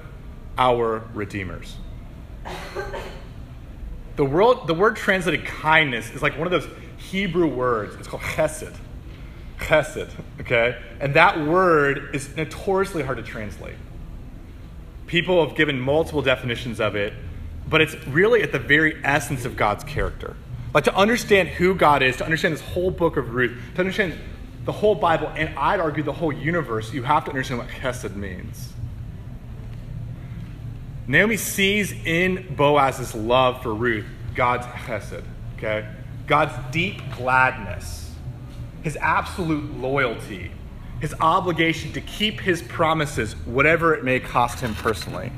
our 0.58 1.04
redeemers. 1.14 1.78
The, 4.16 4.26
world, 4.26 4.66
the 4.66 4.74
word 4.74 4.96
translated 4.96 5.46
kindness 5.46 6.10
is 6.10 6.24
like 6.24 6.38
one 6.38 6.48
of 6.48 6.52
those 6.52 6.68
Hebrew 6.98 7.48
words. 7.48 7.96
It's 7.96 8.08
called 8.08 8.24
chesed 8.24 8.76
chesed, 9.60 10.10
okay? 10.40 10.80
And 11.00 11.14
that 11.16 11.40
word 11.46 12.16
is 12.16 12.36
notoriously 12.36 13.04
hard 13.04 13.18
to 13.18 13.24
translate. 13.24 13.76
People 15.08 15.46
have 15.46 15.56
given 15.56 15.80
multiple 15.80 16.22
definitions 16.22 16.80
of 16.80 16.96
it, 16.96 17.14
but 17.70 17.82
it's 17.82 17.96
really 18.08 18.44
at 18.44 18.52
the 18.52 18.60
very 18.60 19.04
essence 19.04 19.46
of 19.46 19.56
God's 19.56 19.84
character. 19.84 20.36
Like 20.78 20.84
to 20.84 20.96
understand 20.96 21.50
who 21.50 21.74
God 21.74 22.04
is, 22.04 22.18
to 22.18 22.24
understand 22.24 22.54
this 22.54 22.62
whole 22.62 22.92
book 22.92 23.18
of 23.18 23.34
Ruth, 23.34 23.60
to 23.74 23.80
understand 23.80 24.14
the 24.64 24.72
whole 24.72 24.94
Bible, 24.94 25.28
and 25.30 25.58
I'd 25.58 25.80
argue 25.80 26.04
the 26.04 26.14
whole 26.14 26.32
universe, 26.32 26.94
you 26.94 27.02
have 27.02 27.26
to 27.26 27.32
understand 27.32 27.62
what 27.62 27.68
chesed 27.70 28.16
means. 28.16 28.74
Naomi 31.08 31.36
sees 31.36 31.92
in 31.92 32.54
Boaz's 32.56 33.16
love 33.16 33.64
for 33.64 33.74
Ruth 33.74 34.06
God's 34.36 34.68
chesed, 34.68 35.24
okay? 35.58 35.90
God's 36.28 36.54
deep 36.72 37.02
gladness 37.16 38.12
his 38.84 38.96
absolute 38.98 39.80
loyalty, 39.80 40.52
his 41.00 41.16
obligation 41.20 41.92
to 41.94 42.02
keep 42.02 42.40
his 42.40 42.62
promises, 42.62 43.34
whatever 43.48 43.96
it 43.96 44.04
may 44.04 44.20
cost 44.20 44.60
him 44.60 44.76
personally. 44.76 45.32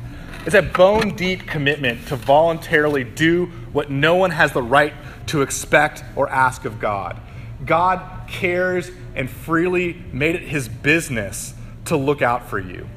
It's 0.46 0.56
a 0.56 0.62
bone 0.62 1.16
deep 1.16 1.48
commitment 1.48 2.08
to 2.08 2.18
voluntarily 2.18 3.06
do 3.06 3.46
what 3.72 3.90
no 3.90 4.16
one 4.16 4.32
has 4.32 4.52
the 4.52 4.64
right 4.64 4.94
to 5.30 5.42
expect 5.42 6.04
or 6.16 6.30
ask 6.30 6.66
of 6.66 6.80
God. 6.80 7.20
God 7.66 8.28
cares 8.28 8.92
and 9.16 9.30
freely 9.30 9.94
made 10.12 10.36
it 10.36 10.44
his 10.44 10.68
business 10.68 11.54
to 11.86 11.98
look 11.98 12.22
out 12.22 12.50
for 12.50 12.60
you. 12.60 12.88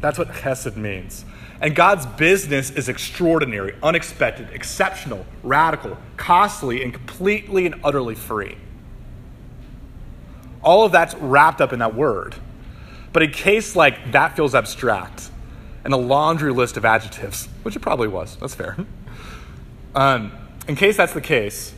That's 0.00 0.18
what 0.18 0.28
chesed 0.28 0.76
means. 0.76 1.24
And 1.60 1.74
God's 1.74 2.06
business 2.06 2.70
is 2.70 2.88
extraordinary, 2.88 3.74
unexpected, 3.82 4.50
exceptional, 4.52 5.26
radical, 5.42 5.96
costly, 6.16 6.84
and 6.84 6.92
completely 6.92 7.66
and 7.66 7.80
utterly 7.82 8.14
free. 8.14 8.56
All 10.62 10.84
of 10.84 10.92
that's 10.92 11.14
wrapped 11.16 11.60
up 11.60 11.72
in 11.72 11.80
that 11.80 11.94
word. 11.94 12.36
But 13.12 13.22
in 13.22 13.32
case 13.32 13.74
like 13.74 14.12
that 14.12 14.36
feels 14.36 14.54
abstract 14.54 15.30
and 15.82 15.92
a 15.92 15.96
laundry 15.96 16.52
list 16.52 16.76
of 16.76 16.84
adjectives, 16.84 17.46
which 17.62 17.74
it 17.74 17.80
probably 17.80 18.08
was, 18.08 18.36
that's 18.36 18.54
fair. 18.54 18.76
Um, 19.94 20.32
in 20.68 20.76
case 20.76 20.96
that's 20.96 21.14
the 21.14 21.20
case, 21.20 21.74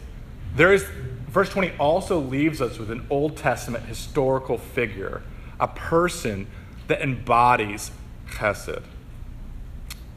there 0.54 0.72
is 0.72 0.84
verse 1.28 1.48
20 1.48 1.72
also 1.78 2.18
leaves 2.18 2.60
us 2.60 2.78
with 2.78 2.90
an 2.90 3.06
Old 3.08 3.36
Testament 3.36 3.86
historical 3.86 4.58
figure, 4.58 5.22
a 5.58 5.68
person 5.68 6.48
that 6.88 7.00
embodies 7.00 7.92
chesed, 8.28 8.82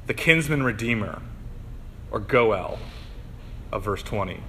the 0.07 0.13
kinsman 0.13 0.63
redeemer, 0.63 1.21
or 2.11 2.19
Goel 2.19 2.80
of 3.71 3.84
verse 3.84 4.03
20. 4.03 4.41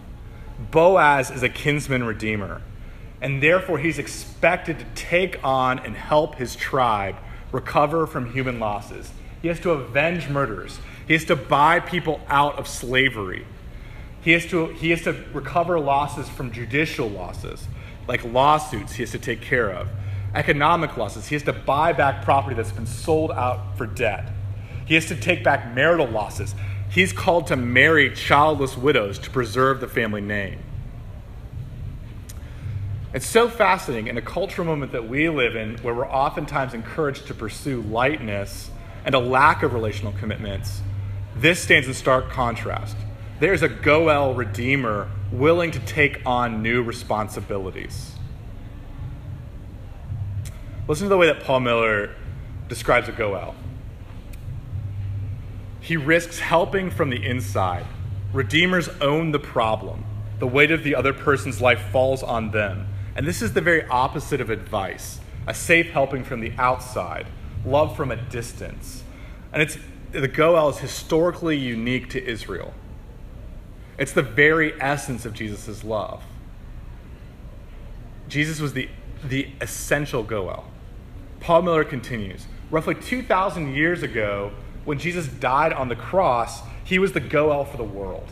Boaz 0.71 1.31
is 1.31 1.43
a 1.43 1.49
kinsman 1.49 2.05
redeemer 2.05 2.63
and 3.21 3.43
therefore 3.43 3.79
he's 3.79 3.99
expected 3.99 4.79
to 4.79 4.85
take 4.95 5.43
on 5.43 5.79
and 5.79 5.97
help 5.97 6.37
his 6.37 6.55
tribe 6.55 7.17
recover 7.53 8.07
from 8.07 8.33
human 8.33 8.61
losses. 8.61 9.11
He 9.41 9.49
has 9.49 9.61
to 9.61 9.71
avenge 9.71 10.29
murders. 10.29 10.79
He 11.07 11.15
has 11.15 11.25
to 11.27 11.37
buy 11.37 11.81
people 11.81 12.21
out 12.29 12.59
of 12.59 12.69
slavery. 12.69 13.47
He 14.25 14.33
has 14.33 14.47
to, 14.47 14.69
he 14.69 14.89
has 14.91 15.03
to 15.03 15.13
recover 15.35 15.79
losses 15.79 16.31
from 16.31 16.51
judicial 16.51 17.09
losses, 17.11 17.69
like 18.09 18.25
lawsuits 18.25 18.95
he 18.95 19.03
has 19.03 19.11
to 19.11 19.19
take 19.19 19.43
care 19.43 19.71
of, 19.71 19.89
economic 20.35 20.97
losses. 20.97 21.29
He 21.29 21.35
has 21.35 21.43
to 21.43 21.53
buy 21.53 21.93
back 21.93 22.25
property 22.25 22.57
that's 22.57 22.73
been 22.73 22.87
sold 22.87 23.31
out 23.33 23.77
for 23.77 23.87
debt. 23.87 24.33
He 24.87 24.95
has 24.95 25.07
to 25.07 25.17
take 25.17 25.45
back 25.45 25.75
marital 25.75 26.09
losses. 26.09 26.55
He's 26.91 27.13
called 27.13 27.49
to 27.49 27.57
marry 27.57 28.15
childless 28.15 28.79
widows 28.79 29.19
to 29.21 29.31
preserve 29.31 29.81
the 29.81 29.89
family 29.89 30.23
name. 30.23 30.59
It's 33.13 33.27
so 33.27 33.49
fascinating 33.49 34.07
in 34.07 34.17
a 34.17 34.23
cultural 34.23 34.67
moment 34.67 34.93
that 34.93 35.07
we 35.07 35.29
live 35.29 35.55
in 35.55 35.77
where 35.79 35.95
we're 35.95 36.09
oftentimes 36.09 36.73
encouraged 36.73 37.27
to 37.27 37.35
pursue 37.35 37.83
lightness 37.83 38.71
and 39.05 39.15
a 39.15 39.19
lack 39.19 39.63
of 39.63 39.75
relational 39.75 40.13
commitments. 40.13 40.81
This 41.37 41.61
stands 41.61 41.87
in 41.87 41.95
stark 41.95 42.31
contrast. 42.31 42.97
There's 43.41 43.63
a 43.63 43.69
Goel 43.69 44.35
redeemer 44.35 45.11
willing 45.33 45.73
to 45.73 45.81
take 45.81 46.23
on 46.25 46.63
new 46.63 46.83
responsibilities. 46.83 48.13
Listen 50.87 51.07
to 51.07 51.09
the 51.09 51.17
way 51.17 51.27
that 51.27 51.43
Paul 51.43 51.61
Miller 51.61 52.15
describes 52.69 53.09
a 53.09 53.13
Goel. 53.13 53.57
He 55.81 55.97
risks 55.97 56.39
helping 56.39 56.91
from 56.91 57.11
the 57.11 57.27
inside. 57.27 57.87
Redeemers 58.33 58.89
own 59.01 59.33
the 59.33 59.39
problem. 59.41 60.05
The 60.39 60.47
weight 60.47 60.71
of 60.71 60.85
the 60.85 60.95
other 60.95 61.13
person's 61.13 61.61
life 61.61 61.81
falls 61.91 62.23
on 62.23 62.53
them. 62.53 62.87
And 63.17 63.27
this 63.27 63.43
is 63.43 63.53
the 63.53 63.61
very 63.61 63.85
opposite 63.89 64.41
of 64.41 64.51
advice 64.51 65.21
a 65.47 65.53
safe 65.53 65.91
helping 65.91 66.25
from 66.25 66.41
the 66.41 66.53
outside, 66.57 67.27
love 67.67 67.95
from 67.97 68.11
a 68.11 68.17
distance. 68.17 69.03
And 69.53 69.61
it's, 69.61 69.77
the 70.13 70.27
Goel 70.27 70.71
is 70.71 70.79
historically 70.79 71.59
unique 71.59 72.09
to 72.11 72.25
Israel. 72.25 72.73
It's 73.99 74.13
the 74.13 74.23
very 74.23 74.81
essence 74.81 75.25
of 75.25 75.35
Jesus' 75.35 75.85
love. 75.85 76.23
Jesus 78.29 78.61
was 78.61 78.73
the, 78.73 78.89
the 79.23 79.49
essential 79.61 80.23
Goel. 80.23 80.65
Paul 81.41 81.63
Miller 81.63 81.85
continues 81.85 82.47
roughly 82.71 82.95
2,000 82.97 83.75
years 83.75 84.03
ago, 84.03 84.51
when 84.85 84.99
Jesus 84.99 85.29
died 85.29 85.73
on 85.73 85.89
the 85.89 85.97
cross, 85.97 86.61
he 86.85 86.99
was 86.99 87.13
the 87.13 87.21
Goel 87.21 87.65
for 87.65 87.77
the 87.77 87.85
world. 87.85 88.29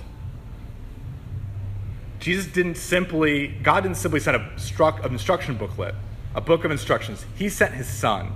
Jesus 2.18 2.46
didn't 2.46 2.76
simply, 2.76 3.48
God 3.48 3.82
didn't 3.82 3.96
simply 3.96 4.20
send 4.20 4.36
a 4.36 4.50
struck, 4.56 5.04
an 5.04 5.12
instruction 5.12 5.56
booklet, 5.56 5.94
a 6.34 6.40
book 6.40 6.64
of 6.64 6.70
instructions. 6.70 7.24
He 7.36 7.48
sent 7.48 7.74
his 7.74 7.86
son. 7.86 8.32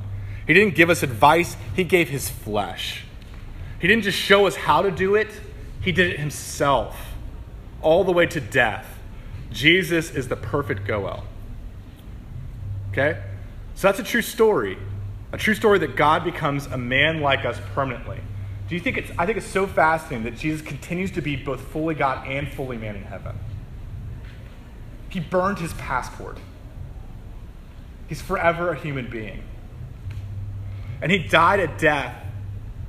He 0.46 0.54
didn't 0.54 0.74
give 0.74 0.90
us 0.90 1.02
advice, 1.02 1.56
he 1.74 1.84
gave 1.84 2.08
his 2.08 2.30
flesh. 2.30 3.04
He 3.80 3.88
didn't 3.88 4.04
just 4.04 4.18
show 4.18 4.46
us 4.46 4.56
how 4.56 4.82
to 4.82 4.90
do 4.90 5.16
it, 5.16 5.28
he 5.80 5.92
did 5.92 6.12
it 6.12 6.20
himself, 6.20 7.05
all 7.86 8.02
the 8.02 8.10
way 8.10 8.26
to 8.26 8.40
death. 8.40 8.98
Jesus 9.52 10.10
is 10.10 10.26
the 10.26 10.34
perfect 10.34 10.88
Goel. 10.88 11.22
Okay? 12.90 13.22
So 13.76 13.86
that's 13.86 14.00
a 14.00 14.02
true 14.02 14.22
story. 14.22 14.76
A 15.32 15.38
true 15.38 15.54
story 15.54 15.78
that 15.78 15.94
God 15.94 16.24
becomes 16.24 16.66
a 16.66 16.76
man 16.76 17.20
like 17.20 17.44
us 17.44 17.60
permanently, 17.74 18.18
Do 18.68 18.74
you 18.74 18.80
think 18.80 18.98
it's, 18.98 19.12
I 19.16 19.24
think 19.24 19.38
it's 19.38 19.46
so 19.46 19.68
fascinating 19.68 20.24
that 20.24 20.36
Jesus 20.36 20.66
continues 20.66 21.12
to 21.12 21.20
be 21.20 21.36
both 21.36 21.60
fully 21.60 21.94
God 21.94 22.26
and 22.26 22.52
fully 22.52 22.76
man 22.76 22.96
in 22.96 23.04
heaven. 23.04 23.38
He 25.08 25.20
burned 25.20 25.60
his 25.60 25.72
passport. 25.74 26.38
He's 28.08 28.20
forever 28.20 28.70
a 28.70 28.76
human 28.76 29.08
being. 29.08 29.44
And 31.00 31.12
he 31.12 31.18
died 31.18 31.60
a 31.60 31.68
death 31.78 32.16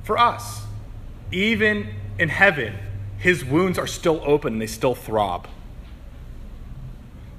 for 0.02 0.18
us. 0.18 0.62
Even 1.30 1.94
in 2.18 2.28
heaven, 2.28 2.74
his 3.18 3.44
wounds 3.44 3.78
are 3.78 3.86
still 3.86 4.22
open 4.24 4.54
and 4.54 4.62
they 4.62 4.66
still 4.66 4.94
throb. 4.94 5.48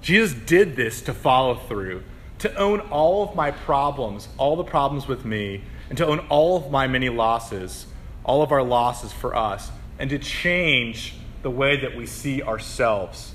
Jesus 0.02 0.34
did 0.34 0.76
this 0.76 1.02
to 1.02 1.14
follow 1.14 1.56
through, 1.56 2.04
to 2.40 2.54
own 2.56 2.80
all 2.80 3.24
of 3.24 3.36
my 3.36 3.52
problems, 3.52 4.28
all 4.38 4.56
the 4.56 4.64
problems 4.64 5.08
with 5.08 5.26
me, 5.26 5.64
and 5.90 5.98
to 5.98 6.06
own 6.06 6.20
all 6.30 6.58
of 6.58 6.72
my 6.72 6.88
many 6.88 7.10
losses, 7.10 7.86
all 8.24 8.42
of 8.42 8.52
our 8.52 8.64
losses 8.64 9.12
for 9.12 9.36
us, 9.36 9.72
and 9.98 10.10
to 10.10 10.20
change 10.20 11.16
the 11.42 11.50
way 11.50 11.80
that 11.80 11.96
we 11.96 12.06
see 12.06 12.42
ourselves, 12.42 13.34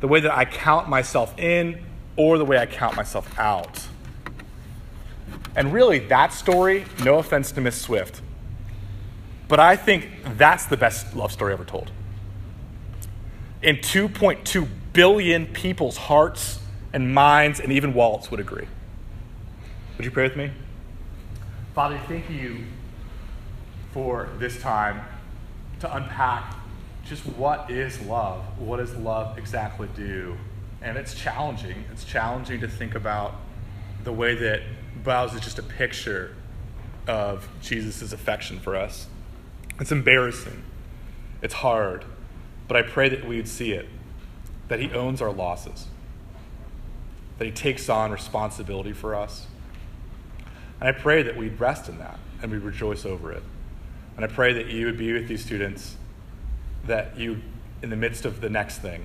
the 0.00 0.08
way 0.08 0.20
that 0.20 0.36
I 0.36 0.44
count 0.44 0.88
myself 0.88 1.38
in 1.38 1.82
or 2.16 2.38
the 2.38 2.44
way 2.44 2.58
I 2.58 2.66
count 2.66 2.96
myself 2.96 3.38
out. 3.38 3.86
And 5.54 5.72
really, 5.72 6.00
that 6.00 6.32
story, 6.32 6.84
no 7.02 7.18
offense 7.18 7.52
to 7.52 7.60
Miss 7.60 7.80
Swift, 7.80 8.20
but 9.48 9.60
I 9.60 9.76
think 9.76 10.08
that's 10.36 10.66
the 10.66 10.76
best 10.76 11.14
love 11.14 11.32
story 11.32 11.52
ever 11.52 11.64
told. 11.64 11.90
In 13.62 13.76
2.2 13.76 14.68
billion 14.92 15.46
people's 15.46 15.96
hearts 15.96 16.60
and 16.92 17.12
minds 17.14 17.60
and 17.60 17.72
even 17.72 17.94
wallets 17.94 18.30
would 18.30 18.40
agree. 18.40 18.66
Would 19.96 20.04
you 20.04 20.10
pray 20.10 20.24
with 20.24 20.36
me? 20.36 20.50
Father, 21.74 22.00
thank 22.08 22.30
you 22.30 22.64
for 23.92 24.28
this 24.38 24.60
time 24.60 25.00
to 25.80 25.94
unpack 25.94 26.54
just 27.04 27.24
what 27.24 27.70
is 27.70 28.00
love? 28.02 28.42
What 28.58 28.78
does 28.78 28.94
love 28.96 29.38
exactly 29.38 29.88
do? 29.94 30.36
And 30.82 30.98
it's 30.98 31.14
challenging. 31.14 31.84
It's 31.92 32.04
challenging 32.04 32.60
to 32.60 32.68
think 32.68 32.94
about 32.94 33.34
the 34.04 34.12
way 34.12 34.34
that 34.34 34.62
Boaz 35.04 35.34
is 35.34 35.40
just 35.40 35.58
a 35.58 35.62
picture 35.62 36.34
of 37.06 37.48
Jesus' 37.60 38.12
affection 38.12 38.58
for 38.58 38.74
us. 38.74 39.06
It's 39.78 39.92
embarrassing. 39.92 40.62
It's 41.42 41.54
hard. 41.54 42.04
But 42.68 42.76
I 42.76 42.82
pray 42.82 43.08
that 43.08 43.26
we 43.26 43.36
would 43.36 43.48
see 43.48 43.72
it 43.72 43.88
that 44.68 44.80
He 44.80 44.90
owns 44.90 45.22
our 45.22 45.30
losses, 45.32 45.86
that 47.38 47.44
He 47.44 47.52
takes 47.52 47.88
on 47.88 48.10
responsibility 48.10 48.92
for 48.92 49.14
us. 49.14 49.46
And 50.80 50.88
I 50.88 50.92
pray 50.92 51.22
that 51.22 51.36
we'd 51.36 51.60
rest 51.60 51.88
in 51.88 51.98
that 51.98 52.18
and 52.42 52.50
we'd 52.50 52.62
rejoice 52.62 53.04
over 53.04 53.32
it. 53.32 53.42
And 54.16 54.24
I 54.24 54.28
pray 54.28 54.52
that 54.54 54.66
you 54.66 54.86
would 54.86 54.98
be 54.98 55.12
with 55.12 55.28
these 55.28 55.44
students, 55.44 55.96
that 56.86 57.18
you, 57.18 57.42
in 57.82 57.90
the 57.90 57.96
midst 57.96 58.24
of 58.24 58.40
the 58.40 58.50
next 58.50 58.78
thing 58.78 59.04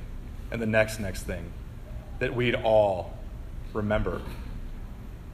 and 0.51 0.61
the 0.61 0.65
next 0.65 0.99
next 0.99 1.23
thing, 1.23 1.51
that 2.19 2.35
we'd 2.35 2.55
all 2.55 3.17
remember 3.73 4.21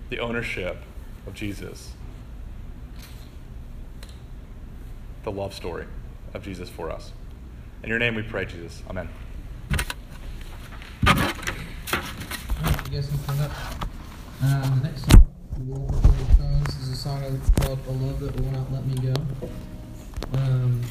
the 0.09 0.19
ownership 0.19 0.77
of 1.25 1.33
Jesus, 1.33 1.93
the 5.27 5.31
love 5.33 5.53
story 5.53 5.85
of 6.33 6.41
Jesus 6.41 6.69
for 6.69 6.89
us. 6.89 7.11
In 7.83 7.89
your 7.89 7.99
name 7.99 8.15
we 8.15 8.21
pray, 8.21 8.45
Jesus. 8.45 8.81
Amen. 8.89 9.09
You 11.05 11.13
guys 12.89 13.09
can 13.09 13.17
up. 13.41 13.51
Um, 14.41 14.79
the 14.79 14.87
next 14.87 15.01
song, 15.11 15.27
is 16.79 16.91
a 16.91 16.95
song 16.95 17.25
called 17.59 17.85
Love 18.01 18.21
That 18.21 18.39
Will 18.39 18.51
Not 18.51 18.71
Let 18.71 18.85
Me 18.85 18.95
Go. 18.95 19.13
Um, 20.31 20.81